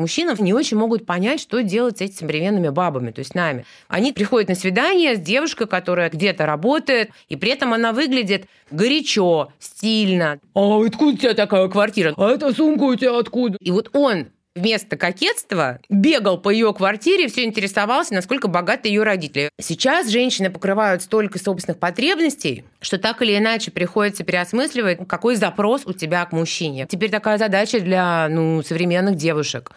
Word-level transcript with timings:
Мужчины 0.00 0.34
не 0.38 0.54
очень 0.54 0.78
могут 0.78 1.04
понять, 1.04 1.40
что 1.40 1.62
делать 1.62 1.98
с 1.98 2.00
этими 2.00 2.16
современными 2.16 2.70
бабами, 2.70 3.10
то 3.10 3.18
есть 3.18 3.34
нами. 3.34 3.66
Они 3.86 4.14
приходят 4.14 4.48
на 4.48 4.54
свидание 4.54 5.14
с 5.14 5.20
девушкой, 5.20 5.66
которая 5.66 6.08
где-то 6.08 6.46
работает, 6.46 7.10
и 7.28 7.36
при 7.36 7.50
этом 7.50 7.74
она 7.74 7.92
выглядит 7.92 8.46
горячо, 8.70 9.52
стильно. 9.58 10.40
А 10.54 10.82
откуда 10.82 11.12
у 11.12 11.16
тебя 11.18 11.34
такая 11.34 11.68
квартира? 11.68 12.14
А 12.16 12.30
эта 12.30 12.50
сумка 12.54 12.84
у 12.84 12.94
тебя 12.94 13.18
откуда? 13.18 13.58
И 13.60 13.70
вот 13.70 13.90
он 13.92 14.28
вместо 14.54 14.96
кокетства 14.96 15.78
бегал 15.88 16.38
по 16.38 16.50
ее 16.50 16.72
квартире, 16.74 17.28
все 17.28 17.44
интересовался, 17.44 18.14
насколько 18.14 18.48
богаты 18.48 18.88
ее 18.88 19.02
родители. 19.02 19.50
Сейчас 19.60 20.08
женщины 20.08 20.50
покрывают 20.50 21.02
столько 21.02 21.38
собственных 21.38 21.78
потребностей, 21.78 22.64
что 22.80 22.98
так 22.98 23.22
или 23.22 23.36
иначе 23.36 23.70
приходится 23.70 24.24
переосмысливать, 24.24 25.06
какой 25.08 25.36
запрос 25.36 25.82
у 25.86 25.92
тебя 25.92 26.24
к 26.24 26.32
мужчине. 26.32 26.86
Теперь 26.88 27.10
такая 27.10 27.38
задача 27.38 27.80
для 27.80 28.28
ну, 28.28 28.62
современных 28.62 29.16
девушек. 29.16 29.72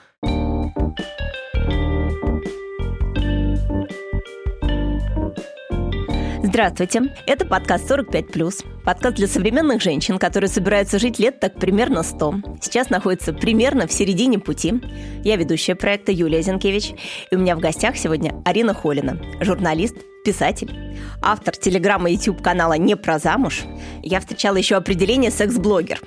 Здравствуйте, 6.53 7.11
это 7.25 7.47
подкаст 7.47 7.89
«45+,» 7.89 8.83
подкаст 8.85 9.15
для 9.15 9.25
современных 9.25 9.81
женщин, 9.81 10.19
которые 10.19 10.51
собираются 10.51 10.99
жить 10.99 11.17
лет 11.17 11.39
так 11.39 11.55
примерно 11.55 12.03
100. 12.03 12.59
Сейчас 12.61 12.91
находится 12.91 13.33
примерно 13.33 13.87
в 13.87 13.91
середине 13.91 14.37
пути. 14.37 14.79
Я 15.23 15.35
ведущая 15.35 15.73
проекта 15.73 16.11
Юлия 16.11 16.43
Зинкевич, 16.43 16.93
и 17.31 17.35
у 17.35 17.39
меня 17.39 17.55
в 17.55 17.59
гостях 17.59 17.97
сегодня 17.97 18.39
Арина 18.45 18.75
Холина, 18.75 19.19
журналист, 19.41 19.95
писатель, 20.23 20.95
автор 21.23 21.55
телеграмма 21.55 22.11
и 22.11 22.13
YouTube 22.13 22.43
канала 22.43 22.73
«Не 22.73 22.95
про 22.95 23.17
замуж». 23.17 23.63
Я 24.03 24.19
встречала 24.19 24.57
еще 24.57 24.75
определение 24.75 25.31
«секс-блогер». 25.31 26.01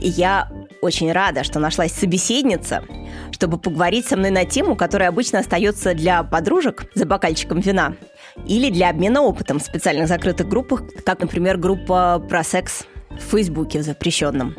И 0.00 0.08
я 0.08 0.50
очень 0.80 1.12
рада, 1.12 1.44
что 1.44 1.58
нашлась 1.58 1.92
собеседница, 1.92 2.82
чтобы 3.32 3.58
поговорить 3.58 4.06
со 4.06 4.16
мной 4.16 4.30
на 4.30 4.46
тему, 4.46 4.76
которая 4.76 5.10
обычно 5.10 5.40
остается 5.40 5.92
для 5.92 6.22
подружек 6.22 6.86
за 6.94 7.04
бокальчиком 7.04 7.60
вина– 7.60 7.96
или 8.46 8.70
для 8.70 8.90
обмена 8.90 9.22
опытом 9.22 9.58
в 9.58 9.62
специальных 9.62 10.08
закрытых 10.08 10.48
группах, 10.48 10.82
как, 11.04 11.20
например, 11.20 11.56
группа 11.56 12.24
про 12.28 12.42
секс 12.44 12.84
в 13.10 13.30
Фейсбуке 13.30 13.82
запрещенном. 13.82 14.56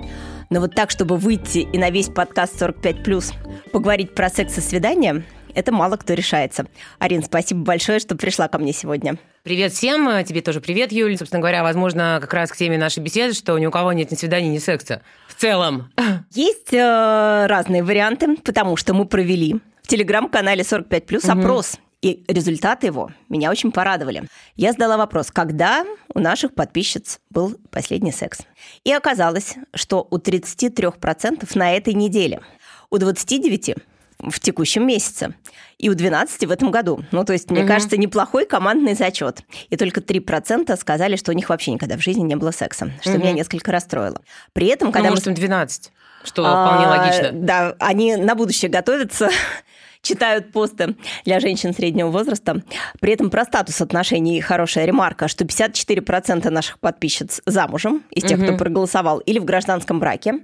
Но 0.50 0.60
вот 0.60 0.76
так, 0.76 0.92
чтобы 0.92 1.18
выйти 1.18 1.60
и 1.60 1.78
на 1.78 1.90
весь 1.90 2.10
подкаст 2.10 2.62
45+, 2.62 3.34
поговорить 3.72 4.14
про 4.14 4.30
секс 4.30 4.58
и 4.58 4.62
свидания, 4.62 5.24
это 5.54 5.72
мало 5.72 5.96
кто 5.96 6.14
решается. 6.14 6.66
Арин, 7.00 7.24
спасибо 7.24 7.62
большое, 7.62 8.00
что 8.00 8.16
пришла 8.16 8.48
ко 8.48 8.58
мне 8.58 8.74
сегодня. 8.74 9.18
Привет 9.44 9.72
всем, 9.72 10.24
тебе 10.24 10.42
тоже 10.42 10.62
привет, 10.62 10.92
Юль. 10.92 11.18
Собственно 11.18 11.40
говоря, 11.40 11.64
возможно, 11.64 12.20
как 12.22 12.34
раз 12.34 12.52
к 12.52 12.58
теме 12.58 12.78
нашей 12.78 13.00
беседы, 13.00 13.34
что 13.34 13.58
ни 13.58 13.66
у 13.66 13.72
кого 13.72 13.94
нет 13.94 14.12
ни 14.12 14.16
свидания, 14.16 14.50
ни 14.50 14.60
секса. 14.60 15.02
В 15.28 15.36
целом. 15.36 15.92
Есть 16.32 16.74
э, 16.74 17.46
разные 17.48 17.84
варианты, 17.84 18.36
потому 18.38 18.76
что 18.76 18.94
мы 18.94 19.06
провели 19.06 19.56
в 19.82 19.88
телеграм-канале 19.88 20.64
45+, 20.64 21.18
угу. 21.18 21.40
опрос 21.40 21.80
и 22.02 22.24
результаты 22.28 22.88
его 22.88 23.12
меня 23.30 23.52
очень 23.52 23.72
порадовали. 23.72 24.24
Я 24.56 24.72
задала 24.72 24.98
вопрос, 24.98 25.32
когда 25.32 25.86
у 26.14 26.20
наших 26.20 26.56
подписчиц 26.56 27.20
был 27.30 27.56
последний 27.70 28.12
секс. 28.12 28.40
И 28.84 28.92
оказалось, 28.92 29.56
что 29.76 30.08
у 30.10 30.18
33% 30.18 31.50
на 31.56 31.76
этой 31.76 31.94
неделе, 31.94 32.42
у 32.90 32.98
29% 32.98 33.82
в 34.30 34.40
текущем 34.40 34.86
месяце. 34.86 35.34
И 35.80 35.90
у 35.90 35.96
12 35.96 36.46
в 36.46 36.52
этом 36.52 36.70
году. 36.70 37.04
Ну, 37.12 37.24
то 37.24 37.34
есть, 37.34 37.50
мне 37.50 37.62
угу. 37.62 37.70
кажется, 37.70 37.98
неплохой 37.98 38.46
командный 38.46 38.94
зачет. 38.94 39.42
И 39.70 39.78
только 39.78 40.00
3% 40.00 40.76
сказали, 40.78 41.16
что 41.16 41.32
у 41.32 41.36
них 41.36 41.50
вообще 41.50 41.72
никогда 41.72 41.98
в 41.98 42.04
жизни 42.04 42.22
не 42.22 42.36
было 42.36 42.52
секса, 42.52 42.92
что 43.02 43.14
угу. 43.14 43.20
меня 43.20 43.32
несколько 43.32 43.72
расстроило. 43.72 44.22
При 44.54 44.68
этом, 44.68 44.90
ну, 44.90 44.92
когда... 44.92 45.10
Ну, 45.10 45.16
может, 45.16 45.26
мы... 45.26 45.34
12 45.34 45.92
что 46.24 46.44
вполне 46.44 46.86
а, 46.86 46.90
логично. 46.90 47.30
Да, 47.34 47.76
они 47.80 48.16
на 48.16 48.36
будущее 48.36 48.70
готовятся 48.70 49.30
читают 50.02 50.52
посты 50.52 50.96
для 51.26 51.40
женщин 51.40 51.74
среднего 51.74 52.10
возраста. 52.10 52.62
При 53.00 53.14
этом 53.14 53.30
про 53.30 53.44
статус 53.44 53.82
отношений 53.82 54.42
хорошая 54.42 54.86
ремарка, 54.86 55.28
что 55.28 55.46
54% 55.46 56.50
наших 56.50 56.80
подписчиц 56.80 57.42
замужем, 57.46 58.04
из 58.12 58.24
тех, 58.24 58.40
угу. 58.40 58.48
кто 58.48 58.58
проголосовал, 58.58 59.20
или 59.20 59.40
в 59.40 59.46
гражданском 59.46 60.00
браке. 60.00 60.40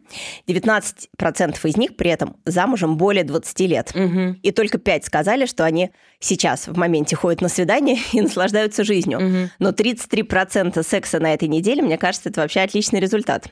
19% 0.48 1.68
из 1.68 1.78
них 1.78 1.96
при 1.96 2.12
этом 2.12 2.36
замужем 2.46 2.98
более 2.98 3.24
20 3.24 3.60
лет. 3.62 3.92
Угу. 3.96 4.38
И 4.42 4.52
только 4.52 4.78
5 4.78 5.06
сказали, 5.06 5.46
что 5.46 5.66
они 5.66 5.92
сейчас 6.20 6.68
в 6.68 6.78
моменте 6.78 7.16
ходят 7.16 7.42
на 7.42 7.50
свидание 7.50 7.98
и 8.14 8.22
наслаждаются 8.22 8.84
жизнью. 8.84 9.18
Угу. 9.20 9.50
Но 9.60 9.70
33% 9.72 10.84
секса 10.84 11.20
на 11.20 11.34
этой 11.34 11.48
неделе, 11.48 11.82
мне 11.82 11.98
кажется, 11.98 12.30
это 12.30 12.42
вообще 12.42 12.62
отличный 12.62 13.00
результат. 13.00 13.48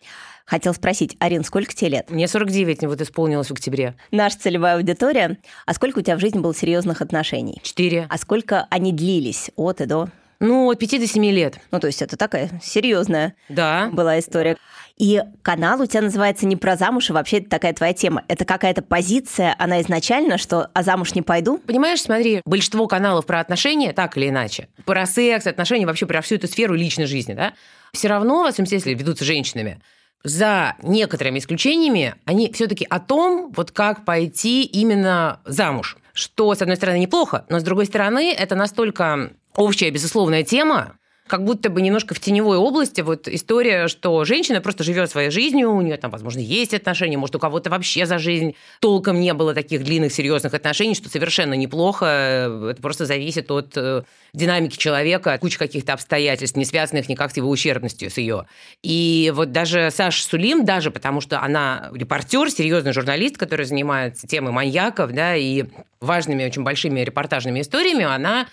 Хотел 0.46 0.76
спросить, 0.76 1.18
Арин, 1.20 1.44
сколько 1.44 1.74
тебе 1.74 1.90
лет? 1.90 2.10
Мне 2.12 2.28
49 2.28 2.84
вот 2.84 3.02
исполнилось 3.02 3.48
в 3.48 3.54
октябре. 3.54 3.96
Наша 4.12 4.38
целевая 4.38 4.76
аудитория. 4.76 5.40
А 5.66 5.74
сколько 5.74 6.00
у 6.00 6.02
тебя 6.02 6.18
в 6.18 6.20
жизни 6.20 6.40
было 6.40 6.54
серьезных 6.54 7.02
отношений? 7.02 7.60
Четыре. 7.64 8.06
А 8.10 8.18
сколько 8.18 8.68
они 8.70 8.94
длились 8.94 9.50
от 9.56 9.82
и 9.82 9.86
до? 9.86 10.10
Ну, 10.40 10.70
от 10.70 10.78
5 10.78 11.00
до 11.00 11.08
7 11.08 11.26
лет. 11.32 11.60
Ну, 11.72 11.80
то 11.80 11.88
есть 11.88 12.02
это 12.02 12.18
такая 12.18 12.52
серьезная 12.62 13.36
да. 13.50 13.90
была 13.92 14.20
история. 14.20 14.58
И 14.98 15.22
канал 15.42 15.82
у 15.82 15.86
тебя 15.86 16.04
называется 16.04 16.46
не 16.46 16.56
про 16.56 16.76
замуж, 16.76 17.10
а 17.10 17.14
вообще 17.14 17.40
это 17.40 17.50
такая 17.50 17.74
твоя 17.74 17.94
тема. 17.94 18.24
Это 18.28 18.46
какая-то 18.46 18.82
позиция, 18.82 19.56
она 19.58 19.82
изначально, 19.82 20.38
что 20.38 20.70
«а 20.74 20.84
замуж 20.84 21.16
не 21.16 21.22
пойду»? 21.22 21.58
Понимаешь, 21.58 22.02
смотри, 22.02 22.42
большинство 22.46 22.88
каналов 22.88 23.26
про 23.26 23.42
отношения, 23.42 23.92
так 23.92 24.16
или 24.16 24.30
иначе, 24.30 24.70
про 24.86 25.06
секс, 25.06 25.48
отношения, 25.48 25.86
вообще 25.86 26.06
про 26.06 26.22
всю 26.22 26.36
эту 26.36 26.48
сферу 26.48 26.76
личной 26.76 27.08
жизни, 27.08 27.34
да, 27.34 27.54
все 27.92 28.08
равно, 28.08 28.44
в 28.44 28.48
основном 28.48 28.70
смысле, 28.70 28.94
ведутся 28.94 29.26
женщинами 29.26 29.82
за 30.26 30.76
некоторыми 30.82 31.40
исключениями, 31.40 32.16
они 32.26 32.52
все-таки 32.52 32.86
о 32.90 33.00
том, 33.00 33.54
вот 33.56 33.72
как 33.72 34.04
пойти 34.04 34.64
именно 34.64 35.40
замуж. 35.46 35.98
Что, 36.14 36.54
с 36.56 36.62
одной 36.62 36.78
стороны, 36.78 36.98
неплохо, 36.98 37.46
но 37.50 37.60
с 37.60 37.64
другой 37.64 37.86
стороны, 37.86 38.34
это 38.34 38.56
настолько 38.56 39.32
общая, 39.56 39.92
безусловная 39.92 40.44
тема, 40.44 40.98
как 41.28 41.44
будто 41.44 41.70
бы 41.70 41.82
немножко 41.82 42.14
в 42.14 42.20
теневой 42.20 42.58
области 42.58 43.02
вот 43.02 43.28
история, 43.28 43.88
что 43.88 44.24
женщина 44.26 44.62
просто 44.62 44.84
живет 44.84 45.10
своей 45.10 45.32
жизнью, 45.32 45.72
у 45.72 45.82
нее 45.82 45.98
там, 45.98 46.12
возможно, 46.12 46.40
есть 46.40 46.74
отношения, 46.74 47.18
может, 47.18 47.36
у 47.36 47.40
кого-то 47.40 47.72
вообще 47.72 48.06
за 48.06 48.20
жизнь 48.20 48.56
толком 48.80 49.20
не 49.20 49.34
было 49.34 49.56
таких 49.56 49.84
длинных 49.84 50.14
серьезных 50.14 50.54
отношений, 50.54 50.94
что 50.94 51.10
совершенно 51.10 51.56
неплохо. 51.56 52.70
Это 52.72 52.80
просто 52.80 53.06
зависит 53.08 53.50
от 53.50 53.76
э, 53.76 54.04
динамики 54.34 54.78
человека, 54.78 55.34
от 55.34 55.42
кучи 55.42 55.58
каких-то 55.58 55.94
обстоятельств, 55.94 56.58
не 56.58 56.66
связанных 56.66 57.10
никак 57.10 57.32
с 57.32 57.38
его 57.38 57.50
ущербностью, 57.50 58.12
с 58.12 58.18
ее. 58.18 58.46
И 58.84 59.32
вот 59.36 59.52
даже 59.52 59.90
Саша 59.92 60.24
Сулим, 60.24 60.64
даже 60.64 60.92
потому 60.92 61.22
что 61.22 61.42
она 61.42 61.90
репортер, 61.92 62.52
серьезный 62.52 62.94
журналист, 62.94 63.38
который 63.38 63.66
занимается 63.66 64.28
темой 64.28 64.52
маньяков, 64.52 65.12
да, 65.12 65.36
и 65.36 65.66
важными, 66.02 66.46
очень 66.46 66.62
большими 66.62 67.00
репортажными 67.00 67.62
историями, 67.62 68.04
она 68.04 68.46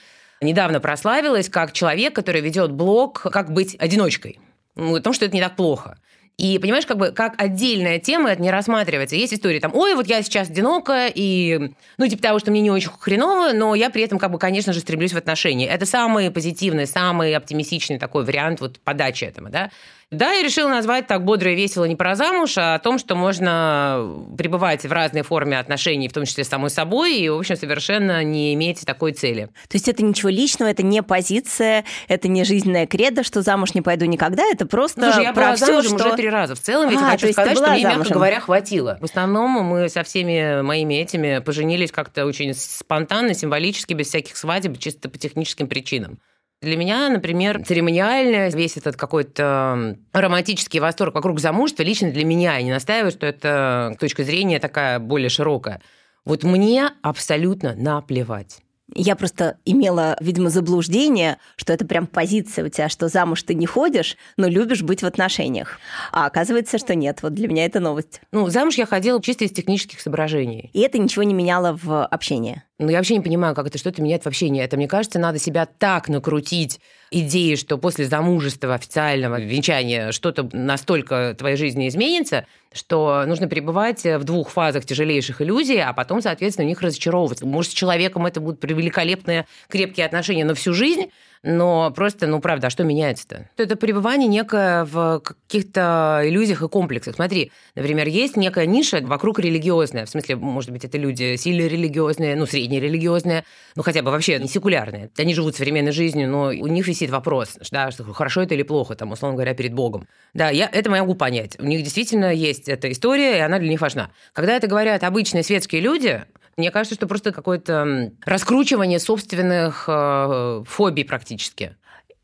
недавно 0.43 0.81
прославилась 0.81 1.49
как 1.49 1.73
человек, 1.73 2.15
который 2.15 2.41
ведет 2.41 2.73
блог 2.73 3.21
«Как 3.23 3.53
быть 3.53 3.77
одиночкой». 3.79 4.39
Ну, 4.75 4.97
о 4.97 5.01
том, 5.01 5.13
что 5.13 5.27
это 5.27 5.35
не 5.35 5.43
так 5.43 5.57
плохо. 5.57 5.99
И 6.39 6.59
понимаешь, 6.59 6.87
как 6.87 6.97
бы 6.97 7.13
как 7.13 7.41
отдельная 7.41 7.99
тема 7.99 8.31
это 8.31 8.41
не 8.41 8.51
рассматривается. 8.51 9.17
Есть 9.17 9.35
истории 9.35 9.61
там, 9.61 9.75
ой, 9.75 9.95
вот 9.95 10.07
я 10.07 10.23
сейчас 10.23 10.49
одинока, 10.49 11.07
и, 11.15 11.71
ну, 11.99 12.09
типа 12.09 12.23
того, 12.23 12.39
что 12.39 12.51
мне 12.51 12.63
не 12.63 12.71
очень 12.71 12.91
хреново, 12.99 13.53
но 13.53 13.75
я 13.75 13.91
при 13.91 14.03
этом, 14.03 14.19
как 14.19 14.31
бы, 14.31 14.39
конечно 14.39 14.73
же, 14.73 14.81
стремлюсь 14.81 15.13
в 15.13 15.17
отношения. 15.19 15.69
Это 15.69 15.85
самый 15.85 16.31
позитивный, 16.31 16.87
самый 16.87 17.35
оптимистичный 17.37 17.99
такой 17.99 18.25
вариант 18.25 18.61
вот 18.61 18.81
подачи 18.81 19.25
этому, 19.25 19.51
да. 19.51 19.71
Да, 20.13 20.31
я 20.33 20.43
решила 20.43 20.69
назвать 20.69 21.07
так 21.07 21.25
бодро 21.25 21.51
и 21.53 21.57
весело 21.57 21.87
не 21.87 21.97
про 21.97 22.15
замуж, 22.15 22.59
а 22.59 22.75
о 22.75 22.79
том, 22.79 22.99
что 22.99 23.17
можно 23.17 24.15
пребывать 24.37 24.85
в 24.85 24.93
разной 24.93 25.23
форме 25.23 25.59
отношений, 25.59 26.07
в 26.07 26.13
том 26.13 26.27
числе 26.27 26.45
с 26.45 26.49
самой 26.49 26.69
собой, 26.69 27.17
и, 27.17 27.29
в 27.31 27.39
общем, 27.39 27.57
совершенно 27.57 28.23
не 28.23 28.53
иметь 28.53 28.85
такой 28.85 29.13
цели. 29.13 29.47
То 29.69 29.77
есть 29.77 29.89
это 29.89 30.05
ничего 30.05 30.29
личного, 30.29 30.69
это 30.69 30.83
не 30.83 31.03
позиция, 31.03 31.87
это 32.09 32.29
не 32.29 32.45
жизненная 32.45 32.87
кредо, 32.87 33.25
что 33.25 33.41
замуж 33.41 33.73
не 33.73 33.81
пойду 33.81 34.05
никогда, 34.05 34.45
это 34.45 34.67
просто 34.67 35.01
Слушай, 35.01 35.25
я 35.25 35.33
про 35.33 35.57
все, 35.57 35.83
что... 35.83 35.95
уже 35.95 36.13
три 36.15 36.29
раза. 36.29 36.55
В 36.55 36.61
целом, 36.61 36.91
я 36.91 36.99
а, 36.99 37.11
хочу 37.13 37.33
сказать, 37.33 37.57
что 37.57 37.71
мне, 37.71 37.83
мягко 37.83 38.13
говоря, 38.13 38.39
хватило. 38.41 38.99
В 39.01 39.05
основном 39.05 39.51
мы 39.65 39.89
со 39.89 40.03
всеми 40.03 40.61
моими 40.61 40.95
этими 40.95 41.39
поженились 41.39 41.91
как-то 41.91 42.27
очень 42.27 42.53
спонтанно, 42.53 43.33
символически, 43.33 43.95
без 43.95 44.09
всяких 44.09 44.37
свадеб, 44.37 44.79
чисто 44.79 45.09
по 45.09 45.17
техническим 45.17 45.69
причинам. 45.69 46.19
Для 46.63 46.77
меня, 46.77 47.09
например, 47.09 47.65
церемониально 47.65 48.49
весь 48.51 48.77
этот 48.77 48.97
какой-то 48.97 49.99
романтический 50.13 50.79
восторг 50.79 51.17
вокруг 51.17 51.41
замужества 51.41 51.83
лично 51.83 52.13
для 52.13 52.25
меня, 52.25 52.57
я 52.57 52.63
не 52.63 52.71
настаиваю, 52.71 53.11
что 53.11 53.27
это 53.27 53.97
точка 53.99 54.23
зрения 54.23 54.61
такая 54.61 55.01
более 55.01 55.29
широкая. 55.29 55.83
Вот 56.25 56.45
мне 56.45 56.91
абсолютно 57.03 57.75
наплевать. 57.75 58.61
Я 58.95 59.17
просто 59.17 59.57
имела, 59.65 60.17
видимо, 60.21 60.51
заблуждение, 60.51 61.39
что 61.57 61.73
это 61.73 61.87
прям 61.87 62.07
позиция 62.07 62.65
у 62.65 62.69
тебя, 62.69 62.89
что 62.89 63.09
замуж 63.09 63.43
ты 63.43 63.55
не 63.55 63.67
ходишь, 63.67 64.17
но 64.37 64.49
любишь 64.49 64.83
быть 64.83 65.03
в 65.03 65.07
отношениях. 65.07 65.79
А 66.13 66.27
оказывается, 66.27 66.79
что 66.79 66.95
нет. 66.95 67.21
Вот 67.23 67.35
для 67.35 67.49
меня 67.49 67.65
это 67.65 67.81
новость. 67.81 68.21
Ну, 68.33 68.49
замуж 68.49 68.75
я 68.75 68.87
ходила 68.87 69.23
чисто 69.23 69.45
из 69.45 69.53
технических 69.53 70.01
соображений. 70.01 70.71
И 70.73 70.81
это 70.81 70.99
ничего 70.99 71.23
не 71.23 71.35
меняло 71.35 71.79
в 71.83 72.05
общении? 72.05 72.63
Ну, 72.79 72.89
я 72.89 72.99
вообще 72.99 73.15
не 73.15 73.23
понимаю, 73.23 73.55
как 73.55 73.67
это 73.67 73.79
что-то 73.79 74.03
меняет 74.03 74.25
вообще 74.25 74.51
не 74.51 74.61
это. 74.61 74.77
Мне 74.77 74.89
кажется, 74.89 75.19
надо 75.19 75.39
себя 75.39 75.67
так 75.67 76.09
накрутить 76.09 76.81
идеей, 77.13 77.57
что 77.57 77.79
после 77.79 78.07
замужества 78.07 78.75
официального 78.75 79.41
венчания 79.41 80.13
что-то 80.13 80.49
настолько 80.53 81.33
в 81.33 81.37
твоей 81.37 81.57
жизни 81.57 81.89
изменится, 81.89 82.47
что 82.73 83.25
нужно 83.27 83.49
пребывать 83.49 84.05
в 84.05 84.25
двух 84.25 84.51
фазах 84.51 84.85
тяжелейших 84.85 85.43
иллюзий, 85.43 85.79
а 85.79 85.93
потом, 85.93 86.23
соответственно, 86.23 86.67
в 86.67 86.69
них 86.69 86.81
разочаровываться. 86.81 87.47
Может, 87.47 87.73
с 87.73 87.75
человеком 87.75 88.27
это 88.27 88.41
будут 88.41 88.65
великолепные, 88.65 89.47
крепкие 89.69 90.07
отношения 90.07 90.45
на 90.45 90.55
всю 90.55 90.73
жизнь, 90.73 91.11
но 91.43 91.91
просто, 91.91 92.27
ну, 92.27 92.41
правда, 92.41 92.69
а 92.69 92.71
что 92.71 92.85
меняется-то? 92.85 93.49
Это 93.57 93.77
пребывание 93.77 94.29
некое 94.29 94.85
в 94.85 95.21
каких-то 95.21 96.21
иллюзиях 96.25 96.63
и 96.63 96.69
комплексах. 96.69 97.17
Смотри, 97.17 97.51
например, 97.75 98.07
есть 98.07 98.37
некая 98.37 98.67
ниша 98.67 99.01
вокруг 99.03 99.41
религиозная. 99.41 100.07
В 100.07 100.11
смысле, 100.11 100.37
может 100.37 100.71
быть, 100.71 100.85
это 100.85 100.99
люди 100.99 101.37
сильно 101.37 101.67
религиозные, 101.67 102.37
ну, 102.37 102.47
среднерелигиозные, 102.47 103.45
ну, 103.75 103.83
хотя 103.83 104.03
бы 104.03 104.11
вообще 104.11 104.39
не 104.39 104.49
секулярные. 104.49 105.11
Они 105.19 105.35
живут 105.35 105.57
современной 105.57 105.93
жизнью, 105.93 106.29
но 106.29 106.45
у 106.47 106.67
них 106.69 106.87
висит 106.87 107.11
вопрос, 107.11 107.59
да, 107.71 107.91
что 107.91 108.05
хорошо 108.13 108.43
это 108.43 108.55
или 108.55 108.63
плохо, 108.63 108.95
там, 108.95 109.11
условно 109.11 109.37
говоря, 109.37 109.55
перед 109.55 109.75
Богом. 109.75 110.07
Да, 110.35 110.51
я 110.51 110.69
это 110.73 110.91
могу 110.91 111.15
понять. 111.15 111.57
У 111.59 111.65
них 111.65 111.83
действительно 111.83 112.33
есть 112.33 112.69
эта 112.69 112.91
история, 112.91 113.39
и 113.39 113.41
она 113.41 113.59
для 113.59 113.69
них 113.69 113.81
важна. 113.81 114.11
Когда 114.33 114.57
это 114.57 114.69
говорят 114.69 115.03
обычные 115.03 115.43
светские 115.43 115.81
люди, 115.81 116.25
мне 116.57 116.71
кажется, 116.71 116.95
что 116.95 117.07
просто 117.07 117.33
какое-то 117.33 118.13
раскручивание 118.25 118.99
собственных 118.99 119.85
э, 119.89 120.65
фобий 120.67 121.05
практически. 121.05 121.77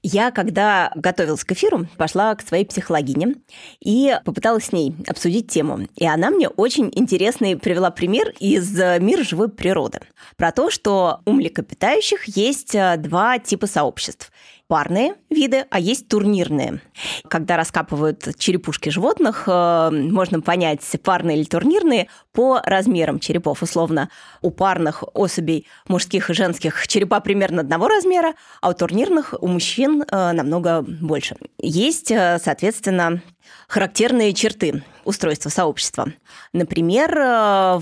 Я, 0.02 0.30
когда 0.30 0.92
готовилась 0.94 1.44
к 1.44 1.52
эфиру, 1.52 1.86
пошла 1.96 2.34
к 2.36 2.46
своей 2.46 2.64
психологине 2.64 3.34
и 3.80 4.16
попыталась 4.24 4.66
с 4.66 4.72
ней 4.72 4.94
обсудить 5.08 5.50
тему. 5.50 5.88
И 5.96 6.06
она 6.06 6.30
мне 6.30 6.48
очень 6.48 6.88
интересный 6.94 7.56
привела 7.56 7.90
пример 7.90 8.32
из 8.38 8.72
мира 9.00 9.24
живой 9.24 9.48
природы. 9.48 10.00
Про 10.36 10.52
то, 10.52 10.70
что 10.70 11.20
у 11.24 11.32
млекопитающих 11.32 12.24
есть 12.36 12.74
э, 12.74 12.96
два 12.96 13.38
типа 13.38 13.66
сообществ 13.66 14.30
парные 14.68 15.14
виды, 15.30 15.64
а 15.70 15.80
есть 15.80 16.08
турнирные. 16.08 16.82
Когда 17.28 17.56
раскапывают 17.56 18.28
черепушки 18.38 18.90
животных, 18.90 19.44
э, 19.46 19.90
можно 19.90 20.40
понять, 20.40 20.80
парные 21.02 21.38
или 21.38 21.44
турнирные 21.44 22.08
по 22.32 22.60
размерам 22.62 23.18
черепов. 23.18 23.62
Условно, 23.62 24.10
у 24.42 24.50
парных 24.50 25.02
особей 25.14 25.66
мужских 25.88 26.28
и 26.30 26.34
женских 26.34 26.86
черепа 26.86 27.20
примерно 27.20 27.62
одного 27.62 27.88
размера, 27.88 28.34
а 28.60 28.68
у 28.68 28.74
турнирных 28.74 29.34
у 29.40 29.48
мужчин 29.48 30.02
э, 30.02 30.32
намного 30.32 30.82
больше. 30.82 31.36
Есть, 31.58 32.10
э, 32.10 32.38
соответственно, 32.38 33.22
характерные 33.66 34.34
черты 34.34 34.84
устройства 35.04 35.48
сообщества. 35.48 36.12
Например, 36.52 37.14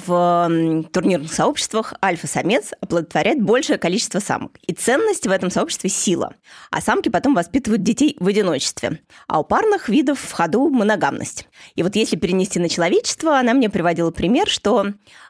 в 0.06 0.84
турнирных 0.92 1.32
сообществах 1.32 1.94
альфа-самец 2.00 2.70
оплодотворяет 2.80 3.42
большее 3.42 3.78
количество 3.78 4.20
самок. 4.20 4.52
И 4.68 4.72
ценность 4.72 5.26
в 5.26 5.30
этом 5.32 5.50
сообществе– 5.50 5.90
сила. 5.96 6.34
А 6.76 6.82
самки 6.82 7.08
потом 7.08 7.34
воспитывают 7.34 7.82
детей 7.82 8.18
в 8.20 8.28
одиночестве. 8.28 9.00
А 9.28 9.40
у 9.40 9.44
парных 9.44 9.88
видов 9.88 10.20
в 10.20 10.32
ходу 10.32 10.68
моногамность. 10.68 11.48
И 11.74 11.82
вот 11.82 11.96
если 11.96 12.16
перенести 12.16 12.58
на 12.58 12.68
человечество, 12.68 13.38
она 13.38 13.54
мне 13.54 13.70
приводила 13.70 14.10
пример, 14.10 14.46
что 14.46 14.88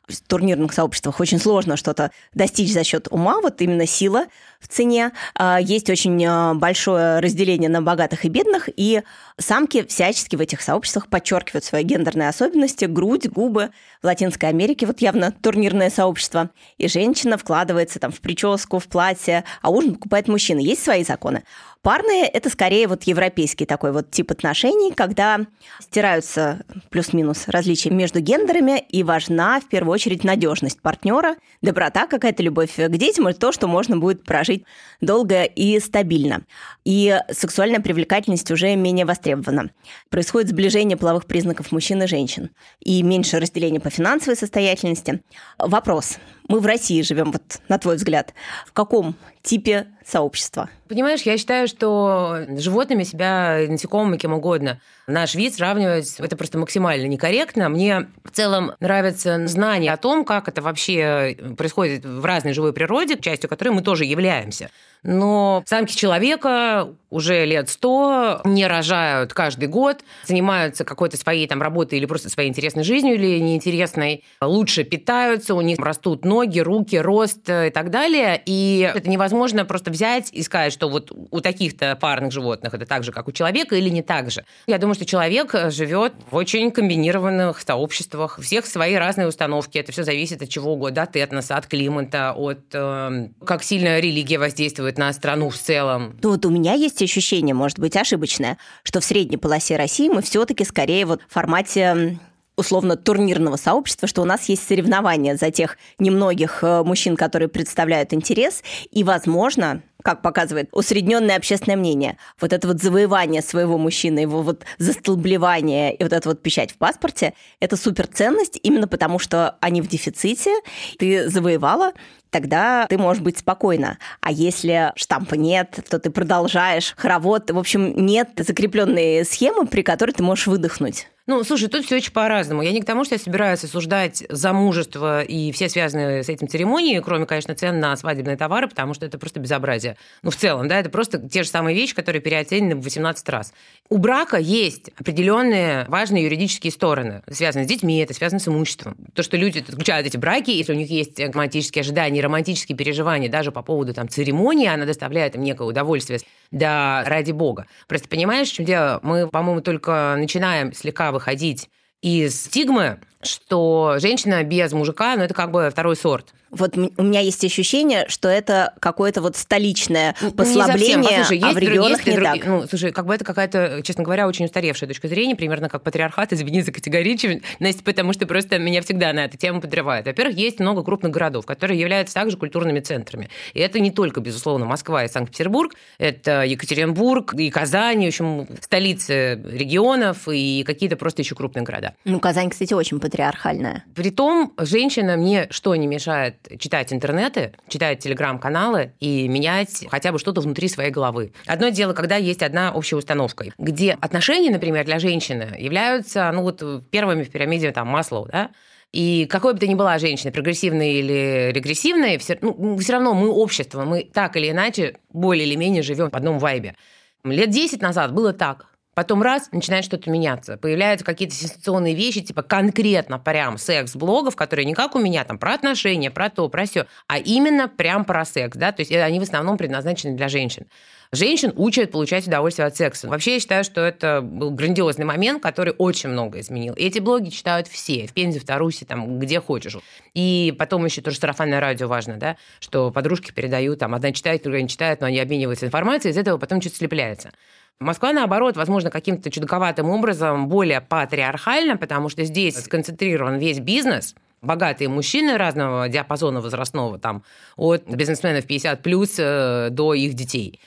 в 0.08 0.16
турнирных 0.26 0.72
сообществах 0.72 1.20
очень 1.20 1.38
сложно 1.38 1.76
что-то 1.76 2.10
достичь 2.34 2.72
за 2.72 2.82
счет 2.82 3.06
ума, 3.12 3.40
вот 3.40 3.62
именно 3.62 3.86
сила 3.86 4.26
в 4.60 4.68
цене. 4.68 5.12
А, 5.34 5.58
есть 5.60 5.90
очень 5.90 6.24
а, 6.24 6.54
большое 6.54 7.20
разделение 7.20 7.68
на 7.68 7.82
богатых 7.82 8.24
и 8.24 8.28
бедных, 8.28 8.68
и 8.74 9.02
самки 9.38 9.84
всячески 9.86 10.36
в 10.36 10.40
этих 10.40 10.62
сообществах 10.62 11.08
подчеркивают 11.08 11.64
свои 11.64 11.82
гендерные 11.82 12.28
особенности, 12.28 12.84
грудь, 12.86 13.28
губы. 13.28 13.70
В 14.02 14.06
Латинской 14.06 14.48
Америке 14.48 14.86
вот 14.86 15.00
явно 15.00 15.32
турнирное 15.32 15.90
сообщество. 15.90 16.50
И 16.78 16.88
женщина 16.88 17.38
вкладывается 17.38 17.98
там 17.98 18.12
в 18.12 18.20
прическу, 18.20 18.78
в 18.78 18.86
платье, 18.86 19.44
а 19.62 19.70
ужин 19.70 19.94
покупает 19.94 20.28
мужчина. 20.28 20.60
Есть 20.60 20.82
свои 20.82 21.04
законы. 21.04 21.42
Парные– 21.86 22.26
это 22.32 22.50
скорее 22.50 22.88
вот 22.88 23.04
европейский 23.04 23.64
такой 23.64 23.92
вот 23.92 24.10
тип 24.10 24.32
отношений, 24.32 24.92
когда 24.92 25.46
стираются 25.78 26.64
плюс-минус 26.90 27.44
различия 27.46 27.90
между 27.90 28.18
гендерами, 28.18 28.80
и 28.88 29.04
важна 29.04 29.60
в 29.60 29.68
первую 29.68 29.94
очередь 29.94 30.24
надежность 30.24 30.82
партнера, 30.82 31.36
доброта, 31.62 32.08
какая-то 32.08 32.42
любовь 32.42 32.74
к 32.74 32.88
детям, 32.88 33.28
и 33.28 33.34
то, 33.34 33.52
что 33.52 33.68
можно 33.68 33.98
будет 33.98 34.24
прожить 34.24 34.64
долго 35.00 35.44
и 35.44 35.78
стабильно. 35.78 36.42
И 36.84 37.20
сексуальная 37.30 37.78
привлекательность 37.78 38.50
уже 38.50 38.74
менее 38.74 39.04
востребована. 39.06 39.70
Происходит 40.10 40.50
сближение 40.50 40.96
половых 40.96 41.26
признаков 41.26 41.70
мужчин 41.70 42.02
и 42.02 42.08
женщин, 42.08 42.50
и 42.80 43.00
меньше 43.04 43.38
разделения 43.38 43.78
по 43.78 43.90
финансовой 43.90 44.36
состоятельности. 44.36 45.22
Вопрос. 45.56 46.18
Мы 46.48 46.60
в 46.60 46.66
России 46.66 47.02
живем, 47.02 47.32
вот 47.32 47.60
на 47.68 47.78
твой 47.78 47.96
взгляд, 47.96 48.34
в 48.66 48.72
каком 48.72 49.16
типе 49.42 49.88
сообщества? 50.04 50.70
Понимаешь, 50.88 51.22
я 51.22 51.36
считаю, 51.38 51.66
что 51.68 52.46
животными 52.56 53.02
себя, 53.02 53.58
насекомыми, 53.68 54.16
кем 54.16 54.32
угодно, 54.32 54.80
наш 55.06 55.34
вид 55.34 55.54
сравнивать, 55.54 56.16
это 56.18 56.36
просто 56.36 56.58
максимально 56.58 57.06
некорректно. 57.06 57.68
Мне 57.68 58.08
в 58.24 58.30
целом 58.30 58.72
нравится 58.80 59.46
знание 59.46 59.92
о 59.92 59.96
том, 59.96 60.24
как 60.24 60.48
это 60.48 60.62
вообще 60.62 61.36
происходит 61.56 62.04
в 62.04 62.24
разной 62.24 62.52
живой 62.52 62.72
природе, 62.72 63.18
частью 63.18 63.48
которой 63.48 63.70
мы 63.70 63.82
тоже 63.82 64.04
являемся. 64.04 64.70
Но 65.02 65.62
самки 65.66 65.94
человека 65.94 66.88
уже 67.10 67.44
лет 67.44 67.68
сто 67.68 68.40
не 68.44 68.66
рожают 68.66 69.32
каждый 69.32 69.68
год, 69.68 70.00
занимаются 70.24 70.84
какой-то 70.84 71.16
своей 71.16 71.46
там 71.46 71.62
работой 71.62 71.98
или 71.98 72.06
просто 72.06 72.28
своей 72.28 72.48
интересной 72.48 72.82
жизнью 72.82 73.14
или 73.14 73.38
неинтересной, 73.38 74.24
лучше 74.40 74.82
питаются, 74.82 75.54
у 75.54 75.60
них 75.60 75.78
растут 75.78 76.24
ноги, 76.24 76.58
руки, 76.58 76.96
рост 76.96 77.48
и 77.48 77.70
так 77.70 77.90
далее. 77.90 78.42
И 78.46 78.90
это 78.92 79.08
невозможно 79.08 79.64
просто 79.64 79.92
взять 79.92 80.30
и 80.32 80.42
сказать, 80.42 80.72
что 80.72 80.88
вот 80.88 81.12
у 81.12 81.40
таких-то 81.40 81.94
парных 81.94 82.32
животных 82.32 82.74
это 82.74 82.84
так 82.84 83.04
же, 83.04 83.12
как 83.12 83.28
у 83.28 83.32
человека, 83.32 83.76
или 83.76 83.88
не 83.88 84.02
так 84.02 84.32
же. 84.32 84.44
Я 84.66 84.78
думаю, 84.78 84.95
что 84.96 85.06
человек 85.06 85.54
живет 85.70 86.14
в 86.30 86.36
очень 86.36 86.70
комбинированных 86.70 87.60
сообществах, 87.60 88.40
всех 88.40 88.66
свои 88.66 88.94
разные 88.94 89.28
установки, 89.28 89.78
это 89.78 89.92
все 89.92 90.02
зависит 90.02 90.42
от 90.42 90.48
чего 90.48 90.72
угодно, 90.72 91.02
от 91.02 91.14
этноса, 91.16 91.56
от 91.56 91.66
климата, 91.66 92.32
от 92.32 92.64
э, 92.72 93.28
как 93.44 93.62
сильно 93.62 94.00
религия 94.00 94.38
воздействует 94.38 94.98
на 94.98 95.12
страну 95.12 95.50
в 95.50 95.56
целом. 95.56 96.18
Ну 96.22 96.30
вот 96.30 96.44
у 96.46 96.50
меня 96.50 96.72
есть 96.72 97.02
ощущение, 97.02 97.54
может 97.54 97.78
быть, 97.78 97.96
ошибочное, 97.96 98.58
что 98.82 99.00
в 99.00 99.04
средней 99.04 99.36
полосе 99.36 99.76
России 99.76 100.08
мы 100.08 100.22
все-таки 100.22 100.64
скорее 100.64 101.06
вот 101.06 101.20
в 101.28 101.32
формате 101.32 102.18
условно 102.56 102.96
турнирного 102.96 103.56
сообщества, 103.56 104.08
что 104.08 104.22
у 104.22 104.24
нас 104.24 104.48
есть 104.48 104.66
соревнования 104.66 105.36
за 105.36 105.50
тех 105.50 105.76
немногих 105.98 106.62
э, 106.62 106.82
мужчин, 106.82 107.16
которые 107.16 107.48
представляют 107.48 108.12
интерес, 108.12 108.62
и, 108.90 109.04
возможно, 109.04 109.82
как 110.02 110.22
показывает 110.22 110.68
усредненное 110.72 111.36
общественное 111.36 111.76
мнение, 111.76 112.16
вот 112.40 112.52
это 112.52 112.68
вот 112.68 112.80
завоевание 112.80 113.42
своего 113.42 113.76
мужчины, 113.76 114.20
его 114.20 114.42
вот 114.42 114.64
застолблевание 114.78 115.94
и 115.94 116.02
вот 116.02 116.12
эта 116.12 116.28
вот 116.28 116.42
печать 116.42 116.72
в 116.72 116.76
паспорте, 116.76 117.34
это 117.60 117.76
суперценность 117.76 118.58
именно 118.62 118.86
потому, 118.86 119.18
что 119.18 119.56
они 119.60 119.82
в 119.82 119.88
дефиците, 119.88 120.54
ты 120.98 121.28
завоевала, 121.28 121.92
тогда 122.30 122.86
ты 122.86 122.98
можешь 122.98 123.22
быть 123.22 123.38
спокойна. 123.38 123.98
А 124.20 124.30
если 124.30 124.92
штампа 124.94 125.34
нет, 125.34 125.80
то 125.90 125.98
ты 125.98 126.10
продолжаешь 126.10 126.94
хоровод. 126.96 127.50
В 127.50 127.58
общем, 127.58 128.06
нет 128.06 128.30
закрепленной 128.36 129.24
схемы, 129.24 129.66
при 129.66 129.82
которой 129.82 130.12
ты 130.12 130.22
можешь 130.22 130.46
выдохнуть. 130.46 131.08
Ну, 131.28 131.42
слушай, 131.42 131.68
тут 131.68 131.84
все 131.84 131.96
очень 131.96 132.12
по-разному. 132.12 132.62
Я 132.62 132.70
не 132.70 132.80
к 132.80 132.84
тому, 132.84 133.04
что 133.04 133.16
я 133.16 133.18
собираюсь 133.18 133.64
осуждать 133.64 134.22
замужество 134.28 135.22
и 135.22 135.50
все 135.50 135.68
связанные 135.68 136.22
с 136.22 136.28
этим 136.28 136.46
церемонии, 136.46 137.00
кроме, 137.00 137.26
конечно, 137.26 137.52
цен 137.56 137.80
на 137.80 137.96
свадебные 137.96 138.36
товары, 138.36 138.68
потому 138.68 138.94
что 138.94 139.06
это 139.06 139.18
просто 139.18 139.40
безобразие. 139.40 139.96
Ну, 140.22 140.30
в 140.30 140.36
целом, 140.36 140.68
да, 140.68 140.78
это 140.78 140.88
просто 140.88 141.18
те 141.18 141.42
же 141.42 141.48
самые 141.48 141.74
вещи, 141.74 141.96
которые 141.96 142.22
переоценены 142.22 142.76
в 142.76 142.84
18 142.84 143.28
раз. 143.28 143.52
У 143.88 143.98
брака 143.98 144.36
есть 144.36 144.90
определенные 145.00 145.84
важные 145.88 146.22
юридические 146.22 146.70
стороны, 146.70 147.24
связанные 147.28 147.64
с 147.64 147.68
детьми, 147.68 147.98
это 147.98 148.14
связано 148.14 148.38
с 148.38 148.46
имуществом. 148.46 148.96
То, 149.12 149.24
что 149.24 149.36
люди 149.36 149.64
заключают 149.66 150.06
эти 150.06 150.16
браки, 150.16 150.52
если 150.52 150.74
у 150.74 150.76
них 150.76 150.90
есть 150.90 151.18
романтические 151.18 151.80
ожидания, 151.80 152.20
романтические 152.20 152.78
переживания 152.78 153.28
даже 153.28 153.50
по 153.50 153.62
поводу 153.62 153.92
там 153.94 154.08
церемонии, 154.08 154.68
она 154.68 154.84
доставляет 154.84 155.34
им 155.34 155.42
некое 155.42 155.66
удовольствие. 155.66 156.20
Да, 156.52 157.02
ради 157.04 157.32
бога. 157.32 157.66
Просто 157.88 158.08
понимаешь, 158.08 158.48
в 158.48 158.54
чем 158.54 158.64
дело? 158.64 159.00
Мы, 159.02 159.28
по-моему, 159.28 159.60
только 159.60 160.14
начинаем 160.16 160.72
слегка 160.72 161.15
выходить 161.16 161.68
из 162.02 162.44
стигмы, 162.44 163.00
что 163.22 163.96
женщина 163.98 164.44
без 164.44 164.72
мужика, 164.72 165.16
ну, 165.16 165.22
это 165.22 165.34
как 165.34 165.50
бы 165.50 165.68
второй 165.70 165.96
сорт. 165.96 166.34
Вот 166.56 166.76
у 166.76 167.02
меня 167.02 167.20
есть 167.20 167.44
ощущение, 167.44 168.06
что 168.08 168.28
это 168.28 168.74
какое-то 168.80 169.20
вот 169.20 169.36
столичное 169.36 170.14
послабление, 170.36 171.02
Послушай, 171.02 171.40
а 171.42 171.52
в 171.52 171.58
регионах 171.58 171.98
есть 171.98 172.06
не 172.06 172.16
друг... 172.16 172.26
так. 172.26 172.46
Ну, 172.46 172.66
слушай, 172.66 172.92
как 172.92 173.06
бы 173.06 173.14
это 173.14 173.24
какая-то, 173.24 173.80
честно 173.82 174.04
говоря, 174.04 174.26
очень 174.26 174.46
устаревшая 174.46 174.88
точка 174.88 175.08
зрения, 175.08 175.36
примерно 175.36 175.68
как 175.68 175.82
патриархат, 175.82 176.32
извини 176.32 176.62
за 176.62 176.72
категоричность, 176.72 177.84
потому 177.84 178.12
что 178.12 178.26
просто 178.26 178.58
меня 178.58 178.82
всегда 178.82 179.12
на 179.12 179.26
эту 179.26 179.36
тему 179.36 179.60
подрывают. 179.60 180.06
Во-первых, 180.06 180.36
есть 180.36 180.60
много 180.60 180.82
крупных 180.82 181.12
городов, 181.12 181.46
которые 181.46 181.78
являются 181.78 182.14
также 182.14 182.36
культурными 182.36 182.80
центрами. 182.80 183.28
И 183.54 183.60
это 183.60 183.80
не 183.80 183.90
только, 183.90 184.20
безусловно, 184.20 184.64
Москва 184.66 185.04
и 185.04 185.08
Санкт-Петербург, 185.08 185.74
это 185.98 186.42
Екатеринбург 186.42 187.34
и 187.34 187.50
Казань, 187.50 188.04
в 188.04 188.08
общем, 188.08 188.48
столицы 188.60 189.40
регионов 189.44 190.28
и 190.28 190.64
какие-то 190.64 190.96
просто 190.96 191.22
еще 191.22 191.34
крупные 191.34 191.64
города. 191.64 191.94
Ну, 192.04 192.20
Казань, 192.20 192.50
кстати, 192.50 192.72
очень 192.74 193.00
патриархальная. 193.00 193.84
Притом, 193.94 194.52
женщинам 194.58 195.20
мне 195.20 195.46
что 195.50 195.74
не 195.76 195.86
мешает 195.86 196.36
читать 196.58 196.92
интернеты, 196.92 197.52
читать 197.68 197.98
телеграм-каналы 198.00 198.92
и 199.00 199.28
менять 199.28 199.86
хотя 199.90 200.12
бы 200.12 200.18
что-то 200.18 200.40
внутри 200.40 200.68
своей 200.68 200.90
головы. 200.90 201.32
Одно 201.46 201.68
дело, 201.68 201.92
когда 201.92 202.16
есть 202.16 202.42
одна 202.42 202.72
общая 202.72 202.96
установка, 202.96 203.46
где 203.58 203.92
отношения, 204.00 204.50
например, 204.50 204.84
для 204.84 204.98
женщины 204.98 205.54
являются, 205.58 206.30
ну 206.32 206.42
вот, 206.42 206.62
первыми 206.90 207.22
в 207.22 207.30
пирамиде 207.30 207.72
там 207.72 207.88
Маслоу, 207.88 208.28
да, 208.30 208.50
и 208.92 209.26
какой 209.26 209.52
бы 209.52 209.58
ты 209.58 209.68
ни 209.68 209.74
была 209.74 209.98
женщина, 209.98 210.32
прогрессивная 210.32 210.90
или 210.92 211.50
регрессивная, 211.52 212.18
все, 212.18 212.38
ну, 212.40 212.78
все 212.78 212.94
равно 212.94 213.14
мы 213.14 213.28
общество, 213.28 213.84
мы 213.84 214.04
так 214.04 214.36
или 214.36 214.50
иначе 214.50 214.96
более 215.10 215.46
или 215.46 215.54
менее 215.56 215.82
живем 215.82 216.10
в 216.10 216.14
одном 216.14 216.38
вайбе. 216.38 216.76
Лет 217.24 217.50
10 217.50 217.82
назад 217.82 218.14
было 218.14 218.32
так. 218.32 218.66
Потом 218.96 219.20
раз, 219.20 219.50
начинает 219.52 219.84
что-то 219.84 220.08
меняться. 220.08 220.56
Появляются 220.56 221.04
какие-то 221.04 221.34
сенсационные 221.34 221.94
вещи, 221.94 222.22
типа 222.22 222.40
конкретно 222.42 223.18
прям 223.18 223.58
секс-блогов, 223.58 224.36
которые 224.36 224.64
не 224.64 224.72
как 224.72 224.94
у 224.94 224.98
меня, 224.98 225.22
там, 225.24 225.36
про 225.36 225.52
отношения, 225.52 226.10
про 226.10 226.30
то, 226.30 226.48
про 226.48 226.64
все, 226.64 226.86
а 227.06 227.18
именно 227.18 227.68
прям 227.68 228.06
про 228.06 228.24
секс, 228.24 228.56
да, 228.56 228.72
то 228.72 228.80
есть 228.80 228.90
они 228.90 229.20
в 229.20 229.22
основном 229.22 229.58
предназначены 229.58 230.16
для 230.16 230.30
женщин. 230.30 230.64
Женщин 231.12 231.52
учат 231.56 231.92
получать 231.92 232.26
удовольствие 232.26 232.66
от 232.66 232.74
секса. 232.74 233.06
Вообще, 233.06 233.34
я 233.34 233.40
считаю, 233.40 233.64
что 233.64 233.82
это 233.82 234.22
был 234.22 234.50
грандиозный 234.50 235.04
момент, 235.04 235.42
который 235.42 235.74
очень 235.76 236.08
много 236.08 236.40
изменил. 236.40 236.72
И 236.72 236.84
эти 236.84 236.98
блоги 236.98 237.28
читают 237.28 237.68
все, 237.68 238.06
в 238.06 238.14
Пензе, 238.14 238.40
в 238.40 238.44
Тарусе, 238.46 238.86
там, 238.86 239.18
где 239.18 239.42
хочешь. 239.42 239.76
И 240.14 240.54
потом 240.58 240.86
еще 240.86 241.02
тоже 241.02 241.18
сарафанное 241.18 241.60
радио 241.60 241.86
важно, 241.86 242.16
да, 242.16 242.38
что 242.60 242.90
подружки 242.90 243.30
передают, 243.30 243.78
там, 243.78 243.94
одна 243.94 244.12
читает, 244.12 244.42
другая 244.42 244.62
не 244.62 244.68
читает, 244.68 245.02
но 245.02 245.06
они 245.06 245.20
обмениваются 245.20 245.66
информацией, 245.66 246.12
из 246.12 246.16
этого 246.16 246.38
потом 246.38 246.62
что-то 246.62 246.76
слепляется. 246.76 247.32
Москва, 247.78 248.12
наоборот, 248.12 248.56
возможно, 248.56 248.90
каким-то 248.90 249.30
чудаковатым 249.30 249.90
образом 249.90 250.48
более 250.48 250.80
патриархальна, 250.80 251.76
потому 251.76 252.08
что 252.08 252.24
здесь 252.24 252.56
сконцентрирован 252.56 253.36
весь 253.38 253.60
бизнес, 253.60 254.14
богатые 254.40 254.88
мужчины 254.88 255.36
разного 255.36 255.86
диапазона 255.88 256.40
возрастного, 256.40 256.98
там, 256.98 257.22
от 257.56 257.86
бизнесменов 257.86 258.46
50 258.46 258.82
плюс 258.82 259.16
э, 259.18 259.68
до 259.70 259.92
их 259.92 260.14
детей. 260.14 260.60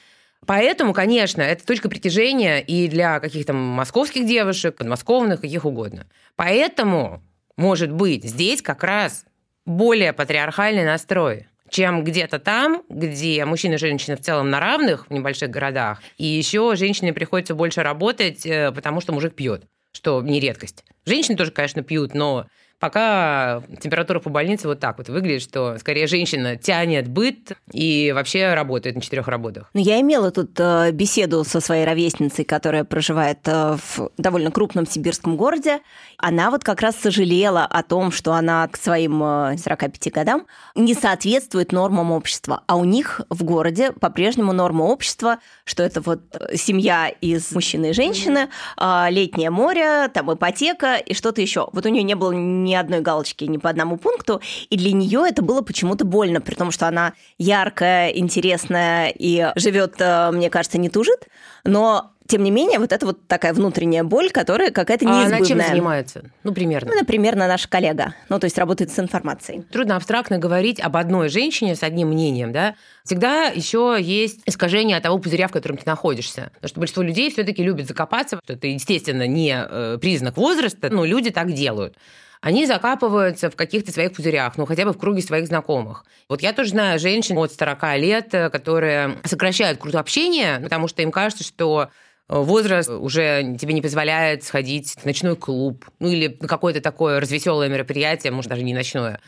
Поэтому, 0.45 0.93
конечно, 0.93 1.41
это 1.41 1.65
точка 1.65 1.89
притяжения 1.89 2.59
и 2.59 2.87
для 2.87 3.19
каких-то 3.19 3.53
московских 3.53 4.27
девушек, 4.27 4.77
подмосковных, 4.77 5.41
каких 5.41 5.65
угодно. 5.65 6.05
Поэтому, 6.35 7.23
может 7.57 7.91
быть, 7.91 8.23
здесь 8.23 8.61
как 8.61 8.83
раз 8.83 9.25
более 9.65 10.13
патриархальный 10.13 10.85
настрой 10.85 11.47
чем 11.69 12.03
где-то 12.03 12.39
там, 12.39 12.83
где 12.89 13.43
мужчины 13.45 13.75
и 13.75 13.77
женщины 13.77 14.15
в 14.15 14.21
целом 14.21 14.49
на 14.49 14.59
равных 14.59 15.07
в 15.07 15.13
небольших 15.13 15.49
городах, 15.49 16.01
и 16.17 16.25
еще 16.25 16.75
женщине 16.75 17.13
приходится 17.13 17.55
больше 17.55 17.83
работать, 17.83 18.45
э, 18.45 18.71
потому 18.71 19.01
что 19.01 19.13
мужик 19.13 19.35
пьет, 19.35 19.63
что 19.91 20.21
не 20.21 20.39
редкость. 20.39 20.83
Женщины 21.05 21.37
тоже, 21.37 21.51
конечно, 21.51 21.83
пьют, 21.83 22.13
но 22.13 22.47
Пока 22.79 23.61
температура 23.81 24.19
по 24.19 24.29
больнице 24.29 24.67
вот 24.69 24.79
так 24.79 24.97
вот 24.97 25.09
выглядит, 25.09 25.41
что 25.41 25.77
скорее 25.79 26.07
женщина 26.07 26.55
тянет 26.55 27.09
быт 27.09 27.51
и 27.73 28.13
вообще 28.15 28.53
работает 28.53 28.95
на 28.95 29.01
четырех 29.01 29.27
работах. 29.27 29.69
Ну, 29.73 29.81
я 29.81 29.99
имела 29.99 30.31
тут 30.31 30.57
э, 30.57 30.91
беседу 30.91 31.43
со 31.43 31.59
своей 31.59 31.85
ровесницей, 31.85 32.45
которая 32.45 32.85
проживает 32.85 33.39
э, 33.47 33.75
в 33.75 34.11
довольно 34.17 34.51
крупном 34.51 34.87
сибирском 34.87 35.35
городе. 35.35 35.81
Она 36.17 36.51
вот 36.51 36.63
как 36.63 36.79
раз 36.79 36.95
сожалела 36.95 37.65
о 37.65 37.83
том, 37.83 38.13
что 38.13 38.31
она 38.31 38.65
к 38.69 38.77
своим 38.77 39.19
45 39.57 40.07
э, 40.07 40.09
годам 40.11 40.45
не 40.75 40.93
соответствует 40.93 41.73
нормам 41.73 42.13
общества. 42.13 42.63
А 42.67 42.77
у 42.77 42.85
них 42.85 43.19
в 43.29 43.43
городе 43.43 43.91
по-прежнему 43.91 44.53
норма 44.53 44.83
общества, 44.83 45.39
что 45.65 45.83
это 45.83 45.99
вот 45.99 46.21
семья 46.55 47.09
из 47.09 47.51
мужчины 47.51 47.89
и 47.89 47.93
женщины, 47.93 48.47
летнее 48.77 49.49
море, 49.49 50.07
там 50.13 50.33
ипотека 50.33 50.95
и 50.95 51.13
что-то 51.13 51.41
еще. 51.41 51.67
Вот 51.73 51.85
у 51.85 51.89
нее 51.89 52.03
не 52.03 52.15
было 52.15 52.31
ни 52.31 52.68
одной 52.75 53.01
галочки 53.01 53.45
ни 53.45 53.57
по 53.57 53.69
одному 53.69 53.97
пункту, 53.97 54.41
и 54.69 54.77
для 54.77 54.91
нее 54.91 55.25
это 55.27 55.41
было 55.41 55.61
почему-то 55.61 56.05
больно, 56.05 56.41
при 56.41 56.55
том, 56.55 56.71
что 56.71 56.87
она 56.87 57.13
яркая, 57.37 58.09
интересная 58.09 59.13
и 59.15 59.51
живет, 59.55 59.95
э, 59.99 60.31
мне 60.31 60.49
кажется, 60.49 60.77
не 60.77 60.89
тужит, 60.89 61.27
но 61.63 62.11
тем 62.29 62.43
не 62.43 62.51
менее, 62.51 62.77
вот 62.77 62.93
это 62.93 63.07
вот 63.07 63.27
такая 63.27 63.53
внутренняя 63.53 64.03
боль, 64.03 64.29
которая 64.29 64.69
какая-то 64.69 65.03
неизбывная. 65.03 65.33
А 65.33 65.37
она 65.37 65.45
чем 65.45 65.61
занимается? 65.61 66.23
Ну, 66.43 66.53
примерно. 66.53 66.91
Ну, 66.91 66.99
например, 66.99 67.35
наша 67.35 67.67
коллега. 67.67 68.13
Ну, 68.29 68.37
то 68.39 68.45
есть 68.45 68.57
работает 68.59 68.91
с 68.91 68.99
информацией. 68.99 69.63
Трудно 69.71 69.95
абстрактно 69.95 70.37
говорить 70.37 70.79
об 70.79 70.95
одной 70.95 71.29
женщине 71.29 71.75
с 71.75 71.81
одним 71.81 72.09
мнением, 72.09 72.51
да? 72.51 72.75
Всегда 73.03 73.45
еще 73.47 73.97
есть 73.99 74.41
искажение 74.45 74.97
от 74.97 75.03
того 75.03 75.17
пузыря, 75.17 75.47
в 75.47 75.51
котором 75.51 75.77
ты 75.77 75.83
находишься. 75.87 76.51
Потому 76.53 76.69
что 76.69 76.79
большинство 76.79 77.03
людей 77.03 77.31
все 77.31 77.43
таки 77.43 77.63
любят 77.63 77.87
закопаться. 77.87 78.39
Это, 78.47 78.67
естественно, 78.67 79.25
не 79.25 79.51
э, 79.51 79.97
признак 79.99 80.37
возраста, 80.37 80.91
но 80.91 81.05
люди 81.05 81.31
так 81.31 81.51
делают 81.51 81.97
они 82.41 82.65
закапываются 82.65 83.49
в 83.49 83.55
каких-то 83.55 83.91
своих 83.91 84.13
пузырях, 84.13 84.57
ну, 84.57 84.65
хотя 84.65 84.85
бы 84.85 84.93
в 84.93 84.97
круге 84.97 85.21
своих 85.21 85.47
знакомых. 85.47 86.05
Вот 86.29 86.41
я 86.41 86.53
тоже 86.53 86.69
знаю 86.69 86.99
женщин 86.99 87.37
от 87.37 87.51
40 87.51 87.97
лет, 87.97 88.33
э, 88.33 88.49
которые 88.49 89.17
сокращают 89.25 89.79
круг 89.79 89.95
общения, 89.95 90.59
потому 90.61 90.87
что 90.87 91.01
им 91.01 91.11
кажется, 91.11 91.43
что 91.43 91.89
э, 92.29 92.37
возраст 92.37 92.89
уже 92.89 93.57
тебе 93.59 93.73
не 93.73 93.81
позволяет 93.81 94.43
сходить 94.43 94.95
в 94.95 95.05
ночной 95.05 95.35
клуб, 95.35 95.85
ну 95.99 96.07
или 96.07 96.37
на 96.39 96.47
какое-то 96.47 96.79
такое 96.79 97.19
развеселое 97.19 97.67
мероприятие, 97.67 98.31
может, 98.31 98.49
даже 98.49 98.63
не 98.63 98.73
ночное. 98.73 99.19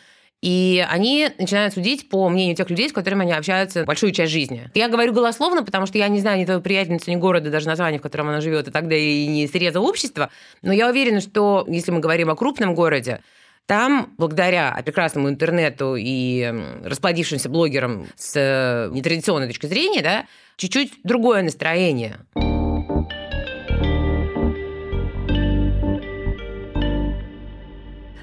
И 0.42 0.84
они 0.90 1.30
начинают 1.38 1.76
судить 1.76 2.10
по 2.10 2.28
мнению 2.28 2.56
тех 2.56 2.70
людей, 2.70 2.90
с 2.90 2.94
которыми 2.94 3.22
они 3.24 3.32
общаются 3.32 3.84
большую 3.84 4.12
часть 4.12 4.32
жизни. 4.32 4.72
Я 4.74 4.90
говорю 4.90 5.14
голословно, 5.14 5.64
потому 5.64 5.86
что 5.86 6.00
я 6.00 6.08
не 6.08 6.20
знаю 6.20 6.40
ни 6.40 6.46
твою 6.46 6.62
приятельницу, 6.62 7.12
ни 7.12 7.16
города, 7.16 7.52
даже 7.52 7.68
название, 7.68 8.00
в 8.00 8.02
котором 8.02 8.30
она 8.30 8.42
живет, 8.42 8.68
и 8.68 8.72
тогда 8.72 8.96
и 8.96 9.28
не 9.28 9.48
среза 9.48 9.80
общества. 9.80 10.32
Но 10.64 10.74
я 10.74 10.90
уверена, 10.90 11.22
что 11.22 11.66
если 11.68 11.92
мы 11.92 12.00
говорим 12.00 12.32
о 12.32 12.36
крупном 12.36 12.74
городе, 12.74 13.22
там, 13.68 14.14
благодаря 14.18 14.82
прекрасному 14.84 15.30
интернету 15.30 15.96
и 15.96 16.52
расплодившимся 16.84 17.48
блогерам 17.48 18.08
с 18.16 18.34
э, 18.36 18.90
нетрадиционной 18.92 19.48
точки 19.48 19.68
зрения, 19.68 20.02
да, 20.02 20.26
чуть-чуть 20.58 20.94
другое 21.04 21.44
настроение. 21.44 22.18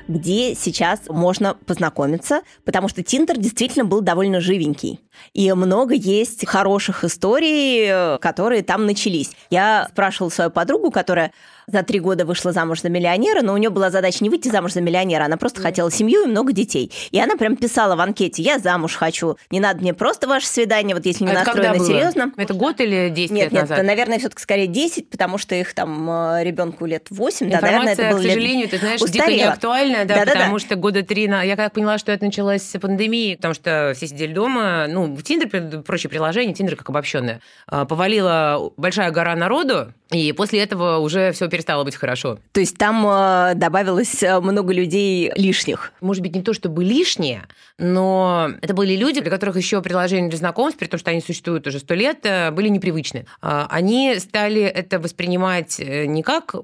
Где 0.09 0.55
сейчас 0.55 1.03
можно 1.09 1.55
познакомиться, 1.55 2.41
потому 2.65 2.89
что 2.89 3.03
Тиндер 3.03 3.39
действительно 3.39 3.85
был 3.85 4.01
довольно 4.01 4.41
живенький. 4.41 5.01
И 5.35 5.53
много 5.53 5.95
есть 5.95 6.47
хороших 6.47 7.05
историй, 7.05 8.19
которые 8.19 8.63
там 8.63 8.87
начались. 8.87 9.33
Я 9.51 9.87
спрашивала 9.91 10.31
свою 10.31 10.51
подругу, 10.51 10.91
которая 10.91 11.33
за 11.69 11.83
три 11.83 12.01
года 12.01 12.25
вышла 12.25 12.53
замуж 12.53 12.83
за 12.83 12.89
миллионера, 12.89 13.43
но 13.43 13.53
у 13.53 13.57
нее 13.57 13.71
была 13.71 13.91
задача 13.91 14.19
не 14.23 14.31
выйти 14.31 14.49
замуж 14.49 14.73
за 14.73 14.81
миллионера, 14.81 15.25
она 15.25 15.37
просто 15.37 15.61
хотела 15.61 15.91
семью 15.91 16.25
и 16.25 16.27
много 16.27 16.53
детей. 16.53 16.91
И 17.11 17.21
она 17.21 17.37
прям 17.37 17.57
писала 17.57 17.95
в 17.97 18.01
анкете, 18.01 18.43
я 18.43 18.59
замуж 18.59 18.95
хочу, 18.95 19.37
не 19.51 19.61
надо 19.61 19.81
мне 19.81 19.95
просто 19.95 20.27
ваше 20.27 20.47
свидание, 20.47 20.97
вот 20.97 21.07
если 21.07 21.25
не 21.25 21.31
а 21.31 21.45
настроено 21.45 21.79
серьезно. 21.85 22.33
Это 22.37 22.55
год 22.55 22.81
или 22.81 23.11
10 23.11 23.31
нет, 23.31 23.45
лет 23.45 23.53
нет, 23.53 23.63
назад? 23.63 23.79
Нет, 23.79 23.87
наверное, 23.87 24.19
все-таки 24.19 24.43
скорее 24.43 24.67
10, 24.67 25.11
потому 25.11 25.39
что 25.39 25.55
их 25.55 25.75
там 25.75 26.11
э, 26.11 26.45
ребенку 26.45 26.87
лет 26.87 27.07
8, 27.11 27.51
да, 27.51 27.61
наверное, 27.61 27.93
это 27.93 28.11
было 28.11 28.19
к 28.19 28.23
сожалению, 28.23 28.63
лет... 28.63 28.71
ты 28.71 28.79
знаешь, 28.79 29.01
устарела. 29.01 29.31
дико 29.31 29.45
неактуальная, 29.45 30.05
да, 30.05 30.25
да, 30.25 30.33
потому 30.33 30.55
да. 30.55 30.59
что 30.59 30.77
года 30.77 31.03
три, 31.03 31.25
я 31.25 31.57
как 31.57 31.73
поняла, 31.73 31.99
что 31.99 32.13
это 32.13 32.25
началось 32.25 32.63
с 32.63 32.79
пандемии, 32.79 33.37
потому 33.37 33.55
что 33.55 33.93
все 33.97 34.07
сидели 34.07 34.33
дома, 34.33 34.87
ну, 34.89 35.15
в 35.15 35.23
Тиндер, 35.23 35.83
прочие 35.83 36.11
приложения, 36.11 36.55
Тиндер 36.55 36.77
как 36.77 36.89
обобщенное, 36.89 37.41
а, 37.67 37.85
повалила 37.85 38.73
большая 38.77 39.11
гора 39.11 39.37
народу, 39.37 39.93
и 40.11 40.33
после 40.33 40.61
этого 40.63 40.99
уже 40.99 41.33
все 41.33 41.49
перестало 41.59 41.83
быть 41.83 41.97
хорошо. 41.97 42.39
То 42.53 42.61
есть 42.61 42.79
там 42.79 43.05
э, 43.05 43.55
добавилось 43.57 44.23
э, 44.23 44.39
много 44.39 44.73
людей 44.73 45.33
лишних? 45.35 45.93
Может 46.01 46.23
быть, 46.23 46.37
не 46.37 46.43
то 46.43 46.53
чтобы 46.53 46.85
лишние, 46.85 47.49
но 47.79 48.51
это 48.63 48.75
были 48.75 48.95
люди, 48.95 49.21
для 49.21 49.31
которых 49.31 49.57
еще 49.57 49.83
приложения 49.83 50.29
для 50.29 50.39
знакомств, 50.39 50.79
при 50.79 50.87
том, 50.87 51.01
что 51.01 51.11
они 51.11 51.21
существуют 51.21 51.67
уже 51.67 51.81
сто 51.81 51.95
лет, 51.95 52.21
э, 52.23 52.53
были 52.53 52.69
непривычны. 52.69 53.27
А, 53.43 53.67
они 53.71 54.21
стали 54.21 54.63
это 54.63 55.01
воспринимать 55.01 55.81
не 55.81 56.23
как 56.23 56.55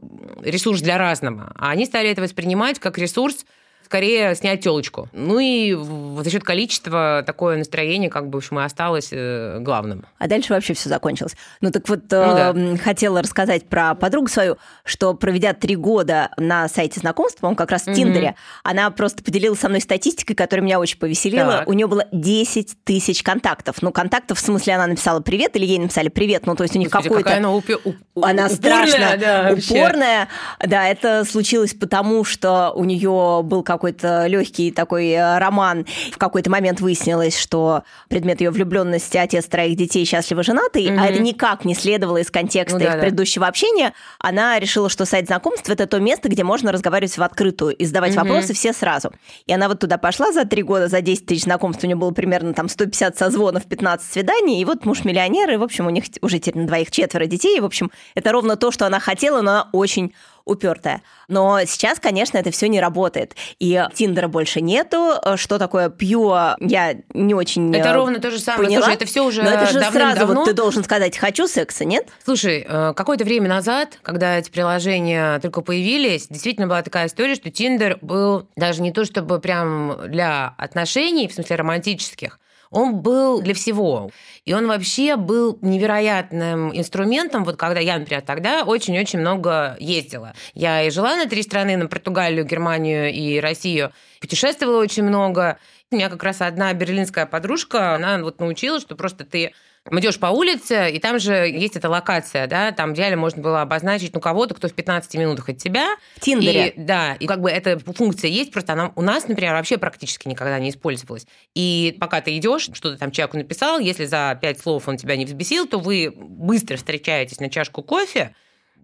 ресурс 0.43 0.81
для 0.81 0.97
разного, 0.97 1.53
а 1.57 1.71
они 1.71 1.87
стали 1.87 2.09
это 2.09 2.23
воспринимать 2.23 2.79
как 2.79 2.97
ресурс 2.97 3.47
скорее 3.85 4.35
снять 4.35 4.63
телочку. 4.63 5.09
Ну 5.13 5.39
и 5.39 5.75
за 6.23 6.31
счет 6.31 6.45
количества 6.45 7.23
такое 7.27 7.57
настроение 7.59 8.11
как 8.11 8.29
бы, 8.29 8.41
в 8.41 8.45
общем, 8.45 8.61
и 8.61 8.65
осталось 8.65 9.09
э, 9.13 9.59
главным. 9.61 10.07
А 10.19 10.27
дальше 10.27 10.53
вообще 10.53 10.75
все 10.75 10.89
закончилось. 10.89 11.37
Ну 11.61 11.71
так 11.71 11.89
вот, 11.89 12.01
ну, 12.03 12.09
да. 12.09 12.53
э, 12.55 12.77
хотела 12.79 13.23
рассказать 13.23 13.67
про 13.67 13.95
подругу 13.95 14.29
свою, 14.29 14.57
что 14.85 15.15
проведя 15.15 15.53
три 15.53 15.77
года 15.77 16.31
на 16.37 16.69
сайте 16.69 17.01
знакомств, 17.01 17.41
по-моему, 17.41 17.57
как 17.57 17.71
раз 17.71 17.83
в 17.83 17.89
mm-hmm. 17.89 17.95
Тиндере, 17.95 18.35
она 18.63 18.91
просто 18.91 19.23
поделилась 19.23 19.61
со 19.61 19.69
мной 19.69 19.81
статистикой, 19.81 20.37
которая 20.37 20.65
меня 20.65 20.81
очень 20.81 20.99
повеселила. 20.99 21.59
Так. 21.59 21.69
У 21.69 21.73
нее 21.73 21.87
было 21.87 22.07
10 22.13 22.85
тысяч 22.85 23.23
контактов. 23.23 23.77
Ну, 23.83 23.93
контактов 23.93 24.39
в 24.39 24.41
смысле 24.41 24.75
она 24.75 24.87
написала 24.87 25.21
привет 25.21 25.57
или 25.57 25.67
ей 25.67 25.79
написали 25.79 26.09
привет. 26.09 26.47
Ну, 26.47 26.57
то 26.57 26.63
есть 26.63 26.75
у 26.77 26.79
них 26.79 26.91
какой-то... 26.91 27.37
она, 27.37 27.53
упе... 27.53 27.77
она 28.17 28.47
упорная, 28.47 28.49
страшно 28.49 29.17
да, 29.19 29.55
упорная. 29.57 30.29
Да, 30.65 30.89
это 30.89 31.25
случилось 31.25 31.75
потому, 31.75 32.25
что 32.25 32.73
у 32.75 32.85
нее 32.85 33.43
был 33.45 33.63
какой 33.63 33.74
какой-то 33.77 34.27
легкий 34.27 34.71
такой 34.71 35.11
э, 35.11 35.39
роман. 35.39 35.87
В 36.13 36.19
какой-то 36.19 36.51
момент 36.51 36.81
выяснилось, 36.81 37.39
что 37.39 37.85
предмет 38.09 38.41
ее 38.41 38.51
влюбленности 38.51 39.17
отец 39.17 39.47
троих 39.47 39.77
детей 39.77 40.05
счастливо 40.05 40.43
женатый, 40.43 40.87
mm-hmm. 40.87 41.01
а 41.01 41.07
это 41.07 41.21
никак 41.21 41.65
не 41.65 41.75
следовало 41.75 42.19
из 42.19 42.31
контекста 42.31 42.79
ну, 42.79 42.85
их 42.85 42.93
да, 42.93 42.99
предыдущего 42.99 43.47
общения. 43.47 43.95
Она 44.19 44.59
решила, 44.59 44.89
что 44.89 45.05
сайт 45.05 45.27
знакомств 45.27 45.69
это 45.71 45.87
то 45.87 45.99
место, 45.99 46.29
где 46.29 46.45
можно 46.45 46.73
разговаривать 46.73 47.17
в 47.17 47.23
открытую 47.23 47.75
и 47.75 47.85
задавать 47.85 48.13
mm-hmm. 48.13 48.29
вопросы 48.29 48.53
все 48.53 48.73
сразу. 48.73 49.13
И 49.47 49.53
она 49.53 49.69
вот 49.69 49.81
туда 49.81 49.99
пошла 49.99 50.33
за 50.33 50.45
три 50.45 50.63
года, 50.63 50.89
за 50.89 51.01
10 51.01 51.27
тысяч 51.27 51.45
знакомств, 51.45 51.83
у 51.85 51.87
нее 51.87 51.97
было 51.97 52.11
примерно 52.11 52.55
там 52.55 52.69
150 52.69 53.17
созвонов, 53.17 53.65
15 53.65 54.13
свиданий, 54.13 54.61
и 54.61 54.65
вот 54.65 54.85
муж 54.85 55.05
миллионер, 55.05 55.51
и, 55.51 55.57
в 55.57 55.63
общем, 55.63 55.87
у 55.87 55.91
них 55.91 56.05
уже 56.21 56.39
теперь 56.39 56.63
на 56.63 56.67
двоих 56.67 56.91
четверо 56.91 57.27
детей, 57.27 57.57
и, 57.57 57.61
в 57.61 57.65
общем, 57.65 57.91
это 58.15 58.33
ровно 58.33 58.57
то, 58.57 58.71
что 58.71 58.87
она 58.87 59.01
хотела, 59.01 59.41
но 59.41 59.51
она 59.55 59.69
очень 59.73 60.15
упертая. 60.45 61.03
Но 61.29 61.61
сейчас, 61.65 61.99
конечно, 61.99 62.39
это 62.39 62.51
все 62.51 62.69
не 62.69 62.81
работает. 62.81 63.35
И 63.59 63.83
Тиндера 63.95 64.29
больше 64.29 64.61
нету. 64.61 65.15
Что 65.37 65.59
такое 65.59 65.89
Пьюа, 65.89 66.57
я 66.61 66.97
не 67.15 67.35
очень 67.35 67.75
Это 67.75 67.93
ровно 67.93 68.19
то 68.19 68.31
же 68.31 68.39
самое. 68.39 68.69
Поняла. 68.69 68.85
Слушай, 68.85 68.97
это 68.97 69.07
все 69.07 69.25
уже 69.25 69.43
Но 69.43 69.51
это 69.51 69.73
же 69.73 69.81
сразу 69.81 70.27
вот 70.27 70.45
ты 70.45 70.53
должен 70.53 70.85
сказать 70.85 71.17
«хочу 71.17 71.47
секса», 71.47 71.85
нет? 71.85 72.09
Слушай, 72.25 72.65
э, 72.67 72.93
какое-то 72.95 73.25
время 73.25 73.49
назад, 73.49 73.99
когда 74.03 74.39
эти 74.39 74.51
приложения 74.51 75.39
только 75.41 75.61
появились, 75.63 76.29
действительно 76.29 76.67
была 76.67 76.83
такая 76.83 77.07
история, 77.07 77.35
что 77.35 77.51
Тиндер 77.51 77.99
был 78.03 78.49
даже 78.57 78.83
не 78.83 78.93
то 78.93 79.05
чтобы 79.05 79.41
прям 79.41 79.97
для 80.09 80.55
отношений, 80.59 81.29
в 81.29 81.33
смысле 81.33 81.57
романтических, 81.57 82.39
он 82.75 82.97
был 82.97 83.41
для 83.41 83.55
всего. 83.55 84.11
И 84.45 84.53
он 84.53 84.67
вообще 84.67 85.17
был 85.17 85.59
невероятным 85.63 86.77
инструментом. 86.77 87.45
Вот 87.45 87.57
когда 87.57 87.81
я, 87.81 87.99
например, 87.99 88.23
тогда 88.23 88.65
очень-очень 88.65 89.21
много 89.21 89.77
ездила. 89.79 90.35
Я 90.55 90.83
и 90.83 90.91
жила 90.91 91.17
на 91.17 91.27
три 91.27 91.43
страны, 91.43 91.77
на 91.77 91.87
Португалию, 91.87 92.45
Германию 92.45 93.13
и 93.13 93.39
Россию. 93.39 93.93
Путешествовала 94.21 94.83
очень 94.83 95.05
много. 95.05 95.59
У 95.91 95.95
меня 95.95 96.09
как 96.09 96.23
раз 96.25 96.41
одна 96.41 96.73
берлинская 96.75 97.27
подружка, 97.27 97.95
она 97.95 98.19
вот 98.19 98.41
научила, 98.41 98.81
что 98.81 98.97
просто 98.97 99.25
ты 99.25 99.53
идешь 99.91 100.19
по 100.19 100.27
улице, 100.27 100.91
и 100.91 100.99
там 100.99 101.19
же 101.19 101.33
есть 101.33 101.77
эта 101.77 101.89
локация, 101.89 102.47
да, 102.47 102.73
там 102.73 102.95
идеально 102.95 103.17
можно 103.17 103.43
было 103.43 103.63
обозначить, 103.63 104.15
ну, 104.15 104.21
кого-то, 104.21 104.55
кто 104.55 104.69
в 104.69 104.73
15 104.73 105.15
минутах 105.15 105.51
от 105.51 105.59
тебя. 105.59 105.97
В 106.17 106.21
Тиндере. 106.21 106.69
И, 106.69 106.81
да, 106.81 107.15
и 107.15 107.27
как 107.27 107.41
бы 107.41 107.51
эта 107.51 107.79
функция 107.79 108.31
есть, 108.31 108.53
просто 108.53 108.73
она 108.73 108.93
у 108.97 109.03
нас, 109.03 109.29
например, 109.29 109.53
вообще 109.53 109.77
практически 109.77 110.27
никогда 110.29 110.59
не 110.59 110.71
использовалась. 110.71 111.27
И 111.55 111.97
пока 112.01 112.21
ты 112.21 112.37
идешь, 112.37 112.71
что-то 112.73 112.97
там 112.97 113.11
человеку 113.11 113.37
написал, 113.37 113.79
если 113.79 114.07
за 114.07 114.39
пять 114.41 114.59
слов 114.59 114.89
он 114.89 114.97
тебя 114.97 115.17
не 115.17 115.27
взбесил, 115.27 115.67
то 115.67 115.79
вы 115.79 116.13
быстро 116.17 116.77
встречаетесь 116.77 117.41
на 117.41 117.51
чашку 117.51 117.83
кофе, 117.83 118.35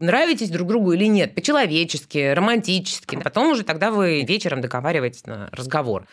нравитесь 0.00 0.50
друг 0.50 0.68
другу 0.68 0.92
или 0.92 1.04
нет, 1.04 1.34
по-человечески, 1.34 2.32
романтически. 2.32 3.16
Потом 3.16 3.52
уже 3.52 3.62
тогда 3.62 3.90
вы 3.90 4.22
вечером 4.22 4.60
договариваетесь 4.60 5.26
на 5.26 5.48
разговор. 5.52 6.06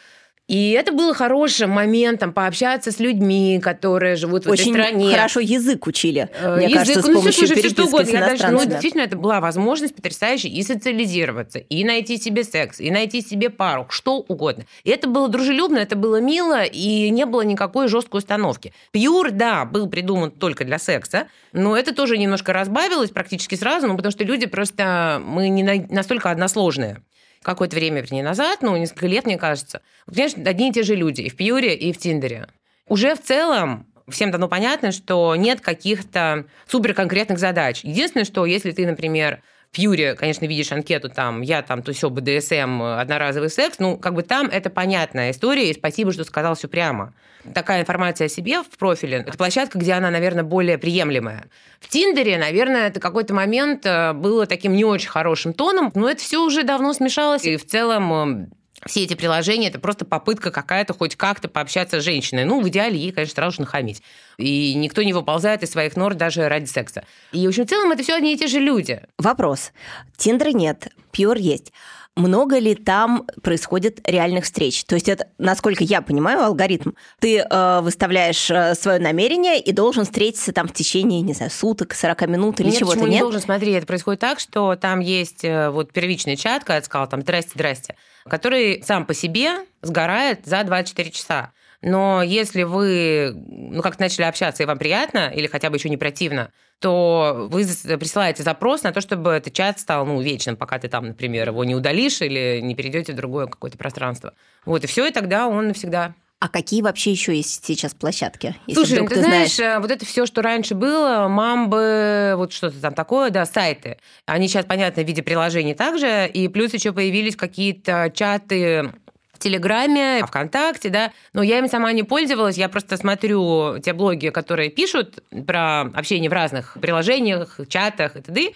И 0.47 0.71
это 0.71 0.93
было 0.93 1.13
хорошим 1.13 1.71
моментом 1.71 2.31
пообщаться 2.31 2.93
с 2.93 2.99
людьми, 2.99 3.59
которые 3.61 4.15
живут 4.15 4.45
в 4.45 4.49
Очень 4.49 4.71
этой 4.73 4.85
стране. 4.85 5.11
хорошо 5.11 5.41
язык 5.41 5.85
учили, 5.87 6.29
мне 6.41 6.67
язык, 6.67 6.77
кажется, 6.77 7.01
с 7.01 7.07
ну, 7.07 7.13
помощью 7.15 7.45
все, 7.45 7.55
переписки 7.55 7.73
все, 7.73 7.87
что 7.87 7.97
угодно. 7.97 8.19
даже, 8.19 8.47
ну, 8.47 8.65
действительно, 8.65 9.01
это 9.01 9.17
была 9.17 9.41
возможность 9.41 9.93
потрясающая 9.93 10.49
и 10.49 10.63
социализироваться, 10.63 11.59
и 11.59 11.83
найти 11.83 12.17
себе 12.17 12.45
секс, 12.45 12.79
и 12.79 12.89
найти 12.91 13.21
себе 13.21 13.49
пару, 13.49 13.87
что 13.89 14.19
угодно. 14.19 14.63
И 14.85 14.89
это 14.89 15.09
было 15.09 15.27
дружелюбно, 15.27 15.79
это 15.79 15.97
было 15.97 16.21
мило, 16.21 16.63
и 16.63 17.09
не 17.09 17.25
было 17.25 17.41
никакой 17.41 17.89
жесткой 17.89 18.19
установки. 18.19 18.73
Пьюр, 18.91 19.31
да, 19.31 19.65
был 19.65 19.89
придуман 19.89 20.31
только 20.31 20.63
для 20.63 20.79
секса, 20.79 21.27
но 21.51 21.75
это 21.75 21.93
тоже 21.93 22.17
немножко 22.17 22.53
разбавилось 22.53 23.09
практически 23.09 23.55
сразу, 23.55 23.87
ну, 23.87 23.97
потому 23.97 24.13
что 24.13 24.23
люди 24.23 24.45
просто, 24.45 25.21
мы 25.25 25.49
не 25.49 25.63
настолько 25.89 26.31
односложные 26.31 27.01
какое-то 27.41 27.75
время, 27.75 28.01
вернее, 28.01 28.23
назад, 28.23 28.61
ну, 28.61 28.75
несколько 28.75 29.07
лет, 29.07 29.25
мне 29.25 29.37
кажется, 29.37 29.81
понимаешь, 30.05 30.33
одни 30.35 30.69
и 30.69 30.73
те 30.73 30.83
же 30.83 30.95
люди 30.95 31.21
и 31.21 31.29
в 31.29 31.35
Пьюре, 31.35 31.75
и 31.75 31.91
в 31.93 31.97
Тиндере. 31.97 32.47
Уже 32.87 33.15
в 33.15 33.21
целом 33.21 33.85
всем 34.07 34.31
давно 34.31 34.47
понятно, 34.47 34.91
что 34.91 35.35
нет 35.35 35.61
каких-то 35.61 36.45
суперконкретных 36.67 37.39
задач. 37.39 37.83
Единственное, 37.83 38.25
что 38.25 38.45
если 38.45 38.71
ты, 38.71 38.85
например, 38.85 39.41
в 39.71 39.77
Юре, 39.77 40.15
конечно, 40.15 40.45
видишь 40.45 40.71
анкету 40.71 41.09
там, 41.09 41.41
я 41.41 41.61
там 41.61 41.83
то 41.83 41.93
все 41.93 42.09
БДСМ, 42.09 42.81
одноразовый 42.81 43.49
секс, 43.49 43.79
ну, 43.79 43.97
как 43.97 44.13
бы 44.13 44.23
там 44.23 44.47
это 44.47 44.69
понятная 44.69 45.31
история, 45.31 45.69
и 45.69 45.73
спасибо, 45.73 46.11
что 46.11 46.23
сказал 46.23 46.55
все 46.55 46.67
прямо. 46.67 47.13
Такая 47.53 47.81
информация 47.81 48.25
о 48.25 48.29
себе 48.29 48.61
в 48.63 48.77
профиле, 48.77 49.19
это 49.19 49.37
площадка, 49.37 49.77
где 49.77 49.93
она, 49.93 50.09
наверное, 50.09 50.43
более 50.43 50.77
приемлемая. 50.77 51.45
В 51.79 51.87
Тиндере, 51.87 52.37
наверное, 52.37 52.87
это 52.87 52.99
какой-то 52.99 53.33
момент 53.33 53.85
э, 53.85 54.13
было 54.13 54.45
таким 54.45 54.73
не 54.73 54.83
очень 54.83 55.09
хорошим 55.09 55.53
тоном, 55.53 55.91
но 55.93 56.09
это 56.09 56.21
все 56.21 56.43
уже 56.43 56.63
давно 56.63 56.93
смешалось, 56.93 57.45
и 57.45 57.55
в 57.55 57.65
целом 57.65 58.49
все 58.85 59.03
эти 59.03 59.15
приложения– 59.15 59.67
это 59.69 59.79
просто 59.79 60.05
попытка 60.05 60.51
какая-то 60.51 60.93
хоть 60.93 61.15
как-то 61.15 61.47
пообщаться 61.47 61.99
с 61.99 62.03
женщиной. 62.03 62.45
Ну, 62.45 62.61
в 62.61 62.69
идеале 62.69 62.97
ей, 62.97 63.11
конечно, 63.11 63.35
сразу 63.35 63.55
же 63.55 63.61
нахамить. 63.61 64.03
И 64.37 64.73
никто 64.75 65.03
не 65.03 65.13
выползает 65.13 65.63
из 65.63 65.71
своих 65.71 65.95
нор 65.95 66.13
даже 66.13 66.47
ради 66.47 66.65
секса. 66.65 67.03
И, 67.31 67.45
в 67.45 67.49
общем, 67.49 67.65
в 67.65 67.69
целом 67.69 67.91
это 67.91 68.03
все 68.03 68.15
одни 68.15 68.33
и 68.33 68.37
те 68.37 68.47
же 68.47 68.59
люди. 68.59 69.01
Вопрос. 69.17 69.71
Тиндера 70.17 70.51
нет, 70.51 70.89
Пьюр 71.11 71.37
есть 71.37 71.71
много 72.17 72.57
ли 72.57 72.75
там 72.75 73.25
происходит 73.41 74.01
реальных 74.09 74.45
встреч? 74.45 74.83
То 74.85 74.95
есть 74.95 75.07
это, 75.07 75.27
насколько 75.37 75.83
я 75.83 76.01
понимаю, 76.01 76.43
алгоритм. 76.43 76.91
Ты 77.19 77.37
э, 77.37 77.79
выставляешь 77.81 78.49
э, 78.49 78.73
свое 78.75 78.99
намерение 78.99 79.59
и 79.59 79.71
должен 79.71 80.03
встретиться 80.03 80.51
там 80.51 80.67
в 80.67 80.73
течение, 80.73 81.21
не 81.21 81.33
знаю, 81.33 81.51
суток, 81.51 81.93
40 81.93 82.27
минут 82.27 82.59
или 82.59 82.69
нет, 82.69 82.79
чего-то, 82.79 83.01
нет? 83.01 83.09
не 83.09 83.19
должен, 83.19 83.39
смотри, 83.39 83.71
это 83.73 83.85
происходит 83.85 84.19
так, 84.19 84.39
что 84.39 84.75
там 84.75 84.99
есть 84.99 85.45
э, 85.45 85.69
вот 85.69 85.93
первичный 85.93 86.35
чат, 86.35 86.63
когда 86.63 86.81
ты 86.81 86.85
сказал 86.85 87.07
там 87.07 87.21
«здрасте, 87.21 87.51
здрасте», 87.53 87.95
который 88.27 88.81
сам 88.83 89.05
по 89.05 89.13
себе 89.13 89.65
сгорает 89.81 90.45
за 90.45 90.63
24 90.63 91.11
часа. 91.11 91.51
Но 91.81 92.23
если 92.23 92.63
вы 92.63 93.33
ну, 93.35 93.81
как-то 93.81 94.01
начали 94.01 94.23
общаться, 94.23 94.63
и 94.63 94.65
вам 94.65 94.77
приятно, 94.77 95.31
или 95.33 95.47
хотя 95.47 95.69
бы 95.69 95.77
еще 95.77 95.89
не 95.89 95.97
противно, 95.97 96.51
то 96.79 97.47
вы 97.51 97.63
присылаете 97.97 98.43
запрос 98.43 98.83
на 98.83 98.91
то, 98.91 99.01
чтобы 99.01 99.31
этот 99.31 99.53
чат 99.53 99.79
стал 99.79 100.05
ну, 100.05 100.21
вечным, 100.21 100.57
пока 100.57 100.79
ты 100.79 100.89
там, 100.89 101.07
например, 101.07 101.49
его 101.49 101.63
не 101.63 101.75
удалишь 101.75 102.21
или 102.21 102.59
не 102.61 102.75
перейдете 102.75 103.13
в 103.13 103.15
другое 103.15 103.47
какое-то 103.47 103.77
пространство. 103.77 104.33
Вот, 104.65 104.83
и 104.83 104.87
все, 104.87 105.05
и 105.05 105.11
тогда 105.11 105.47
он 105.47 105.67
навсегда. 105.69 106.13
А 106.39 106.49
какие 106.49 106.83
вообще 106.83 107.11
еще 107.11 107.35
есть 107.35 107.65
сейчас 107.65 107.95
площадки? 107.95 108.55
Если 108.67 108.79
Слушай, 108.79 108.99
ну, 109.01 109.07
ты, 109.07 109.15
ты 109.15 109.21
знаешь, 109.21 109.55
знаешь, 109.55 109.81
вот 109.81 109.89
это 109.89 110.05
все, 110.05 110.27
что 110.27 110.43
раньше 110.43 110.75
было, 110.75 111.27
мамбы, 111.27 112.33
вот 112.37 112.53
что-то 112.53 112.79
там 112.79 112.93
такое, 112.93 113.31
да, 113.31 113.45
сайты. 113.47 113.97
Они 114.27 114.47
сейчас, 114.47 114.65
понятно, 114.65 115.03
в 115.03 115.07
виде 115.07 115.23
приложений 115.23 115.73
также, 115.73 116.27
и 116.31 116.47
плюс 116.47 116.75
еще 116.75 116.93
появились 116.93 117.35
какие-то 117.35 118.11
чаты 118.13 118.91
в 119.33 119.39
Телеграме, 119.39 120.23
ВКонтакте, 120.27 120.89
да, 120.89 121.11
но 121.33 121.41
я 121.41 121.57
им 121.57 121.67
сама 121.67 121.91
не 121.91 122.03
пользовалась, 122.03 122.57
я 122.57 122.69
просто 122.69 122.97
смотрю 122.97 123.79
те 123.79 123.93
блоги, 123.93 124.29
которые 124.29 124.69
пишут 124.69 125.23
про 125.45 125.81
общение 125.81 126.29
в 126.29 126.33
разных 126.33 126.77
приложениях, 126.79 127.59
чатах 127.67 128.15
и 128.15 128.21
т.д., 128.21 128.51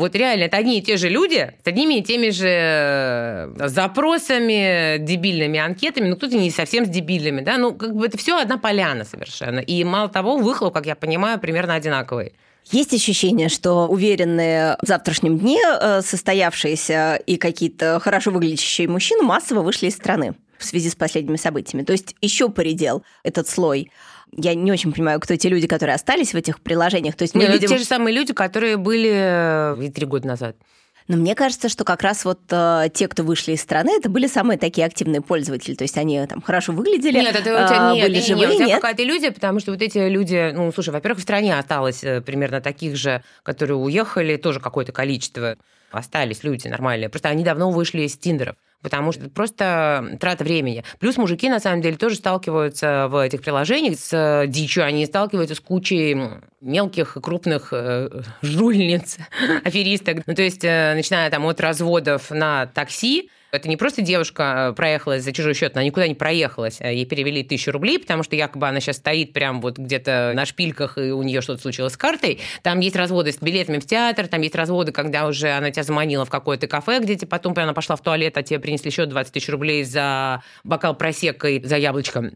вот 0.00 0.16
реально, 0.16 0.44
это 0.44 0.56
одни 0.56 0.78
и 0.78 0.82
те 0.82 0.96
же 0.96 1.08
люди 1.08 1.52
с 1.62 1.66
одними 1.66 1.98
и 1.98 2.02
теми 2.02 2.30
же 2.30 2.48
э, 2.48 3.68
запросами, 3.68 4.98
дебильными 4.98 5.58
анкетами, 5.58 6.08
ну, 6.08 6.16
кто-то 6.16 6.36
не 6.36 6.50
совсем 6.50 6.86
с 6.86 6.88
дебильными, 6.88 7.42
да, 7.42 7.58
ну, 7.58 7.74
как 7.74 7.94
бы 7.94 8.06
это 8.06 8.18
все 8.18 8.40
одна 8.40 8.58
поляна 8.58 9.04
совершенно. 9.04 9.60
И 9.60 9.84
мало 9.84 10.08
того, 10.08 10.36
выхлоп, 10.36 10.74
как 10.74 10.86
я 10.86 10.96
понимаю, 10.96 11.38
примерно 11.38 11.74
одинаковый. 11.74 12.32
Есть 12.70 12.94
ощущение, 12.94 13.48
что 13.48 13.86
уверенные 13.88 14.76
в 14.82 14.86
завтрашнем 14.86 15.38
дне 15.38 15.60
э, 15.62 16.02
состоявшиеся 16.02 17.16
и 17.26 17.36
какие-то 17.36 18.00
хорошо 18.00 18.30
выглядящие 18.30 18.88
мужчины 18.88 19.22
массово 19.22 19.62
вышли 19.62 19.86
из 19.86 19.94
страны 19.94 20.34
в 20.58 20.64
связи 20.64 20.90
с 20.90 20.94
последними 20.94 21.36
событиями. 21.36 21.84
То 21.84 21.92
есть 21.92 22.14
еще 22.20 22.48
поредел 22.48 23.02
этот 23.22 23.48
слой. 23.48 23.90
Я 24.36 24.54
не 24.54 24.70
очень 24.70 24.92
понимаю, 24.92 25.20
кто 25.20 25.36
те 25.36 25.48
люди, 25.48 25.66
которые 25.66 25.94
остались 25.94 26.32
в 26.32 26.36
этих 26.36 26.60
приложениях. 26.60 27.16
То 27.16 27.22
есть 27.22 27.34
мы 27.34 27.42
Нет, 27.42 27.52
видим... 27.52 27.68
те 27.68 27.78
же 27.78 27.84
самые 27.84 28.14
люди, 28.14 28.32
которые 28.32 28.76
были 28.76 29.10
э, 29.12 29.90
три 29.90 30.06
года 30.06 30.28
назад. 30.28 30.56
Но 31.08 31.16
мне 31.16 31.34
кажется, 31.34 31.68
что 31.68 31.82
как 31.82 32.02
раз 32.02 32.24
вот 32.24 32.38
э, 32.50 32.84
те, 32.94 33.08
кто 33.08 33.24
вышли 33.24 33.54
из 33.54 33.60
страны, 33.60 33.90
это 33.96 34.08
были 34.08 34.28
самые 34.28 34.58
такие 34.58 34.86
активные 34.86 35.20
пользователи. 35.20 35.74
То 35.74 35.82
есть 35.82 35.98
они 35.98 36.24
там 36.26 36.40
хорошо 36.40 36.72
выглядели, 36.72 37.18
нет, 37.18 37.34
это 37.34 37.40
у 37.40 37.66
тебя, 37.66 37.90
э, 37.90 37.94
нет, 37.94 38.06
были 38.06 38.14
нет, 38.14 38.24
живые, 38.24 38.46
нет, 38.46 38.50
у 38.50 38.58
тебя 38.58 38.66
нет? 38.66 38.76
какая-то 38.76 39.02
иллюзия, 39.02 39.32
потому 39.32 39.58
что 39.58 39.72
вот 39.72 39.82
эти 39.82 39.98
люди, 39.98 40.52
ну, 40.54 40.70
слушай, 40.70 40.90
во-первых, 40.90 41.18
в 41.18 41.22
стране 41.22 41.58
осталось 41.58 42.04
э, 42.04 42.20
примерно 42.20 42.60
таких 42.60 42.94
же, 42.94 43.24
которые 43.42 43.76
уехали, 43.76 44.36
тоже 44.36 44.60
какое-то 44.60 44.92
количество. 44.92 45.56
Остались 45.90 46.44
люди 46.44 46.68
нормальные. 46.68 47.08
Просто 47.08 47.28
они 47.28 47.42
давно 47.42 47.72
вышли 47.72 48.02
из 48.02 48.16
Тиндеров 48.16 48.54
потому 48.82 49.12
что 49.12 49.22
это 49.22 49.30
просто 49.30 50.16
трата 50.20 50.44
времени. 50.44 50.84
Плюс 50.98 51.16
мужики, 51.16 51.48
на 51.48 51.60
самом 51.60 51.82
деле, 51.82 51.96
тоже 51.96 52.16
сталкиваются 52.16 53.08
в 53.08 53.22
этих 53.22 53.42
приложениях 53.42 53.98
с 53.98 54.12
э, 54.12 54.46
дичью, 54.46 54.84
они 54.84 55.06
сталкиваются 55.06 55.54
с 55.54 55.60
кучей 55.60 56.16
мелких 56.60 57.16
и 57.16 57.20
крупных 57.20 57.72
э, 57.72 58.22
жульниц, 58.42 59.18
аферисток. 59.64 60.26
Ну, 60.26 60.34
то 60.34 60.42
есть, 60.42 60.64
э, 60.64 60.94
начиная 60.94 61.30
там 61.30 61.46
от 61.46 61.60
разводов 61.60 62.30
на 62.30 62.66
такси, 62.66 63.30
Это 63.52 63.68
не 63.68 63.76
просто 63.76 64.02
девушка 64.02 64.70
э, 64.70 64.72
проехалась 64.74 65.24
за 65.24 65.32
чужой 65.32 65.54
счет, 65.54 65.76
она 65.76 65.84
никуда 65.84 66.06
не 66.06 66.14
проехалась. 66.14 66.80
А 66.80 66.88
ей 66.88 67.04
перевели 67.04 67.42
тысячу 67.42 67.72
рублей, 67.72 67.98
потому 67.98 68.22
что 68.22 68.36
якобы 68.36 68.68
она 68.68 68.80
сейчас 68.80 68.96
стоит 68.96 69.32
прям 69.32 69.60
вот 69.60 69.78
где-то 69.78 70.32
на 70.34 70.46
шпильках, 70.46 70.98
и 70.98 71.12
у 71.12 71.22
нее 71.22 71.40
что-то 71.40 71.62
случилось 71.62 71.94
с 71.94 71.96
картой. 71.96 72.40
Там 72.62 72.80
есть 72.80 72.96
разводы 72.96 73.32
с 73.32 73.38
билетами 73.38 73.78
в 73.78 73.86
театр, 73.86 74.28
там 74.28 74.40
есть 74.42 74.54
разводы, 74.54 74.92
когда 74.92 75.26
уже 75.26 75.50
она 75.50 75.70
тебя 75.70 75.82
заманила 75.82 76.24
в 76.24 76.30
какое-то 76.30 76.66
кафе, 76.66 77.00
где 77.00 77.16
тебе 77.16 77.28
потом 77.28 77.54
она 77.56 77.74
пошла 77.74 77.96
в 77.96 78.02
туалет, 78.02 78.38
а 78.38 78.42
тебе 78.42 78.60
принесли 78.60 78.90
еще 78.90 79.06
20 79.06 79.32
тысяч 79.32 79.48
рублей 79.48 79.84
за 79.84 80.42
бокал 80.64 80.94
просека 80.94 81.48
и 81.48 81.64
за 81.64 81.76
яблочко. 81.76 82.32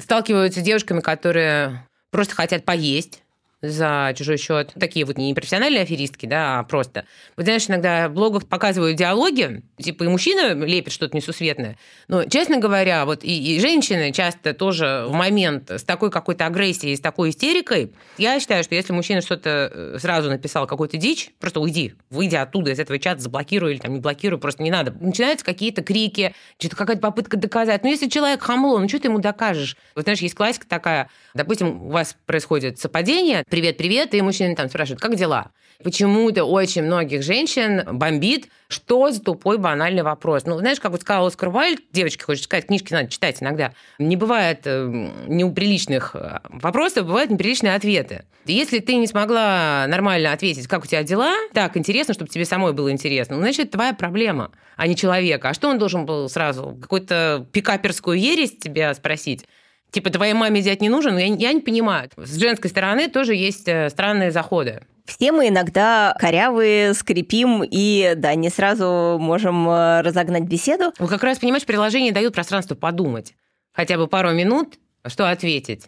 Сталкиваются 0.00 0.60
с 0.60 0.62
девушками, 0.62 1.00
которые 1.00 1.86
просто 2.10 2.34
хотят 2.34 2.64
поесть, 2.64 3.23
за 3.70 4.12
чужой 4.16 4.38
счет. 4.38 4.72
Такие 4.78 5.04
вот 5.04 5.18
не 5.18 5.34
профессиональные 5.34 5.82
аферистки, 5.82 6.26
да, 6.26 6.60
а 6.60 6.62
просто. 6.64 7.04
Вот 7.36 7.44
знаешь, 7.44 7.68
иногда 7.68 8.08
в 8.08 8.12
блогах 8.12 8.46
показывают 8.46 8.96
диалоги, 8.96 9.62
типа 9.78 10.04
и 10.04 10.08
мужчина 10.08 10.54
лепит 10.64 10.92
что-то 10.92 11.16
несусветное. 11.16 11.76
Но, 12.08 12.24
честно 12.24 12.58
говоря, 12.58 13.04
вот 13.04 13.24
и, 13.24 13.56
и 13.56 13.60
женщины 13.60 14.12
часто 14.12 14.54
тоже 14.54 15.04
в 15.08 15.12
момент 15.12 15.70
с 15.70 15.84
такой 15.84 16.10
какой-то 16.10 16.46
агрессией, 16.46 16.96
с 16.96 17.00
такой 17.00 17.30
истерикой, 17.30 17.92
я 18.18 18.38
считаю, 18.40 18.64
что 18.64 18.74
если 18.74 18.92
мужчина 18.92 19.20
что-то 19.20 19.70
э, 19.72 19.98
сразу 20.00 20.30
написал, 20.30 20.66
какую-то 20.66 20.96
дичь, 20.96 21.30
просто 21.40 21.60
уйди, 21.60 21.94
выйди 22.10 22.36
оттуда 22.36 22.72
из 22.72 22.78
этого 22.78 22.98
чата, 22.98 23.20
заблокируй 23.20 23.72
или 23.72 23.78
там 23.78 23.92
не 23.92 24.00
блокируй, 24.00 24.38
просто 24.38 24.62
не 24.62 24.70
надо. 24.70 24.94
Начинаются 25.00 25.44
какие-то 25.44 25.82
крики, 25.82 26.34
что-то 26.58 26.76
какая-то 26.76 27.00
попытка 27.00 27.36
доказать. 27.36 27.82
Ну, 27.82 27.90
если 27.90 28.08
человек 28.08 28.42
хамло, 28.42 28.78
ну, 28.78 28.88
что 28.88 29.00
ты 29.00 29.08
ему 29.08 29.18
докажешь? 29.18 29.76
Вот 29.94 30.04
знаешь, 30.04 30.20
есть 30.20 30.34
классика 30.34 30.66
такая, 30.66 31.10
допустим, 31.34 31.82
у 31.82 31.90
вас 31.90 32.16
происходит 32.26 32.78
совпадение, 32.78 33.44
привет-привет, 33.54 34.12
и 34.14 34.20
мужчина 34.20 34.56
там 34.56 34.68
спрашивает, 34.68 35.00
как 35.00 35.14
дела? 35.14 35.52
Почему-то 35.84 36.42
очень 36.42 36.82
многих 36.82 37.22
женщин 37.22 37.84
бомбит, 37.86 38.48
что 38.66 39.12
за 39.12 39.20
тупой 39.20 39.58
банальный 39.58 40.02
вопрос. 40.02 40.44
Ну, 40.44 40.58
знаешь, 40.58 40.80
как 40.80 40.90
вот 40.90 41.02
сказал 41.02 41.26
Оскар 41.26 41.50
Вальд, 41.50 41.80
девочки 41.92 42.24
хочет 42.24 42.42
сказать, 42.44 42.66
книжки 42.66 42.92
надо 42.92 43.08
читать 43.10 43.40
иногда. 43.40 43.72
Не 44.00 44.16
бывает 44.16 44.62
э, 44.64 45.08
неприличных 45.28 46.16
э, 46.16 46.40
вопросов, 46.48 47.06
бывают 47.06 47.30
неприличные 47.30 47.76
ответы. 47.76 48.24
Если 48.44 48.80
ты 48.80 48.96
не 48.96 49.06
смогла 49.06 49.86
нормально 49.86 50.32
ответить, 50.32 50.66
как 50.66 50.82
у 50.82 50.86
тебя 50.88 51.04
дела, 51.04 51.32
так 51.52 51.76
интересно, 51.76 52.12
чтобы 52.12 52.30
тебе 52.30 52.46
самой 52.46 52.72
было 52.72 52.90
интересно, 52.90 53.36
ну, 53.36 53.42
значит, 53.42 53.70
твоя 53.70 53.94
проблема, 53.94 54.50
а 54.76 54.88
не 54.88 54.96
человека. 54.96 55.50
А 55.50 55.54
что 55.54 55.68
он 55.68 55.78
должен 55.78 56.06
был 56.06 56.28
сразу? 56.28 56.76
Какую-то 56.82 57.46
пикаперскую 57.52 58.18
ересь 58.18 58.58
тебя 58.58 58.92
спросить? 58.94 59.46
Типа, 59.94 60.10
твоей 60.10 60.34
маме 60.34 60.60
взять 60.60 60.82
не 60.82 60.88
нужен, 60.88 61.16
я, 61.16 61.26
я 61.26 61.52
не 61.52 61.60
понимаю. 61.60 62.10
С 62.16 62.36
женской 62.36 62.68
стороны 62.68 63.08
тоже 63.08 63.34
есть 63.34 63.68
э, 63.68 63.88
странные 63.88 64.30
заходы. 64.32 64.82
Все 65.06 65.32
мы 65.32 65.48
иногда 65.48 66.14
корявые, 66.18 66.94
скрипим 66.94 67.62
и, 67.62 68.14
да, 68.16 68.34
не 68.34 68.50
сразу 68.50 69.18
можем 69.20 69.68
э, 69.68 70.00
разогнать 70.00 70.44
беседу. 70.44 70.92
Вот 70.98 71.08
как 71.08 71.22
раз, 71.22 71.38
понимаешь, 71.38 71.64
приложение 71.64 72.12
дают 72.12 72.34
пространство 72.34 72.74
подумать. 72.74 73.34
Хотя 73.72 73.96
бы 73.96 74.08
пару 74.08 74.32
минут, 74.32 74.74
что 75.06 75.30
ответить. 75.30 75.84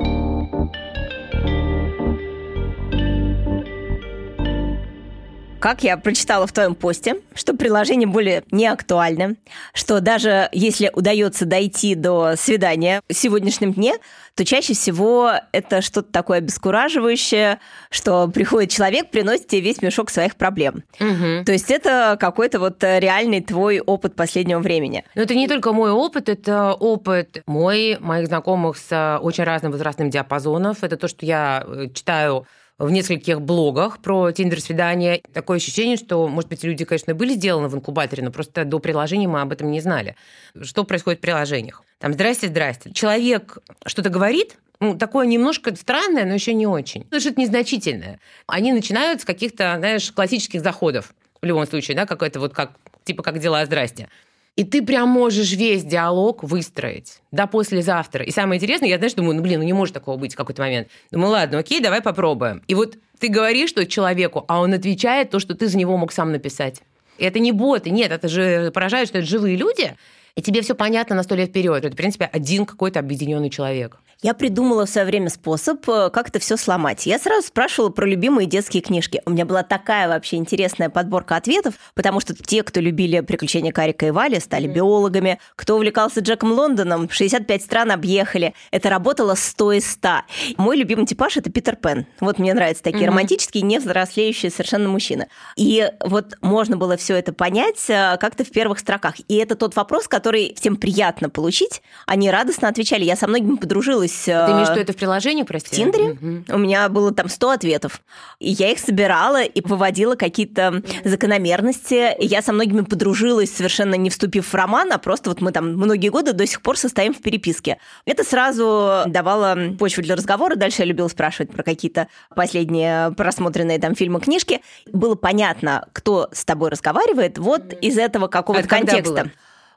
Как 5.66 5.83
я 5.83 5.96
прочитала 5.96 6.46
в 6.46 6.52
твоем 6.52 6.76
посте, 6.76 7.16
что 7.35 7.52
приложение 7.52 8.07
более 8.07 8.44
не 8.52 8.68
актуально, 8.68 9.35
что 9.74 9.98
даже 9.98 10.48
если 10.52 10.92
удается 10.94 11.44
дойти 11.44 11.96
до 11.96 12.35
свидания 12.37 13.00
в 13.09 13.12
сегодняшнем 13.12 13.72
дне, 13.72 13.94
то 14.37 14.44
чаще 14.44 14.74
всего 14.74 15.33
это 15.50 15.83
что-то 15.83 16.12
такое 16.12 16.38
обескураживающее, 16.38 17.59
что 17.90 18.29
приходит 18.29 18.70
человек, 18.70 19.11
приносит 19.11 19.48
тебе 19.48 19.62
весь 19.62 19.83
мешок 19.83 20.11
своих 20.11 20.37
проблем. 20.37 20.85
Угу. 21.00 21.44
То 21.44 21.50
есть 21.50 21.72
это 21.72 22.16
какой-то 22.20 22.61
вот 22.61 22.85
реальный 22.85 23.40
твой 23.40 23.81
опыт 23.81 24.14
последнего 24.14 24.61
времени. 24.61 25.02
Но 25.16 25.22
это 25.22 25.35
не 25.35 25.48
только 25.48 25.72
мой 25.72 25.90
опыт, 25.90 26.29
это 26.29 26.74
опыт 26.74 27.42
мой, 27.46 27.96
моих 27.98 28.29
знакомых 28.29 28.76
с 28.76 29.18
очень 29.20 29.42
разным 29.42 29.72
возрастным 29.72 30.11
диапазоном. 30.11 30.76
Это 30.81 30.96
то, 30.96 31.09
что 31.09 31.26
я 31.26 31.64
э, 31.66 31.88
читаю 31.92 32.46
в 32.79 32.91
нескольких 32.91 33.41
блогах 33.41 34.01
про 34.01 34.31
тиндер-свидания. 34.33 35.23
Такое 35.33 35.57
ощущение, 35.57 35.97
что, 35.97 36.29
может 36.29 36.51
быть, 36.51 36.62
люди, 36.62 36.85
конечно, 36.85 37.15
были 37.15 37.35
сделаны 37.35 37.69
в 37.69 37.75
инкубаторе, 37.75 38.23
но 38.23 38.31
просто 38.31 38.65
до 38.65 38.79
приложения 38.79 39.29
мы 39.29 39.41
об 39.41 39.53
этом 39.53 39.71
не 39.71 39.81
знали. 39.81 40.17
Что 40.61 40.85
происходит 40.85 41.21
в 41.21 41.23
приложениях? 41.23 41.83
Там, 41.99 42.12
здрасте, 42.12 42.49
здрасте. 42.49 42.93
Человек 42.93 43.59
что-то 43.87 44.11
говорит, 44.11 44.59
ну, 44.81 44.97
такое 44.97 45.27
немножко 45.27 45.75
странное, 45.75 46.27
но 46.27 46.35
еще 46.35 46.53
не 46.53 46.67
очень. 46.67 47.07
Ну, 47.11 47.19
что-то 47.19 47.41
незначительное. 47.41 48.21
Они 48.47 48.73
начинают 48.73 49.23
с 49.23 49.25
каких-то, 49.25 49.77
знаешь, 49.79 50.12
классических 50.12 50.61
заходов. 50.61 51.15
В 51.41 51.47
любом 51.47 51.67
случае, 51.67 51.97
да, 51.97 52.05
какое-то 52.05 52.41
вот 52.41 52.53
как, 52.53 52.73
типа, 53.05 53.23
как 53.23 53.39
дела, 53.39 53.65
здрасте. 53.65 54.09
И 54.57 54.64
ты 54.64 54.83
прям 54.83 55.11
можешь 55.11 55.53
весь 55.53 55.85
диалог 55.85 56.42
выстроить 56.42 57.21
до 57.31 57.47
послезавтра. 57.47 58.25
И 58.25 58.31
самое 58.31 58.59
интересное, 58.59 58.88
я, 58.88 58.97
знаешь, 58.97 59.12
думаю, 59.12 59.37
ну, 59.37 59.42
блин, 59.42 59.61
ну 59.61 59.66
не 59.66 59.75
может 59.75 59.95
такого 59.95 60.16
быть 60.16 60.33
в 60.33 60.37
какой-то 60.37 60.62
момент. 60.62 60.88
Думаю, 61.11 61.31
ладно, 61.31 61.59
окей, 61.59 61.81
давай 61.81 62.01
попробуем. 62.01 62.62
И 62.66 62.75
вот 62.75 62.97
ты 63.19 63.29
говоришь 63.29 63.69
что 63.71 63.85
человеку, 63.85 64.47
а 64.49 64.61
он 64.61 64.73
отвечает 64.73 65.31
то, 65.31 65.40
что 65.40 65.55
ты 65.55 65.69
за 65.69 65.77
него 65.77 65.97
мог 65.99 66.11
сам 66.11 66.33
написать. 66.33 66.81
И 67.19 67.25
это 67.25 67.38
не 67.38 67.53
боты, 67.53 67.90
нет, 67.90 68.11
это 68.11 68.29
же 68.29 68.71
поражает, 68.71 69.09
что 69.09 69.19
это 69.19 69.27
живые 69.27 69.57
люди, 69.57 69.95
и 70.37 70.42
тебе 70.42 70.62
все 70.62 70.75
понятно 70.75 71.16
на 71.16 71.23
сто 71.23 71.35
лет 71.35 71.51
вперед. 71.51 71.85
Это, 71.85 71.92
в 71.92 71.97
принципе, 71.97 72.25
один 72.25 72.64
какой-то 72.64 73.01
объединенный 73.01 73.51
человек. 73.51 73.99
Я 74.22 74.33
придумала 74.33 74.87
в 74.87 74.88
свое 74.90 75.07
время 75.07 75.29
способ, 75.29 75.87
э, 75.90 76.09
как 76.11 76.31
это 76.31 76.38
все 76.38 76.57
сломать. 76.57 77.05
Я 77.05 77.18
сразу 77.18 77.48
спрашивала 77.48 77.90
про 77.90 78.07
любимые 78.07 78.46
детские 78.46 78.83
книжки. 78.83 79.20
У 79.26 79.31
меня 79.31 79.44
была 79.44 79.62
такая 79.62 80.09
вообще 80.09 80.37
интересная 80.37 80.88
подборка 80.88 81.37
ответов, 81.37 81.74
потому 81.94 82.20
что 82.20 82.35
те, 82.35 82.62
кто 82.62 82.81
любили 82.81 83.20
«Приключения 83.20 83.72
Карика 83.72 84.07
и 84.07 84.11
Вали», 84.11 84.40
стали 84.40 84.68
биологами. 84.68 85.38
Кто 85.55 85.76
увлекался 85.76 86.20
Джеком 86.20 86.52
Лондоном, 86.52 87.11
65 87.11 87.62
стран 87.62 87.92
объехали. 87.92 88.55
Это 88.70 88.88
работало 88.88 89.35
100 89.35 89.72
из 89.72 89.90
100. 89.92 90.09
Мой 90.57 90.79
любимый 90.79 91.05
типаж– 91.05 91.37
это 91.38 91.50
Питер 91.50 91.76
Пен. 91.76 92.07
Вот 92.20 92.38
мне 92.38 92.55
нравятся 92.55 92.85
такие 92.85 93.05
mm-hmm. 93.05 93.09
романтические, 93.09 93.62
невзрослеющие 93.64 94.50
совершенно 94.50 94.88
мужчины. 94.88 95.29
И 95.57 95.90
вот 96.00 96.38
можно 96.40 96.79
было 96.79 96.96
все 96.96 97.16
это 97.16 97.35
понять 97.35 97.85
э, 97.88 98.16
как-то 98.18 98.44
в 98.44 98.50
первых 98.50 98.79
строках. 98.79 99.16
И 99.29 99.37
это 99.37 99.57
тот 99.57 99.76
вопрос, 99.76 100.09
который 100.09 100.55
всем 100.59 100.76
приятно 100.76 101.29
получить. 101.29 101.83
Они 102.07 102.31
радостно 102.31 102.68
отвечали. 102.68 103.05
Я 103.05 103.14
со 103.14 103.26
многими 103.26 103.57
подружилась 103.57 104.06
подружилась... 104.07 104.47
Ты 104.47 104.53
имеешь 104.53 104.69
в 104.69 104.71
виду 104.73 104.81
это 104.81 104.92
в 104.92 104.97
приложении, 104.97 105.42
прости? 105.42 105.69
В 105.69 105.77
Тиндере. 105.77 106.11
Угу. 106.11 106.55
У 106.55 106.59
меня 106.59 106.88
было 106.88 107.12
там 107.12 107.29
100 107.29 107.51
ответов. 107.51 108.01
И 108.38 108.51
я 108.51 108.71
их 108.71 108.79
собирала 108.79 109.42
и 109.42 109.61
выводила 109.66 110.14
какие-то 110.14 110.83
закономерности. 111.05 112.14
И 112.19 112.27
я 112.27 112.42
со 112.42 112.53
многими 112.53 112.83
подружилась, 112.83 113.55
совершенно 113.55 113.95
не 113.95 114.11
вступив 114.11 114.47
в 114.47 114.55
роман, 114.55 114.92
а 114.92 114.99
просто 114.99 115.31
вот 115.31 115.40
мы 115.40 115.53
там 115.53 115.73
многие 115.73 116.09
годы 116.09 116.33
до 116.33 116.47
сих 116.47 116.62
пор 116.62 116.77
состоим 116.77 117.14
в 117.14 117.21
переписке. 117.21 117.79
Это 118.05 118.25
сразу 118.25 119.03
давало 119.07 119.57
почву 119.79 120.03
для 120.03 120.16
разговора. 120.16 120.57
Дальше 120.57 120.83
я 120.83 120.87
любила 120.87 121.09
спрашивать 121.09 121.51
про 121.53 121.62
какие-то 121.62 122.09
последние 122.35 123.12
просмотренные 123.12 123.79
там 123.79 123.95
фильмы, 123.95 124.21
книжки. 124.21 124.61
Было 124.92 125.14
понятно, 125.14 125.88
кто 125.92 126.29
с 126.33 126.45
тобой 126.45 126.71
разговаривает 126.71 127.38
вот 127.38 127.73
из 127.81 127.99
этого 127.99 128.29
какого-то 128.29 128.69
контекста. 128.69 129.25
Было? 129.25 129.33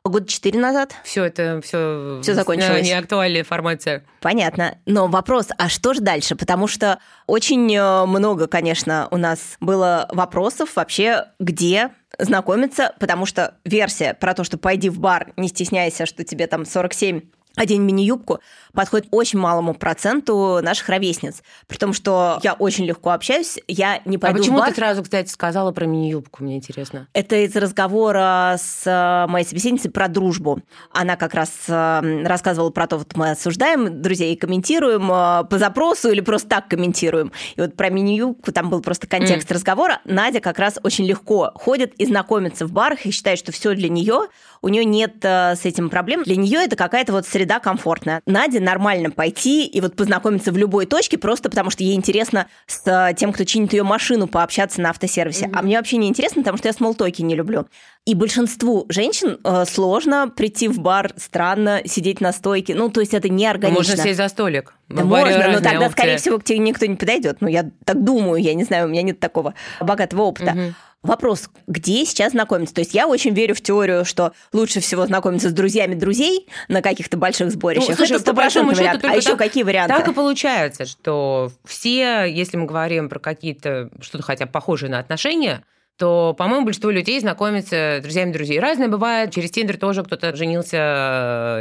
Года 0.10 0.28
четыре 0.28 0.60
назад. 0.60 0.95
Все 1.04 1.24
это 1.24 1.62
все, 1.63 2.19
все 2.24 2.34
закончилось. 2.34 2.84
Не 2.84 2.93
актуальная 2.93 3.41
информация. 3.41 4.04
Понятно. 4.22 4.78
Но 4.88 5.08
вопрос, 5.08 5.50
а 5.58 5.69
что 5.69 5.93
же 5.93 6.02
дальше? 6.02 6.36
Потому 6.36 6.65
что 6.65 7.00
очень 7.28 7.72
э, 7.76 8.06
много, 8.06 8.48
конечно, 8.48 9.08
у 9.12 9.17
нас 9.17 9.58
было 9.60 10.10
вопросов 10.12 10.76
вообще, 10.76 11.26
где 11.39 11.91
знакомиться, 12.17 12.95
потому 13.00 13.28
что 13.28 13.56
версия 13.65 14.15
про 14.15 14.34
то, 14.34 14.43
что 14.43 14.58
пойди 14.58 14.89
в 14.89 15.00
бар, 15.00 15.32
не 15.38 15.48
стесняйся, 15.48 16.08
что 16.08 16.24
тебе 16.24 16.48
там 16.48 16.65
47 16.65 17.22
одень 17.56 17.82
мини-юбку, 17.82 18.39
подходит 18.74 19.08
очень 19.12 19.40
малому 19.40 19.74
проценту 19.74 20.60
наших 20.62 20.90
ровесниц. 20.90 21.42
При 21.68 21.78
том, 21.78 21.94
что 21.94 22.40
я 22.44 22.54
очень 22.54 22.86
легко 22.86 23.12
общаюсь, 23.12 23.60
я 23.68 24.02
не 24.06 24.18
пойду 24.18 24.38
А 24.38 24.40
почему 24.40 24.58
в 24.58 24.60
бар. 24.60 24.70
ты 24.70 24.76
сразу, 24.76 25.04
кстати, 25.04 25.30
сказала 25.30 25.72
про 25.72 25.86
мини-юбку, 25.86 26.44
мне 26.44 26.58
интересно? 26.58 27.08
Это 27.14 27.36
из 27.38 27.56
разговора 27.56 28.56
с 28.58 28.84
э, 28.86 29.32
моей 29.32 29.46
собеседницей 29.46 29.92
про 29.92 30.08
дружбу. 30.08 30.62
Она 30.92 31.16
как 31.16 31.34
раз 31.34 31.52
э, 31.68 32.24
рассказывала 32.24 32.70
про 32.70 32.88
то, 32.88 32.98
вот 32.98 33.16
мы 33.16 33.32
осуждаем 33.32 34.02
друзей 34.02 34.34
и 34.34 34.38
комментируем 34.38 35.12
э, 35.12 35.46
по 35.46 35.58
запросу 35.58 36.10
или 36.10 36.22
просто 36.22 36.50
так 36.50 36.68
комментируем. 36.68 37.32
И 37.56 37.62
вот 37.62 37.76
про 37.76 37.90
мини-юбку 37.90 38.52
там 38.52 38.70
был 38.70 38.82
просто 38.82 39.08
контекст 39.08 39.50
mm. 39.50 39.54
разговора. 39.54 40.00
Надя 40.06 40.40
как 40.40 40.60
раз 40.60 40.80
очень 40.84 41.06
легко 41.06 41.52
ходит 41.56 41.94
и 41.96 42.06
знакомится 42.06 42.66
в 42.66 42.72
барах 42.72 43.06
и 43.06 43.12
считает, 43.12 43.40
что 43.40 43.52
все 43.52 43.74
для 43.74 43.90
нее. 43.90 44.28
У 44.62 44.68
нее 44.68 44.84
нет 44.84 45.24
с 45.24 45.64
этим 45.64 45.90
проблем. 45.90 46.24
Для 46.24 46.36
нее 46.36 46.60
это 46.64 46.76
какая-то 46.76 47.14
вот 47.14 47.26
среда 47.26 47.60
комфортная. 47.60 48.22
Наде 48.60 48.69
нормально 48.69 49.12
пойти 49.12 49.65
и 49.65 49.82
вот 49.82 49.95
познакомиться 49.95 50.52
в 50.52 50.58
любой 50.58 50.86
точке, 50.86 51.17
просто 51.17 51.50
потому 51.50 51.69
что 51.69 51.84
ей 51.84 51.95
интересно 51.95 52.48
с 52.67 52.82
э, 52.86 53.13
тем, 53.15 53.34
кто 53.34 53.43
чинит 53.43 53.74
ее 53.74 53.84
машину, 53.84 54.28
пообщаться 54.28 54.82
на 54.82 54.89
автосервисе. 54.89 55.45
Mm-hmm. 55.45 55.54
А 55.56 55.62
мне 55.62 55.78
вообще 55.78 55.98
не 55.98 56.08
интересно, 56.08 56.41
потому 56.41 56.58
что 56.58 56.67
я 56.67 56.74
смолтоки 56.74 57.22
не 57.22 57.36
люблю. 57.36 57.67
И 58.06 58.15
большинству 58.15 58.86
женщин 58.89 59.39
э, 59.43 59.65
сложно 59.65 60.30
прийти 60.30 60.67
в 60.67 60.80
бар, 60.80 61.13
странно 61.17 61.82
сидеть 61.86 62.22
на 62.22 62.32
стойке. 62.32 62.76
Ну, 62.76 62.89
то 62.89 63.02
есть 63.02 63.13
это 63.13 63.30
не 63.30 63.45
органично. 63.45 63.80
Можно 63.80 63.98
сесть 63.98 64.17
за 64.17 64.28
столик. 64.28 64.74
Да 64.88 65.04
можно, 65.04 65.48
но 65.48 65.60
тогда, 65.60 65.86
опции. 65.86 65.91
скорее 65.91 66.17
всего, 66.17 66.39
к 66.39 66.43
тебе 66.43 66.60
никто 66.60 66.86
не 66.86 66.95
подойдет. 66.95 67.38
Ну, 67.41 67.48
я 67.48 67.69
так 67.86 68.04
думаю, 68.04 68.41
я 68.41 68.54
не 68.54 68.63
знаю, 68.63 68.88
у 68.88 68.89
меня 68.89 69.04
нет 69.04 69.19
такого 69.19 69.54
богатого 69.80 70.24
опыта. 70.24 70.52
Угу. 70.52 70.74
Вопрос, 71.02 71.50
где 71.66 72.04
сейчас 72.06 72.34
знакомиться? 72.34 72.76
То 72.76 72.82
есть 72.82 72.94
я 72.94 73.08
очень 73.08 73.34
верю 73.34 73.56
в 73.56 73.62
теорию, 73.62 74.04
что 74.04 74.34
лучше 74.52 74.82
всего 74.82 75.06
знакомиться 75.06 75.50
с 75.50 75.54
друзьями 75.54 75.96
друзей 75.96 76.50
на 76.68 76.82
каких-то 76.82 77.16
больших 77.16 77.52
сборищах. 77.52 77.90
Ну, 77.90 77.96
слушай, 77.96 78.14
это 78.14 78.22
стопроцентный 78.22 78.76
вариант. 78.76 79.06
А 79.06 79.16
еще 79.16 79.30
так, 79.30 79.40
какие 79.40 79.64
варианты? 79.64 79.96
Так 79.96 80.10
и 80.10 80.14
получается, 80.14 80.86
что 80.86 81.52
все, 81.64 82.26
если 82.26 82.58
мы 82.58 82.66
говорим 82.66 83.08
про 83.08 83.20
какие-то 83.20 83.90
что-то 84.02 84.24
хотя 84.24 84.46
бы 84.46 84.52
похожие 84.52 84.92
на 84.92 85.00
отношения, 85.00 85.64
то, 85.96 86.34
по-моему, 86.38 86.66
большинство 86.66 86.92
людей 86.92 87.20
знакомятся 87.20 88.00
с 88.00 88.02
друзьями 88.02 88.34
друзей. 88.34 88.60
Разное 88.60 88.90
бывает, 88.90 89.32
через 89.32 89.52
Тиндер 89.52 89.78
тоже 89.78 90.04
кто-то 90.04 90.36
женился 90.36 90.78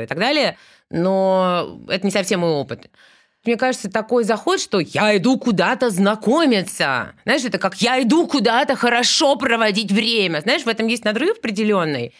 э, 0.00 0.04
и 0.04 0.06
так 0.06 0.18
далее, 0.18 0.56
но 0.90 1.80
это 1.88 2.04
не 2.04 2.12
совсем 2.12 2.40
мой 2.40 2.50
опыт. 2.50 2.88
Мне 3.48 3.56
кажется, 3.56 3.90
такой 3.90 4.24
заход, 4.24 4.60
что 4.60 4.78
я 4.78 5.16
иду 5.16 5.38
куда-то 5.38 5.88
знакомиться. 5.88 7.14
Знаешь, 7.24 7.46
это 7.46 7.56
как 7.56 7.80
я 7.80 8.02
иду 8.02 8.26
куда-то 8.26 8.76
хорошо 8.76 9.36
проводить 9.36 9.90
время. 9.90 10.42
Знаешь, 10.42 10.64
в 10.64 10.68
этом 10.68 10.86
есть 10.86 11.02
надрыв 11.06 11.38
определенный. 11.38 12.12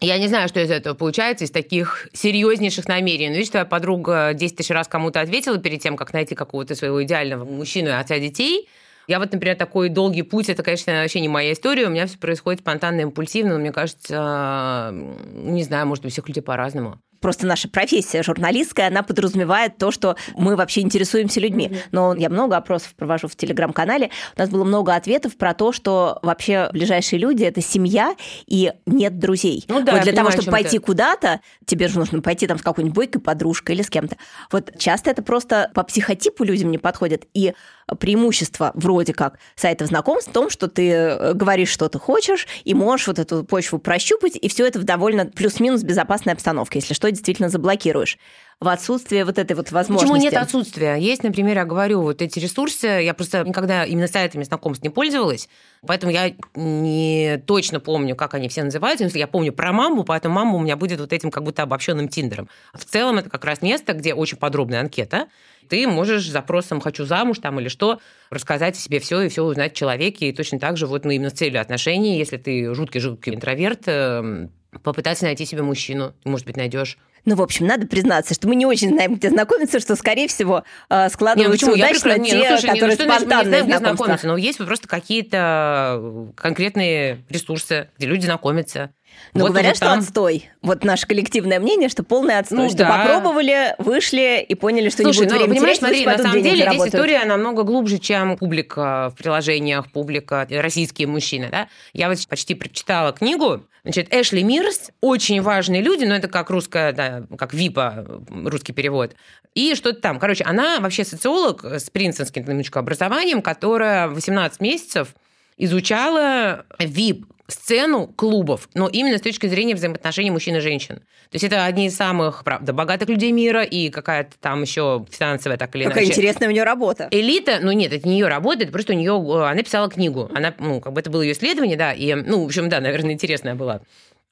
Я 0.00 0.18
не 0.18 0.26
знаю, 0.26 0.48
что 0.48 0.60
из 0.60 0.72
этого 0.72 0.94
получается, 0.94 1.44
из 1.44 1.52
таких 1.52 2.08
серьезнейших 2.12 2.88
намерений. 2.88 3.36
видишь, 3.36 3.50
твоя 3.50 3.64
подруга 3.64 4.32
10 4.34 4.56
тысяч 4.56 4.70
раз 4.70 4.88
кому-то 4.88 5.20
ответила 5.20 5.58
перед 5.58 5.80
тем, 5.80 5.96
как 5.96 6.12
найти 6.12 6.34
какого-то 6.34 6.74
своего 6.74 7.00
идеального 7.04 7.44
мужчину 7.44 7.90
и 7.90 7.92
отца 7.92 8.18
детей– 8.18 8.68
я 9.08 9.20
вот, 9.20 9.32
например, 9.32 9.56
такой 9.56 9.88
долгий 9.88 10.22
путь, 10.22 10.48
это, 10.48 10.64
конечно, 10.64 10.92
вообще 10.92 11.20
не 11.20 11.28
моя 11.28 11.52
история, 11.52 11.86
у 11.86 11.90
меня 11.90 12.06
все 12.06 12.18
происходит 12.18 12.62
спонтанно, 12.62 13.02
импульсивно, 13.02 13.52
но 13.52 13.60
мне 13.60 13.70
кажется, 13.70 14.90
не 14.92 15.62
знаю, 15.62 15.86
может, 15.86 16.04
у 16.04 16.08
всех 16.08 16.26
людей 16.26 16.42
по-разному 16.42 16.98
просто 17.26 17.44
наша 17.44 17.68
профессия 17.68 18.22
журналистская, 18.22 18.86
она 18.86 19.02
подразумевает 19.02 19.78
то, 19.78 19.90
что 19.90 20.14
мы 20.36 20.54
вообще 20.54 20.82
интересуемся 20.82 21.40
людьми. 21.40 21.80
Но 21.90 22.14
я 22.14 22.28
много 22.28 22.56
опросов 22.56 22.94
провожу 22.94 23.26
в 23.26 23.34
телеграм-канале. 23.34 24.10
У 24.36 24.40
нас 24.40 24.48
было 24.48 24.62
много 24.62 24.94
ответов 24.94 25.36
про 25.36 25.52
то, 25.52 25.72
что 25.72 26.20
вообще 26.22 26.68
ближайшие 26.72 27.18
люди 27.18 27.42
это 27.42 27.60
семья 27.60 28.14
и 28.46 28.72
нет 28.86 29.18
друзей. 29.18 29.64
Ну 29.66 29.82
да, 29.82 29.94
вот 29.94 30.02
для 30.02 30.12
того, 30.12 30.30
чтобы 30.30 30.52
пойти 30.52 30.78
куда-то, 30.78 31.40
тебе 31.64 31.88
же 31.88 31.98
нужно 31.98 32.22
пойти 32.22 32.46
там 32.46 32.60
с 32.60 32.62
какой-нибудь 32.62 32.94
бойкой 32.94 33.20
подружкой 33.20 33.74
или 33.74 33.82
с 33.82 33.90
кем-то. 33.90 34.16
Вот 34.52 34.78
часто 34.78 35.10
это 35.10 35.24
просто 35.24 35.72
по 35.74 35.82
психотипу 35.82 36.44
людям 36.44 36.70
не 36.70 36.78
подходит. 36.78 37.26
И 37.34 37.54
преимущество 37.98 38.72
вроде 38.74 39.14
как 39.14 39.38
сайтов 39.54 39.88
знакомств 39.88 40.30
в 40.30 40.32
том, 40.32 40.50
что 40.50 40.68
ты 40.68 40.90
э, 40.90 41.32
говоришь, 41.34 41.68
что 41.68 41.88
ты 41.88 41.98
хочешь, 41.98 42.48
и 42.64 42.74
можешь 42.74 43.06
вот 43.06 43.18
эту 43.18 43.44
почву 43.44 43.78
прощупать, 43.78 44.36
и 44.36 44.48
все 44.48 44.66
это 44.66 44.80
в 44.80 44.84
довольно 44.84 45.26
плюс-минус 45.26 45.82
безопасной 45.82 46.32
обстановке. 46.32 46.80
Если 46.80 46.94
что, 46.94 47.08
действительно 47.16 47.48
заблокируешь 47.48 48.18
в 48.58 48.68
отсутствие 48.68 49.26
вот 49.26 49.38
этой 49.38 49.54
вот 49.54 49.70
возможности. 49.70 50.10
Почему 50.10 50.22
нет 50.22 50.34
отсутствия? 50.34 50.96
Есть, 50.96 51.22
например, 51.22 51.56
я 51.56 51.64
говорю, 51.66 52.00
вот 52.00 52.22
эти 52.22 52.38
ресурсы, 52.38 52.86
я 52.86 53.12
просто 53.12 53.44
никогда 53.44 53.84
именно 53.84 54.08
сайтами 54.08 54.44
знакомств 54.44 54.82
не 54.82 54.88
пользовалась, 54.88 55.50
поэтому 55.86 56.10
я 56.10 56.32
не 56.54 57.42
точно 57.46 57.80
помню, 57.80 58.16
как 58.16 58.32
они 58.32 58.48
все 58.48 58.64
называются. 58.64 59.04
Если 59.04 59.18
я 59.18 59.26
помню 59.26 59.52
про 59.52 59.72
маму, 59.72 60.04
поэтому 60.04 60.36
мама 60.36 60.54
у 60.56 60.60
меня 60.60 60.76
будет 60.76 61.00
вот 61.00 61.12
этим 61.12 61.30
как 61.30 61.42
будто 61.42 61.64
обобщенным 61.64 62.08
тиндером. 62.08 62.48
В 62.72 62.84
целом 62.84 63.18
это 63.18 63.28
как 63.28 63.44
раз 63.44 63.60
место, 63.60 63.92
где 63.92 64.14
очень 64.14 64.38
подробная 64.38 64.80
анкета, 64.80 65.26
ты 65.68 65.86
можешь 65.86 66.28
запросом 66.28 66.80
«хочу 66.80 67.04
замуж» 67.04 67.38
там 67.40 67.60
или 67.60 67.68
что, 67.68 68.00
рассказать 68.30 68.76
о 68.76 68.78
себе 68.78 69.00
все 69.00 69.22
и 69.22 69.28
все 69.28 69.42
узнать 69.42 69.72
о 69.72 69.74
человеке. 69.74 70.28
И 70.28 70.32
точно 70.32 70.58
так 70.58 70.76
же 70.76 70.86
вот 70.86 71.04
ну, 71.04 71.10
именно 71.10 71.30
с 71.30 71.34
целью 71.34 71.60
отношений, 71.60 72.18
если 72.18 72.36
ты 72.36 72.72
жуткий-жуткий 72.72 73.34
интроверт, 73.34 73.82
эм, 73.86 74.52
попытаться 74.82 75.24
найти 75.24 75.44
себе 75.44 75.62
мужчину. 75.62 76.14
Может 76.24 76.46
быть, 76.46 76.56
найдешь. 76.56 76.98
Ну, 77.24 77.34
в 77.34 77.42
общем, 77.42 77.66
надо 77.66 77.88
признаться, 77.88 78.34
что 78.34 78.46
мы 78.46 78.54
не 78.54 78.66
очень 78.66 78.90
знаем, 78.90 79.16
где 79.16 79.30
знакомиться, 79.30 79.80
что, 79.80 79.96
скорее 79.96 80.28
всего, 80.28 80.62
э, 80.88 81.08
складываются 81.08 81.66
не, 81.66 81.72
ну, 81.72 81.78
удачно 81.78 82.08
я 82.10 82.14
те, 82.14 82.20
не, 82.20 82.34
ну, 82.34 82.44
слушай, 82.46 82.66
которые 82.70 82.96
не, 82.96 83.04
ну, 83.04 83.14
спонтанные 83.14 83.62
не, 83.62 83.66
не 83.66 83.78
знакомиться. 83.78 84.26
Но 84.28 84.36
есть 84.36 84.58
просто 84.58 84.86
какие-то 84.86 86.30
конкретные 86.36 87.24
ресурсы, 87.28 87.90
где 87.98 88.06
люди 88.06 88.26
знакомятся. 88.26 88.92
Но 89.34 89.42
вот 89.42 89.50
говорят, 89.50 89.76
что 89.76 89.86
там... 89.86 89.98
отстой. 90.00 90.50
Вот 90.62 90.84
наше 90.84 91.06
коллективное 91.06 91.60
мнение, 91.60 91.88
что 91.88 92.02
полный 92.02 92.38
отстой. 92.38 92.58
Ну, 92.58 92.68
что 92.68 92.78
да. 92.78 92.98
попробовали, 92.98 93.74
вышли 93.78 94.44
и 94.46 94.54
поняли, 94.54 94.88
что 94.88 95.02
Слушай, 95.02 95.20
не 95.20 95.26
будет 95.26 95.40
ну, 95.40 95.46
понимаешь, 95.54 95.78
терять, 95.78 95.78
смотри, 95.78 96.06
на 96.06 96.18
самом 96.18 96.42
деле 96.42 96.66
здесь 96.68 96.86
история 96.86 97.24
намного 97.24 97.62
глубже, 97.62 97.98
чем 97.98 98.36
публика 98.36 99.10
в 99.10 99.18
приложениях, 99.18 99.90
публика, 99.90 100.46
российские 100.50 101.08
мужчины. 101.08 101.48
Да? 101.50 101.68
Я 101.92 102.08
вот 102.08 102.18
почти 102.28 102.54
прочитала 102.54 103.12
книгу, 103.12 103.62
Значит, 103.86 104.12
Эшли 104.12 104.42
Мирс, 104.42 104.90
очень 105.00 105.40
важные 105.40 105.80
люди, 105.80 106.04
но 106.04 106.16
это 106.16 106.26
как 106.26 106.50
русская, 106.50 106.90
да, 106.90 107.22
как 107.38 107.54
ВИПа, 107.54 108.04
русский 108.28 108.72
перевод. 108.72 109.14
И 109.54 109.76
что-то 109.76 110.00
там. 110.00 110.18
Короче, 110.18 110.42
она 110.42 110.80
вообще 110.80 111.04
социолог 111.04 111.64
с 111.64 111.88
принцинским 111.88 112.44
образованием, 112.74 113.42
которая 113.42 114.08
18 114.08 114.60
месяцев 114.60 115.14
изучала 115.56 116.66
ВИП 116.80 117.26
сцену 117.48 118.08
клубов, 118.08 118.68
но 118.74 118.88
именно 118.88 119.18
с 119.18 119.20
точки 119.20 119.46
зрения 119.46 119.74
взаимоотношений 119.74 120.30
мужчин 120.30 120.56
и 120.56 120.60
женщин. 120.60 120.96
То 120.96 121.34
есть 121.34 121.44
это 121.44 121.64
одни 121.64 121.86
из 121.86 121.96
самых, 121.96 122.44
правда, 122.44 122.72
богатых 122.72 123.08
людей 123.08 123.32
мира 123.32 123.62
и 123.62 123.90
какая-то 123.90 124.32
там 124.40 124.62
еще 124.62 125.06
финансовая 125.10 125.56
так 125.56 125.74
или 125.76 125.84
Какая 125.84 126.04
иначе. 126.04 126.12
интересная 126.12 126.48
у 126.48 126.52
нее 126.52 126.64
работа. 126.64 127.08
Элита, 127.10 127.58
ну 127.60 127.72
нет, 127.72 127.92
это 127.92 128.08
не 128.08 128.18
ее 128.18 128.28
работа, 128.28 128.64
это 128.64 128.72
просто 128.72 128.92
у 128.92 128.96
нее, 128.96 129.12
э, 129.12 129.50
она 129.50 129.62
писала 129.62 129.88
книгу, 129.88 130.30
она, 130.34 130.54
ну, 130.58 130.80
как 130.80 130.92
бы 130.92 131.00
это 131.00 131.10
было 131.10 131.22
ее 131.22 131.32
исследование, 131.32 131.76
да, 131.76 131.92
и, 131.92 132.14
ну, 132.14 132.42
в 132.42 132.46
общем, 132.46 132.68
да, 132.68 132.80
наверное, 132.80 133.12
интересная 133.12 133.54
была. 133.54 133.80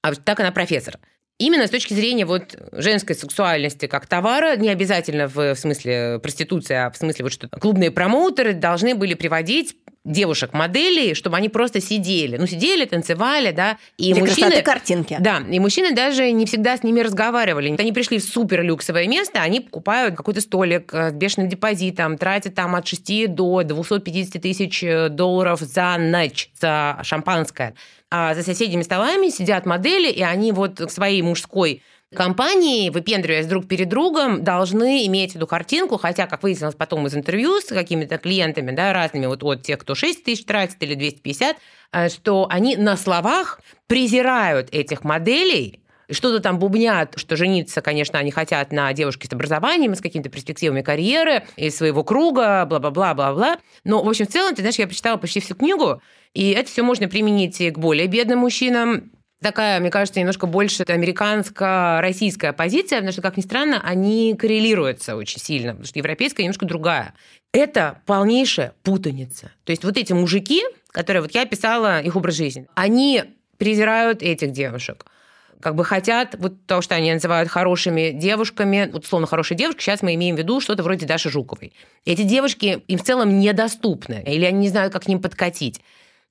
А 0.02 0.14
так 0.14 0.40
она 0.40 0.52
профессор. 0.52 0.98
Именно 1.38 1.66
с 1.66 1.70
точки 1.70 1.94
зрения 1.94 2.26
вот 2.26 2.56
женской 2.70 3.16
сексуальности 3.16 3.86
как 3.86 4.06
товара, 4.06 4.54
не 4.56 4.68
обязательно 4.68 5.26
в, 5.26 5.54
в 5.54 5.56
смысле 5.56 6.20
проституции, 6.22 6.74
а 6.74 6.90
в 6.90 6.96
смысле 6.96 7.24
вот 7.24 7.32
что 7.32 7.48
клубные 7.48 7.90
промоутеры 7.90 8.52
должны 8.52 8.94
были 8.94 9.14
приводить 9.14 9.76
девушек-моделей, 10.04 11.14
чтобы 11.14 11.36
они 11.38 11.48
просто 11.48 11.80
сидели. 11.80 12.36
Ну, 12.36 12.46
сидели, 12.46 12.84
танцевали, 12.84 13.52
да. 13.52 13.78
И 13.96 14.12
Для 14.12 14.22
мужчины... 14.22 14.62
картинки. 14.62 15.16
Да, 15.18 15.38
и 15.50 15.58
мужчины 15.58 15.94
даже 15.94 16.30
не 16.30 16.44
всегда 16.44 16.76
с 16.76 16.82
ними 16.82 17.00
разговаривали. 17.00 17.74
Они 17.78 17.92
пришли 17.92 18.18
в 18.18 18.24
супер 18.24 18.62
люксовое 18.62 19.06
место, 19.06 19.40
они 19.40 19.60
покупают 19.60 20.14
какой-то 20.14 20.42
столик 20.42 20.92
э, 20.92 21.10
с 21.10 21.14
бешеным 21.14 21.48
депозитом, 21.48 22.18
тратят 22.18 22.54
там 22.54 22.74
от 22.76 22.86
6 22.86 23.34
до 23.34 23.62
250 23.62 24.42
тысяч 24.42 24.82
э, 24.82 25.08
долларов 25.08 25.60
за 25.60 25.96
ночь, 25.98 26.50
за 26.60 26.98
шампанское. 27.02 27.74
А 28.10 28.34
за 28.34 28.42
соседними 28.42 28.82
столами 28.82 29.28
сидят 29.28 29.64
модели, 29.64 30.10
и 30.10 30.22
они 30.22 30.52
вот 30.52 30.78
к 30.80 30.90
своей 30.90 31.22
мужской 31.22 31.82
компании, 32.14 32.90
выпендриваясь 32.90 33.46
друг 33.46 33.68
перед 33.68 33.88
другом, 33.88 34.42
должны 34.42 35.06
иметь 35.06 35.36
эту 35.36 35.46
картинку, 35.46 35.98
хотя, 35.98 36.26
как 36.26 36.42
выяснилось 36.42 36.74
потом 36.74 37.06
из 37.06 37.14
интервью 37.14 37.60
с 37.60 37.66
какими-то 37.66 38.18
клиентами, 38.18 38.70
да, 38.70 38.92
разными, 38.92 39.26
вот 39.26 39.42
от 39.42 39.62
тех, 39.62 39.78
кто 39.78 39.94
6 39.94 40.24
тысяч 40.24 40.44
тратит 40.44 40.82
или 40.82 40.94
250, 40.94 41.56
э, 41.92 42.08
что 42.08 42.46
они 42.48 42.76
на 42.76 42.96
словах 42.96 43.60
презирают 43.86 44.68
этих 44.72 45.04
моделей, 45.04 45.80
что-то 46.10 46.40
там 46.40 46.58
бубнят, 46.58 47.14
что 47.16 47.36
жениться, 47.36 47.80
конечно, 47.80 48.18
они 48.18 48.30
хотят 48.30 48.72
на 48.72 48.92
девушке 48.92 49.28
с 49.28 49.32
образованием, 49.32 49.94
с 49.94 50.00
какими-то 50.00 50.28
перспективами 50.28 50.82
карьеры, 50.82 51.44
из 51.56 51.76
своего 51.76 52.04
круга, 52.04 52.64
бла-бла-бла, 52.66 53.14
бла-бла. 53.14 53.58
Но, 53.84 54.02
в 54.02 54.08
общем, 54.08 54.26
в 54.26 54.30
целом, 54.30 54.54
ты 54.54 54.62
знаешь, 54.62 54.76
я 54.76 54.86
прочитала 54.86 55.16
почти 55.16 55.40
всю 55.40 55.54
книгу, 55.54 56.02
и 56.34 56.50
это 56.50 56.70
все 56.70 56.82
можно 56.82 57.08
применить 57.08 57.60
и 57.60 57.70
к 57.70 57.78
более 57.78 58.06
бедным 58.06 58.40
мужчинам, 58.40 59.12
такая, 59.44 59.78
мне 59.78 59.90
кажется, 59.90 60.18
немножко 60.18 60.46
больше 60.46 60.82
американско-российская 60.82 62.52
позиция, 62.52 62.98
потому 62.98 63.12
что, 63.12 63.22
как 63.22 63.36
ни 63.36 63.42
странно, 63.42 63.80
они 63.84 64.34
коррелируются 64.36 65.14
очень 65.14 65.38
сильно, 65.38 65.72
потому 65.72 65.86
что 65.86 65.98
европейская 66.00 66.42
немножко 66.42 66.66
другая. 66.66 67.14
Это 67.52 68.00
полнейшая 68.06 68.72
путаница. 68.82 69.52
То 69.64 69.70
есть 69.70 69.84
вот 69.84 69.96
эти 69.96 70.12
мужики, 70.12 70.62
которые 70.88 71.22
вот 71.22 71.32
я 71.32 71.42
описала 71.42 72.00
их 72.00 72.16
образ 72.16 72.34
жизни, 72.34 72.66
они 72.74 73.22
презирают 73.58 74.22
этих 74.22 74.50
девушек 74.50 75.06
как 75.64 75.76
бы 75.76 75.84
хотят 75.84 76.34
вот 76.38 76.66
то, 76.66 76.82
что 76.82 76.94
они 76.94 77.10
называют 77.10 77.48
хорошими 77.48 78.10
девушками, 78.10 78.90
вот 78.92 79.06
словно 79.06 79.26
хорошие 79.26 79.56
девушки, 79.56 79.80
сейчас 79.80 80.02
мы 80.02 80.14
имеем 80.14 80.36
в 80.36 80.38
виду 80.38 80.60
что-то 80.60 80.82
вроде 80.82 81.06
Даши 81.06 81.30
Жуковой. 81.30 81.72
Эти 82.04 82.20
девушки 82.20 82.82
им 82.86 82.98
в 82.98 83.02
целом 83.02 83.40
недоступны, 83.40 84.22
или 84.26 84.44
они 84.44 84.58
не 84.58 84.68
знают, 84.68 84.92
как 84.92 85.04
к 85.04 85.08
ним 85.08 85.22
подкатить. 85.22 85.80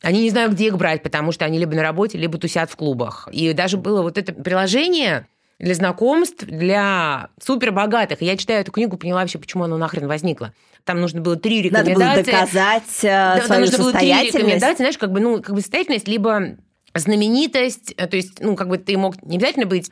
Они 0.01 0.21
не 0.21 0.29
знают, 0.29 0.53
где 0.53 0.67
их 0.67 0.77
брать, 0.77 1.01
потому 1.01 1.31
что 1.31 1.45
они 1.45 1.59
либо 1.59 1.75
на 1.75 1.81
работе, 1.81 2.17
либо 2.17 2.37
тусят 2.37 2.69
в 2.69 2.75
клубах. 2.75 3.29
И 3.31 3.53
даже 3.53 3.77
было 3.77 4.01
вот 4.01 4.17
это 4.17 4.33
приложение 4.33 5.27
для 5.59 5.73
знакомств 5.75 6.43
для 6.45 7.29
супербогатых. 7.41 8.21
Я 8.21 8.35
читаю 8.35 8.61
эту 8.61 8.71
книгу, 8.71 8.97
поняла 8.97 9.21
вообще, 9.21 9.39
почему 9.39 9.63
оно 9.63 9.77
нахрен 9.77 10.07
возникло. 10.07 10.53
Там 10.83 10.99
нужно 10.99 11.21
было 11.21 11.37
три 11.37 11.61
рекомендации. 11.61 11.93
Надо 11.93 12.15
было 12.15 12.25
доказать 12.25 13.03
э, 13.03 13.45
свою 13.45 13.61
нужно 13.61 13.77
было 13.77 13.93
три 13.93 14.09
рекомендации, 14.09 14.77
знаешь, 14.77 14.97
как 14.97 15.11
бы, 15.11 15.21
ну, 15.21 15.41
как 15.41 15.55
бы 15.55 15.61
состоятельность, 15.61 16.07
либо 16.07 16.57
знаменитость, 16.93 17.93
э, 17.95 18.07
то 18.07 18.17
есть, 18.17 18.41
ну, 18.41 18.55
как 18.55 18.67
бы 18.67 18.77
ты 18.77 18.97
мог 18.97 19.21
не 19.23 19.37
обязательно 19.37 19.65
быть 19.65 19.89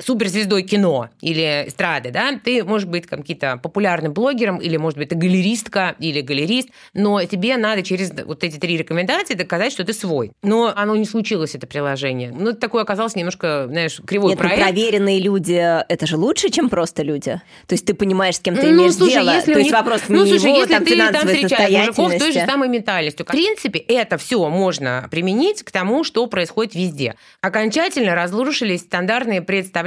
суперзвездой 0.00 0.62
кино 0.62 1.10
или 1.20 1.64
эстрады, 1.68 2.10
да, 2.10 2.32
ты 2.42 2.64
можешь 2.64 2.88
быть 2.88 3.06
каким-то 3.06 3.58
популярным 3.62 4.12
блогером, 4.12 4.58
или, 4.58 4.76
может 4.76 4.98
быть, 4.98 5.10
ты 5.10 5.14
галеристка 5.14 5.94
или 5.98 6.20
галерист, 6.20 6.70
но 6.94 7.22
тебе 7.24 7.56
надо 7.56 7.82
через 7.82 8.12
вот 8.24 8.42
эти 8.44 8.58
три 8.58 8.76
рекомендации 8.76 9.34
доказать, 9.34 9.72
что 9.72 9.84
ты 9.84 9.92
свой. 9.92 10.32
Но 10.42 10.72
оно 10.74 10.96
не 10.96 11.04
случилось, 11.04 11.54
это 11.54 11.66
приложение. 11.66 12.32
Ну, 12.32 12.52
такое 12.52 12.82
оказалось 12.82 13.14
немножко, 13.14 13.66
знаешь, 13.68 14.00
кривой 14.04 14.30
Нет, 14.30 14.38
проект. 14.38 14.58
Ну, 14.58 14.64
проверенные 14.64 15.20
люди, 15.20 15.52
это 15.88 16.06
же 16.06 16.16
лучше, 16.16 16.50
чем 16.50 16.68
просто 16.68 17.02
люди. 17.02 17.40
То 17.66 17.74
есть 17.74 17.86
ты 17.86 17.94
понимаешь, 17.94 18.36
с 18.36 18.40
кем 18.40 18.56
ты 18.56 18.66
ну, 18.68 18.72
имеешь 18.72 18.94
слушай, 18.94 19.14
дело. 19.14 19.34
Если 19.34 19.52
То 19.52 19.58
есть 19.58 19.70
них... 19.70 19.78
вопрос 19.78 20.02
ну, 20.08 20.26
слушай, 20.26 20.48
его, 20.48 20.56
если 20.58 20.72
там, 20.74 20.84
ты 20.84 20.96
там 20.96 21.26
встречаешь 21.28 21.86
мужиков 21.88 22.12
с 22.12 22.18
той 22.18 22.32
же 22.32 22.46
самой 22.46 22.68
ментальностью, 22.68 23.24
в 23.24 23.28
принципе, 23.28 23.78
это 23.78 24.16
все 24.18 24.48
можно 24.48 25.06
применить 25.10 25.62
к 25.62 25.70
тому, 25.70 26.02
что 26.02 26.26
происходит 26.26 26.74
везде. 26.74 27.14
Окончательно 27.40 28.14
разрушились 28.14 28.80
стандартные 28.80 29.42
представления 29.42 29.81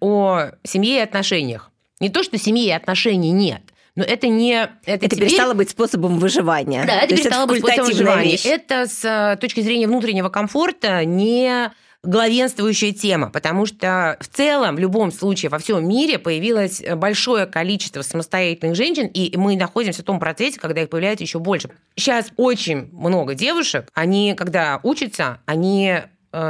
о 0.00 0.50
семье 0.62 0.96
и 0.96 1.00
отношениях. 1.00 1.70
Не 2.00 2.10
то, 2.10 2.22
что 2.22 2.38
семьи 2.38 2.66
и 2.66 2.70
отношений 2.70 3.30
нет, 3.30 3.62
но 3.96 4.02
это 4.02 4.26
не... 4.26 4.54
Это, 4.54 4.72
это 4.86 5.08
теперь... 5.08 5.28
перестало 5.28 5.54
быть 5.54 5.70
способом 5.70 6.18
выживания. 6.18 6.84
Да, 6.84 7.02
это 7.02 7.16
перестало 7.16 7.46
быть 7.46 7.60
способом 7.60 7.86
выживания. 7.86 8.32
Вещь. 8.32 8.46
Это 8.46 8.86
с 8.86 9.04
э, 9.04 9.36
точки 9.40 9.60
зрения 9.60 9.86
внутреннего 9.86 10.28
комфорта 10.28 11.04
не 11.04 11.70
главенствующая 12.02 12.92
тема, 12.92 13.30
потому 13.30 13.66
что 13.66 14.16
в 14.20 14.28
целом, 14.28 14.76
в 14.76 14.78
любом 14.78 15.10
случае, 15.10 15.48
во 15.48 15.58
всем 15.58 15.88
мире 15.88 16.18
появилось 16.18 16.82
большое 16.96 17.46
количество 17.46 18.02
самостоятельных 18.02 18.76
женщин, 18.76 19.06
и 19.06 19.34
мы 19.36 19.56
находимся 19.56 20.02
в 20.02 20.04
том 20.04 20.20
процессе, 20.20 20.60
когда 20.60 20.82
их 20.82 20.90
появляется 20.90 21.24
еще 21.24 21.38
больше. 21.38 21.70
Сейчас 21.96 22.30
очень 22.36 22.90
много 22.92 23.34
девушек, 23.34 23.88
они, 23.94 24.34
когда 24.36 24.80
учатся, 24.82 25.40
они 25.46 26.02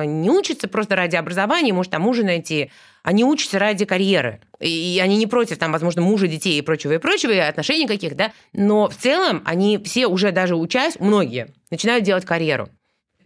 не 0.04 0.30
учатся 0.30 0.68
просто 0.68 0.96
ради 0.96 1.16
образования, 1.16 1.72
может, 1.72 1.92
там 1.92 2.02
мужа 2.02 2.24
найти, 2.24 2.70
они 3.02 3.24
учатся 3.24 3.58
ради 3.58 3.84
карьеры. 3.84 4.40
И 4.60 5.00
они 5.02 5.16
не 5.16 5.26
против, 5.26 5.58
там, 5.58 5.72
возможно, 5.72 6.02
мужа, 6.02 6.26
детей 6.26 6.58
и 6.58 6.62
прочего, 6.62 6.92
и 6.92 6.98
прочего, 6.98 7.30
и 7.30 7.38
отношений 7.38 7.86
каких, 7.86 8.16
да, 8.16 8.32
но 8.52 8.88
в 8.88 8.96
целом 8.96 9.42
они 9.44 9.78
все 9.78 10.06
уже 10.06 10.32
даже 10.32 10.56
учась, 10.56 10.96
многие, 10.98 11.48
начинают 11.70 12.04
делать 12.04 12.24
карьеру 12.24 12.68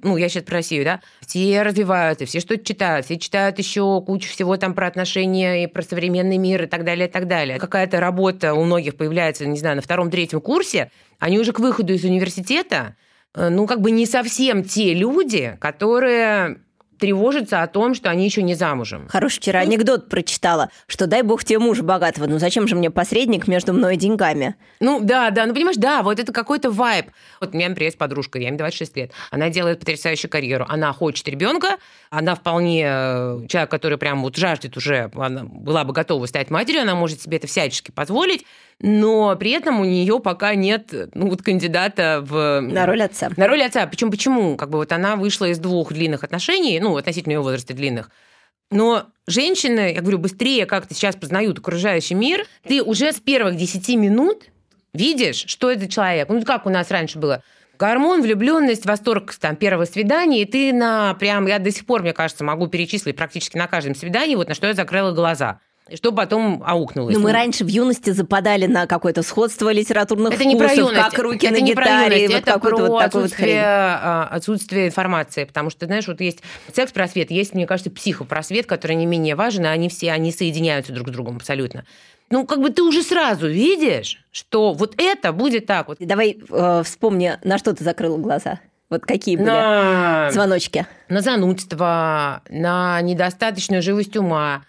ну, 0.03 0.16
я 0.16 0.29
сейчас 0.29 0.44
про 0.44 0.55
Россию, 0.55 0.85
да, 0.85 1.01
все 1.27 1.62
развиваются, 1.62 2.25
все 2.25 2.40
что-то 2.40 2.64
читают, 2.64 3.07
все 3.07 3.18
читают 3.18 3.59
еще 3.59 4.01
кучу 4.01 4.31
всего 4.31 4.57
там 4.57 4.75
про 4.75 4.87
отношения 4.87 5.64
и 5.64 5.66
про 5.66 5.83
современный 5.83 6.38
мир 6.38 6.64
и 6.64 6.66
так 6.66 6.85
далее, 6.85 7.09
и 7.09 7.11
так 7.11 7.27
далее. 7.27 7.59
Какая-то 7.59 7.99
работа 8.01 8.55
у 8.55 8.64
многих 8.64 8.97
появляется, 8.97 9.47
не 9.47 9.59
знаю, 9.59 9.77
на 9.77 9.83
втором-третьем 9.83 10.40
курсе, 10.40 10.90
они 11.18 11.38
уже 11.38 11.53
к 11.53 11.59
выходу 11.59 11.92
из 11.92 12.05
университета, 12.05 12.97
ну, 13.35 13.67
как 13.67 13.81
бы 13.81 13.91
не 13.91 14.07
совсем 14.07 14.64
те 14.64 14.95
люди, 14.95 15.57
которые 15.61 16.61
тревожатся 16.99 17.62
о 17.62 17.67
том, 17.67 17.95
что 17.95 18.11
они 18.11 18.25
еще 18.25 18.43
не 18.43 18.55
замужем. 18.55 19.09
Хороший 19.09 19.38
вчера 19.38 19.61
анекдот 19.61 20.09
прочитала, 20.09 20.71
что 20.87 21.07
дай 21.07 21.23
бог 21.23 21.45
тебе 21.45 21.59
мужа 21.59 21.83
богатого, 21.83 22.27
ну 22.27 22.38
зачем 22.38 22.69
же 22.69 22.75
мне 22.75 22.91
посредник 22.91 23.47
между 23.47 23.73
мной 23.73 23.95
и 23.95 23.99
деньгами? 23.99 24.57
Ну 24.81 25.01
да, 25.01 25.31
да, 25.31 25.47
ну 25.47 25.55
понимаешь, 25.55 25.77
да, 25.77 26.03
вот 26.03 26.19
это 26.19 26.33
какой-то 26.33 26.71
вайб. 26.71 27.07
Вот 27.41 27.55
у 27.55 27.57
меня, 27.57 27.69
например, 27.69 27.88
есть 27.88 27.99
подружка, 27.99 28.38
ей 28.38 28.51
26 28.51 28.97
лет, 28.97 29.12
она 29.31 29.49
делает 29.49 29.81
потрясающую 29.81 30.31
карьеру, 30.31 30.67
она 30.69 30.93
хочет 30.93 31.29
ребенка, 31.29 31.77
она 32.11 32.35
вполне 32.35 32.85
э, 32.85 33.47
человек, 33.49 33.71
который 33.71 33.99
прям 33.99 34.23
вот 34.23 34.37
жаждет 34.37 34.77
уже, 34.77 35.11
она 35.14 35.45
была 35.45 35.85
бы 35.85 35.93
готова 35.93 36.27
стать 36.27 36.51
матерью, 36.51 36.83
она 36.83 36.95
может 36.95 37.23
себе 37.23 37.37
это 37.37 37.47
всячески 37.47 37.91
позволить, 37.91 38.45
но 38.81 39.35
при 39.37 39.51
этом 39.51 39.81
у 39.81 39.85
нее 39.85 40.21
пока 40.21 40.55
нет 40.55 40.93
ну, 41.14 41.29
вот 41.29 41.43
кандидата 41.43 42.21
в... 42.23 42.61
На 42.61 42.87
роль 42.87 43.03
отца. 43.03 43.31
На 43.37 43.49
роль 43.49 43.62
отца. 43.62 43.87
Причем 43.87 44.11
почему? 44.11 44.57
Как 44.57 44.71
бы 44.71 44.79
вот 44.79 44.93
она 44.93 45.17
вышла 45.17 45.47
из 45.47 45.59
двух 45.59 45.93
длинных 45.93 46.23
отношений, 46.23 46.79
ну, 46.81 46.97
относительно 46.97 47.33
ее 47.33 47.41
возраста 47.41 47.75
длинных, 47.75 48.11
но 48.71 49.07
женщины, 49.27 49.93
я 49.95 50.01
говорю, 50.01 50.19
быстрее 50.19 50.67
как-то 50.67 50.95
сейчас 50.95 51.17
познают 51.17 51.59
окружающий 51.59 52.14
мир, 52.14 52.47
ты 52.64 52.83
уже 52.83 53.12
с 53.12 53.17
первых 53.17 53.57
10 53.57 53.97
минут 53.97 54.45
видишь, 54.93 55.45
что 55.47 55.71
это 55.71 55.88
человек. 55.88 56.29
Ну, 56.29 56.43
как 56.45 56.67
у 56.67 56.71
нас 56.71 56.91
раньше 56.91 57.19
было? 57.19 57.43
Гормон, 57.79 58.23
влюбленность, 58.23 58.85
восторг 58.85 59.33
там, 59.35 59.57
первого 59.57 59.85
свидания, 59.85 60.43
и 60.43 60.45
ты 60.45 60.73
на 60.73 61.14
прям, 61.14 61.47
я 61.47 61.59
до 61.59 61.71
сих 61.71 61.87
пор, 61.87 62.03
мне 62.03 62.12
кажется, 62.12 62.45
могу 62.45 62.67
перечислить 62.67 63.17
практически 63.17 63.57
на 63.57 63.69
каждом 63.69 63.95
свидании, 63.95 64.35
вот 64.35 64.49
на 64.49 64.55
что 64.55 64.67
я 64.67 64.75
закрыла 64.75 65.12
глаза 65.12 65.61
что 65.94 66.12
потом 66.12 66.62
аукнулось. 66.64 67.14
Но 67.14 67.20
мы 67.20 67.33
раньше 67.33 67.64
в 67.64 67.68
юности 67.68 68.11
западали 68.11 68.66
на 68.66 68.87
какое-то 68.87 69.22
сходство 69.22 69.72
литературных 69.72 70.35
это 70.35 70.42
вкусов, 70.42 70.53
не 70.53 70.59
про 70.59 70.74
юность. 70.74 71.11
как 71.11 71.18
руки 71.18 71.46
это 71.46 71.57
на 71.57 71.61
не 71.61 71.70
гитаре, 71.72 72.29
про 72.29 72.35
вот 72.35 72.48
это 72.48 72.59
про 72.59 72.77
вот 72.77 73.03
отсутствие, 73.03 73.61
вот 73.61 73.64
а, 73.64 74.29
отсутствие 74.31 74.87
информации, 74.88 75.44
потому 75.44 75.70
что, 75.70 75.87
знаешь, 75.87 76.07
вот 76.07 76.20
есть 76.20 76.40
секс-просвет, 76.72 77.31
есть, 77.31 77.55
мне 77.55 77.66
кажется, 77.66 77.90
психопросвет, 77.90 78.66
который 78.66 78.96
не 78.96 79.07
менее 79.07 79.35
важен, 79.35 79.64
и 79.64 79.68
они 79.68 79.88
все, 79.88 80.12
они 80.12 80.33
соединяются 80.33 80.92
друг 80.92 81.09
с 81.09 81.11
другом 81.12 81.37
абсолютно. 81.37 81.85
Ну, 82.31 82.46
как 82.46 82.61
бы 82.61 82.70
ты 82.70 82.83
уже 82.83 83.03
сразу 83.03 83.48
видишь, 83.48 84.22
что 84.31 84.72
вот 84.72 84.94
это 84.98 85.33
будет 85.33 85.66
так 85.66 85.88
вот. 85.88 85.98
Давай 86.01 86.38
э, 86.48 86.83
вспомни, 86.85 87.38
на 87.42 87.57
что 87.57 87.72
ты 87.72 87.85
закрыла 87.85 88.18
глаза. 88.18 88.61
Вот 88.90 89.03
какие 89.03 89.37
были 89.37 89.46
на... 89.46 90.31
звоночки? 90.31 90.87
На 91.09 91.20
занудство, 91.20 92.42
на 92.48 93.01
недостаточную 93.03 93.83
живость 93.83 94.16
ума, 94.16 94.62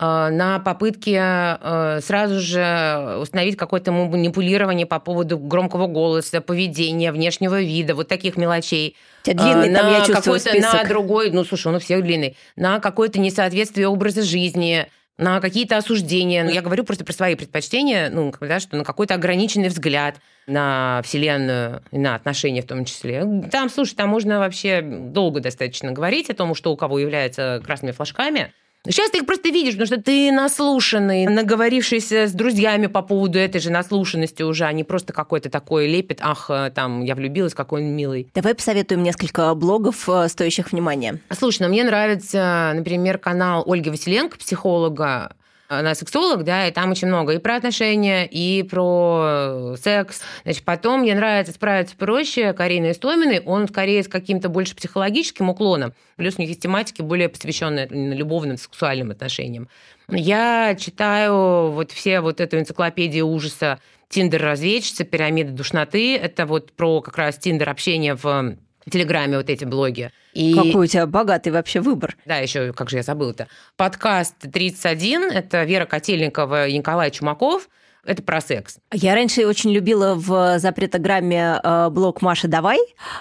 на 0.00 0.58
попытке 0.58 1.20
э, 1.20 2.00
сразу 2.02 2.40
же 2.40 3.18
установить 3.20 3.56
какое-то 3.56 3.92
манипулирование 3.92 4.86
по 4.86 4.98
поводу 4.98 5.38
громкого 5.38 5.86
голоса, 5.86 6.40
поведения, 6.40 7.12
внешнего 7.12 7.60
вида, 7.60 7.94
вот 7.94 8.08
таких 8.08 8.36
мелочей. 8.36 8.96
Тебя 9.22 9.42
длинный, 9.42 9.68
на 9.70 9.78
там 9.78 9.92
я 9.92 10.04
чувствую 10.04 10.40
список. 10.40 10.82
На 10.82 10.84
другой, 10.84 11.30
ну, 11.30 11.44
слушай, 11.44 11.68
он 11.68 11.76
у 11.76 11.78
всех 11.78 12.02
длинный. 12.02 12.36
На 12.56 12.80
какое-то 12.80 13.20
несоответствие 13.20 13.86
образа 13.86 14.22
жизни, 14.22 14.88
на 15.16 15.40
какие-то 15.40 15.76
осуждения. 15.76 16.42
Ну, 16.42 16.50
я 16.50 16.60
говорю 16.60 16.82
просто 16.82 17.04
про 17.04 17.12
свои 17.12 17.36
предпочтения, 17.36 18.10
ну, 18.10 18.34
да, 18.40 18.58
что 18.58 18.76
на 18.76 18.82
какой-то 18.82 19.14
ограниченный 19.14 19.68
взгляд 19.68 20.16
на 20.48 21.02
Вселенную 21.04 21.82
и 21.92 21.98
на 21.98 22.16
отношения 22.16 22.62
в 22.62 22.66
том 22.66 22.84
числе. 22.84 23.24
Там, 23.52 23.70
слушай, 23.70 23.94
там 23.94 24.08
можно 24.08 24.40
вообще 24.40 24.82
долго 24.82 25.38
достаточно 25.38 25.92
говорить 25.92 26.30
о 26.30 26.34
том, 26.34 26.56
что 26.56 26.72
у 26.72 26.76
кого 26.76 26.98
является 26.98 27.62
красными 27.64 27.92
флажками– 27.92 28.52
Сейчас 28.86 29.10
ты 29.10 29.18
их 29.18 29.26
просто 29.26 29.48
видишь, 29.48 29.74
потому 29.74 29.86
что 29.86 30.02
ты 30.02 30.30
наслушанный, 30.30 31.26
наговорившийся 31.26 32.26
с 32.26 32.32
друзьями 32.32 32.86
по 32.86 33.00
поводу 33.00 33.38
этой 33.38 33.58
же 33.60 33.70
наслушанности 33.70 34.42
уже, 34.42 34.64
а 34.64 34.72
не 34.72 34.84
просто 34.84 35.14
какой-то 35.14 35.48
такой 35.48 35.86
лепет, 35.86 36.18
ах, 36.20 36.50
э, 36.50 36.70
там, 36.74 37.02
я 37.02 37.14
влюбилась, 37.14 37.54
какой 37.54 37.82
он 37.82 37.96
милый. 37.96 38.28
Давай 38.34 38.54
посоветуем 38.54 39.02
несколько 39.02 39.54
блогов, 39.54 40.06
э, 40.08 40.28
стоящих 40.28 40.72
внимания. 40.72 41.18
Слушай, 41.30 41.62
ну 41.62 41.68
мне 41.70 41.82
нравится, 41.82 42.72
например, 42.74 43.16
канал 43.16 43.64
Ольги 43.66 43.88
Василенко, 43.88 44.36
психолога, 44.36 45.34
она 45.68 45.94
сексолог, 45.94 46.44
да, 46.44 46.68
и 46.68 46.70
там 46.70 46.90
очень 46.90 47.08
много 47.08 47.32
и 47.32 47.38
про 47.38 47.56
отношения, 47.56 48.26
и 48.26 48.62
про 48.62 49.74
секс. 49.80 50.20
Значит, 50.44 50.64
потом 50.64 51.00
мне 51.00 51.14
нравится 51.14 51.52
«Справиться 51.52 51.96
проще» 51.96 52.52
Карины 52.52 52.90
Истоминой, 52.90 53.40
он 53.40 53.68
скорее 53.68 54.02
с 54.02 54.08
каким-то 54.08 54.48
больше 54.48 54.76
психологическим 54.76 55.48
уклоном, 55.48 55.94
плюс 56.16 56.34
у 56.36 56.40
них 56.40 56.50
есть 56.50 56.62
тематики 56.62 57.02
более 57.02 57.28
посвященные 57.28 57.86
любовным, 57.88 58.56
сексуальным 58.56 59.10
отношениям. 59.10 59.68
Я 60.08 60.76
читаю 60.78 61.70
вот 61.70 61.90
все 61.90 62.20
вот 62.20 62.40
эту 62.40 62.58
энциклопедию 62.58 63.26
ужаса 63.26 63.80
«Тиндер-разведчица», 64.10 65.04
«Пирамида 65.04 65.52
душноты». 65.52 66.16
Это 66.16 66.46
вот 66.46 66.72
про 66.72 67.00
как 67.00 67.16
раз 67.16 67.38
тиндер-общение 67.38 68.14
в 68.14 68.56
Телеграме 68.90 69.36
вот 69.36 69.50
эти 69.50 69.64
блоги. 69.64 70.10
И... 70.32 70.54
Какой 70.54 70.84
у 70.84 70.86
тебя 70.86 71.06
богатый 71.06 71.50
вообще 71.50 71.80
выбор. 71.80 72.16
Да, 72.26 72.36
еще, 72.36 72.72
как 72.72 72.90
же 72.90 72.98
я 72.98 73.02
забыла-то. 73.02 73.48
Подкаст 73.76 74.36
31, 74.52 75.30
это 75.30 75.64
Вера 75.64 75.86
Котельникова 75.86 76.66
и 76.66 76.76
Николай 76.76 77.10
Чумаков– 77.10 77.68
это 78.04 78.22
про 78.22 78.40
секс. 78.40 78.76
Я 78.92 79.14
раньше 79.14 79.46
очень 79.46 79.72
любила 79.72 80.14
в 80.14 80.58
запретограмме 80.58 81.60
э, 81.62 81.88
блог 81.90 82.22
«Маша, 82.22 82.48
давай». 82.48 82.78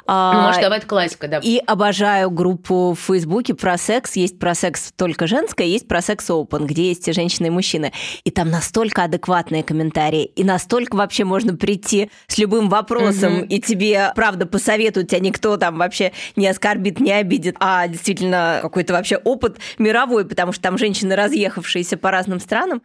Ну, 0.08 0.14
«Маша, 0.14 0.62
давай»– 0.62 0.78
это 0.80 0.88
классика, 0.88 1.28
да. 1.28 1.40
И 1.42 1.62
обожаю 1.66 2.30
группу 2.30 2.94
в 2.94 3.00
Фейсбуке 3.00 3.54
про 3.54 3.78
секс. 3.78 4.16
Есть 4.16 4.40
про 4.40 4.56
секс 4.56 4.92
только 4.96 5.28
женское, 5.28 5.68
есть 5.68 5.88
про 5.88 6.02
секс 6.02 6.30
open, 6.30 6.66
где 6.66 6.90
есть 6.90 7.14
женщины 7.14 7.48
и 7.48 7.50
мужчины. 7.50 7.94
И 8.24 8.32
там 8.32 8.50
настолько 8.50 9.04
адекватные 9.04 9.64
комментарии, 9.64 10.26
и 10.26 10.44
настолько 10.44 10.96
вообще 10.96 11.24
можно 11.24 11.56
прийти 11.56 12.10
с 12.28 12.38
любым 12.38 12.70
вопросом, 12.70 13.40
угу. 13.40 13.46
и 13.46 13.60
тебе, 13.60 14.12
правда, 14.16 14.46
посоветуют, 14.46 15.10
тебя 15.10 15.20
никто 15.20 15.58
там 15.58 15.78
вообще 15.78 16.12
не 16.36 16.48
оскорбит, 16.48 17.00
не 17.00 17.12
обидит, 17.12 17.56
а 17.60 17.88
действительно 17.88 18.60
какой-то 18.62 18.94
вообще 18.94 19.18
опыт 19.18 19.58
мировой, 19.78 20.26
потому 20.26 20.52
что 20.52 20.62
там 20.62 20.78
женщины, 20.78 21.16
разъехавшиеся 21.16 21.98
по 21.98 22.12
разным 22.12 22.40
странам. 22.40 22.82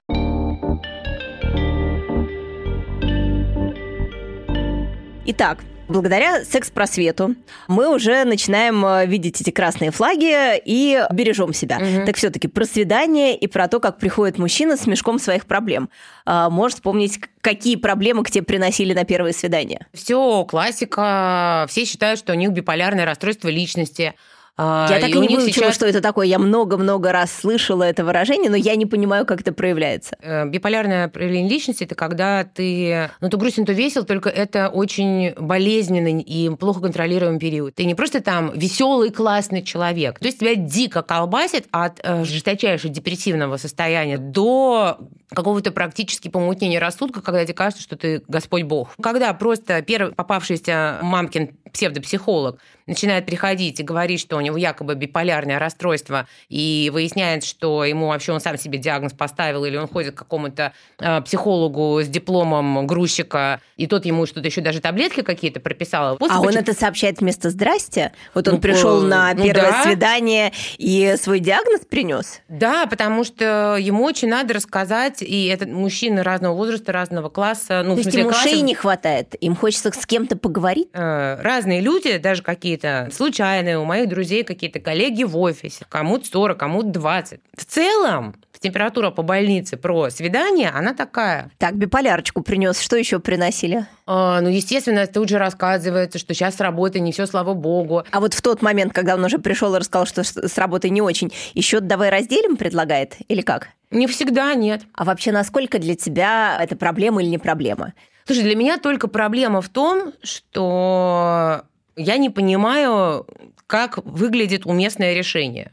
Итак, 5.30 5.58
Благодаря 5.88 6.44
секс-просвету 6.44 7.34
мы 7.66 7.94
уже 7.94 8.24
начинаем 8.24 8.84
э, 8.84 9.06
видеть 9.06 9.40
эти 9.40 9.48
красные 9.48 9.90
флаги 9.90 10.58
и 10.62 11.02
бережем 11.12 11.54
себя. 11.54 11.78
Угу. 11.78 12.04
Так 12.04 12.16
все-таки 12.16 12.46
про 12.46 12.66
свидание 12.66 13.34
и 13.34 13.46
про 13.46 13.68
то, 13.68 13.80
как 13.80 13.98
приходит 13.98 14.36
мужчина 14.36 14.76
с 14.76 14.86
мешком 14.86 15.18
своих 15.18 15.46
проблем. 15.46 15.88
А, 16.26 16.50
можешь 16.50 16.74
вспомнить, 16.76 17.18
какие 17.40 17.76
проблемы 17.76 18.22
к 18.22 18.30
тебе 18.30 18.44
приносили 18.44 18.92
на 18.92 19.04
первое 19.04 19.32
свидание? 19.32 19.86
Все 19.94 20.44
классика. 20.44 21.64
Все 21.70 21.86
считают, 21.86 22.18
что 22.18 22.34
у 22.34 22.36
них 22.36 22.50
биполярное 22.50 23.06
расстройство 23.06 23.48
личности 23.48 24.14
А, 24.60 24.88
я 24.90 24.98
так 24.98 25.10
и, 25.10 25.12
не 25.12 25.28
выучила, 25.28 25.66
сейчас... 25.66 25.76
что 25.76 25.86
это 25.86 26.00
такое. 26.00 26.26
Я 26.26 26.40
много-много 26.40 27.12
раз 27.12 27.32
слышала 27.32 27.84
это 27.84 28.04
выражение, 28.04 28.50
но 28.50 28.56
я 28.56 28.74
не 28.74 28.86
понимаю, 28.86 29.24
как 29.24 29.40
это 29.40 29.52
проявляется. 29.52 30.16
Э, 30.20 30.46
биполярное 30.46 31.06
проявление 31.06 31.48
личности– 31.48 31.84
это 31.84 31.94
когда 31.94 32.42
ты, 32.42 33.08
ну, 33.20 33.30
то 33.30 33.36
грустен, 33.36 33.64
то 33.64 33.72
весел, 33.72 34.04
только 34.04 34.28
это 34.28 34.68
очень 34.68 35.32
болезненный 35.34 36.20
и 36.20 36.50
плохо 36.56 36.80
контролируемый 36.80 37.38
период. 37.38 37.76
Ты 37.76 37.84
не 37.84 37.94
просто 37.94 38.20
там 38.20 38.50
веселый, 38.52 39.10
классный 39.10 39.62
человек. 39.62 40.18
То 40.18 40.26
есть 40.26 40.40
тебя 40.40 40.56
дико 40.56 41.02
колбасит 41.02 41.68
от 41.70 42.00
э, 42.02 42.24
жесточайшего 42.24 42.92
депрессивного 42.92 43.58
состояния 43.58 44.18
до 44.18 44.98
какого-то 45.30 45.70
практически 45.70 46.26
помутнения 46.26 46.80
рассудка, 46.80 47.22
когда 47.22 47.44
тебе 47.44 47.54
кажется, 47.54 47.82
что 47.82 47.96
ты 47.96 48.22
Господь 48.26 48.62
Бог. 48.64 48.96
Когда 49.00 49.32
просто 49.34 49.82
первый 49.82 50.14
попавшийся 50.14 50.98
мамкин 51.02 51.56
псевдопсихолог 51.72 52.58
начинает 52.88 53.26
приходить 53.26 53.78
и 53.78 53.82
говорить, 53.82 54.20
что 54.20 54.36
у 54.36 54.40
него 54.40 54.56
якобы 54.56 54.94
биполярное 54.94 55.58
расстройство, 55.58 56.26
и 56.48 56.90
выясняет, 56.92 57.44
что 57.44 57.84
ему 57.84 58.08
вообще 58.08 58.32
он 58.32 58.40
сам 58.40 58.58
себе 58.58 58.78
диагноз 58.78 59.12
поставил, 59.12 59.64
или 59.64 59.76
он 59.76 59.86
ходит 59.86 60.14
к 60.14 60.18
какому-то 60.18 60.72
э, 60.98 61.20
психологу 61.22 62.00
с 62.02 62.08
дипломом 62.08 62.86
грузчика, 62.86 63.60
и 63.76 63.86
тот 63.86 64.06
ему 64.06 64.26
что-то 64.26 64.48
еще 64.48 64.60
даже 64.60 64.80
таблетки 64.80 65.22
какие-то 65.22 65.60
прописал. 65.60 66.16
После 66.16 66.36
а 66.36 66.40
он 66.40 66.56
это 66.56 66.72
сообщает 66.74 67.20
вместо 67.20 67.50
«здрасте»? 67.50 68.12
Вот 68.34 68.48
он 68.48 68.54
ну, 68.54 68.60
пришел 68.60 69.02
на 69.02 69.34
ну, 69.34 69.44
первое 69.44 69.70
да. 69.70 69.82
свидание 69.84 70.52
и 70.78 71.14
свой 71.20 71.40
диагноз 71.40 71.82
принес? 71.88 72.40
Да, 72.48 72.86
потому 72.86 73.24
что 73.24 73.76
ему 73.78 74.04
очень 74.04 74.28
надо 74.28 74.54
рассказать, 74.54 75.22
и 75.22 75.46
этот 75.46 75.68
мужчина 75.68 76.24
разного 76.24 76.54
возраста, 76.54 76.92
разного 76.92 77.28
класса. 77.28 77.82
Ну, 77.84 77.94
То 77.94 78.00
есть 78.00 78.14
ему 78.14 78.30
класса... 78.30 78.48
шеи 78.48 78.60
не 78.60 78.74
хватает? 78.74 79.34
Им 79.40 79.54
хочется 79.54 79.92
с 79.92 80.06
кем-то 80.06 80.36
поговорить? 80.36 80.88
Э, 80.94 81.40
разные 81.42 81.80
люди, 81.80 82.16
даже 82.16 82.42
какие-то 82.78 83.14
случайные, 83.14 83.78
у 83.78 83.84
моих 83.84 84.08
друзей 84.08 84.44
какие-то 84.44 84.80
коллеги 84.80 85.24
в 85.24 85.36
офисе, 85.36 85.84
кому-то 85.88 86.26
40, 86.26 86.58
кому-то 86.58 86.88
20. 86.88 87.40
В 87.56 87.64
целом, 87.64 88.36
температура 88.58 89.10
по 89.10 89.22
больнице 89.22 89.76
про 89.76 90.10
свидание, 90.10 90.70
она 90.70 90.94
такая. 90.94 91.50
Так, 91.58 91.76
биполярочку 91.76 92.42
принес. 92.42 92.80
Что 92.80 92.96
еще 92.96 93.18
приносили? 93.18 93.86
А, 94.06 94.40
ну, 94.40 94.48
естественно, 94.48 95.06
тут 95.06 95.28
же 95.28 95.38
рассказывается, 95.38 96.18
что 96.18 96.34
сейчас 96.34 96.56
с 96.56 96.60
работой 96.60 97.00
не 97.00 97.12
все, 97.12 97.26
слава 97.26 97.54
богу. 97.54 98.04
А 98.10 98.20
вот 98.20 98.34
в 98.34 98.42
тот 98.42 98.62
момент, 98.62 98.92
когда 98.92 99.14
он 99.14 99.24
уже 99.24 99.38
пришел 99.38 99.74
и 99.74 99.78
рассказал, 99.78 100.06
что 100.06 100.24
с 100.24 100.58
работой 100.58 100.90
не 100.90 101.02
очень, 101.02 101.32
еще 101.54 101.80
давай 101.80 102.10
разделим 102.10 102.56
предлагает 102.56 103.16
или 103.28 103.42
как? 103.42 103.68
Не 103.90 104.06
всегда, 104.06 104.54
нет. 104.54 104.82
А 104.92 105.04
вообще, 105.04 105.32
насколько 105.32 105.78
для 105.78 105.94
тебя 105.94 106.58
это 106.60 106.76
проблема 106.76 107.22
или 107.22 107.30
не 107.30 107.38
проблема? 107.38 107.94
Слушай, 108.26 108.42
для 108.42 108.56
меня 108.56 108.76
только 108.76 109.08
проблема 109.08 109.62
в 109.62 109.70
том, 109.70 110.12
что 110.22 111.62
я 111.98 112.16
не 112.16 112.30
понимаю, 112.30 113.26
как 113.66 113.98
выглядит 114.04 114.66
уместное 114.66 115.14
решение. 115.14 115.72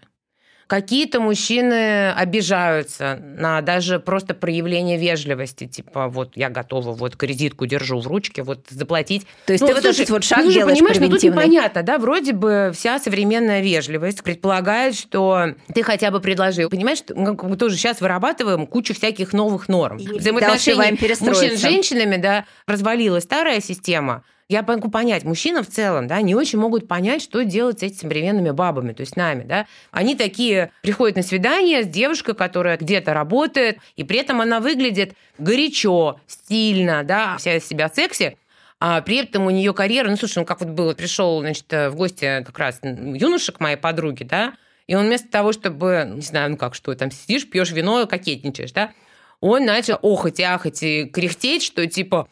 Какие-то 0.67 1.19
мужчины 1.19 2.09
обижаются 2.09 3.19
на 3.21 3.61
даже 3.61 3.99
просто 3.99 4.33
проявление 4.33 4.97
вежливости, 4.97 5.67
типа 5.67 6.07
вот 6.07 6.31
я 6.35 6.49
готова, 6.49 6.93
вот 6.93 7.15
кредитку 7.15 7.67
держу 7.67 7.99
в 7.99 8.07
ручке, 8.07 8.41
вот 8.41 8.65
заплатить. 8.69 9.27
То 9.45 9.53
есть 9.53 9.61
ну, 9.61 9.67
ты 9.67 9.75
вот 9.75 9.85
этот 9.85 10.09
вот 10.09 10.23
шаг 10.23 10.39
ну, 10.43 10.51
делаешь 10.51 10.79
понимаешь, 10.79 10.97
ну 10.99 11.09
тут 11.09 11.21
непонятно, 11.21 11.83
да, 11.83 11.99
вроде 11.99 12.33
бы 12.33 12.71
вся 12.73 12.97
современная 12.97 13.61
вежливость 13.61 14.23
предполагает, 14.23 14.95
что 14.95 15.53
ты 15.71 15.83
хотя 15.83 16.09
бы 16.09 16.19
предложил. 16.19 16.67
Понимаешь, 16.71 17.03
мы 17.09 17.57
тоже 17.57 17.77
сейчас 17.77 18.01
вырабатываем 18.01 18.65
кучу 18.65 18.95
всяких 18.95 19.33
новых 19.33 19.69
норм. 19.69 19.97
Взаимоотношений 19.97 20.97
мужчин 21.19 21.57
с 21.57 21.61
женщинами, 21.61 22.17
да, 22.17 22.45
развалилась 22.65 23.23
старая 23.23 23.61
система, 23.61 24.23
я 24.47 24.61
могу 24.61 24.89
понять, 24.89 25.23
мужчины 25.23 25.63
в 25.63 25.67
целом, 25.67 26.07
да, 26.07 26.21
не 26.21 26.35
очень 26.35 26.59
могут 26.59 26.87
понять, 26.87 27.21
что 27.21 27.43
делать 27.43 27.79
с 27.79 27.83
этими 27.83 27.97
современными 27.97 28.51
бабами, 28.51 28.93
то 28.93 29.01
есть 29.01 29.15
нами, 29.15 29.43
да. 29.43 29.65
Они 29.91 30.15
такие 30.15 30.71
приходят 30.81 31.15
на 31.15 31.23
свидание 31.23 31.83
с 31.83 31.87
девушкой, 31.87 32.35
которая 32.35 32.77
где-то 32.77 33.13
работает, 33.13 33.79
и 33.95 34.03
при 34.03 34.19
этом 34.19 34.41
она 34.41 34.59
выглядит 34.59 35.13
горячо, 35.39 36.19
стильно, 36.27 37.03
да, 37.03 37.37
вся 37.37 37.55
из 37.55 37.67
себя 37.67 37.89
секси, 37.89 38.37
а 38.79 39.01
при 39.01 39.17
этом 39.17 39.47
у 39.47 39.49
нее 39.49 39.73
карьера, 39.73 40.09
ну, 40.09 40.17
слушай, 40.17 40.39
ну, 40.39 40.45
как 40.45 40.59
вот 40.59 40.69
было, 40.69 40.93
пришел, 40.93 41.39
значит, 41.39 41.65
в 41.71 41.95
гости 41.95 42.43
как 42.45 42.59
раз 42.59 42.79
юноша 42.83 43.51
к 43.51 43.59
моей 43.59 43.77
подруге, 43.77 44.25
да, 44.25 44.53
и 44.85 44.93
он 44.93 45.07
вместо 45.07 45.27
того, 45.29 45.53
чтобы, 45.53 46.07
не 46.13 46.21
знаю, 46.21 46.51
ну 46.51 46.57
как, 46.57 46.75
что 46.75 46.93
там 46.93 47.09
сидишь, 47.09 47.49
пьешь 47.49 47.71
вино, 47.71 48.05
кокетничаешь, 48.05 48.73
да, 48.73 48.91
он 49.39 49.65
начал 49.65 49.97
охать 50.01 50.39
и 50.39 50.43
ахать 50.43 50.83
и 50.83 51.05
кряхтеть, 51.05 51.63
что 51.63 51.85
типа, 51.87 52.27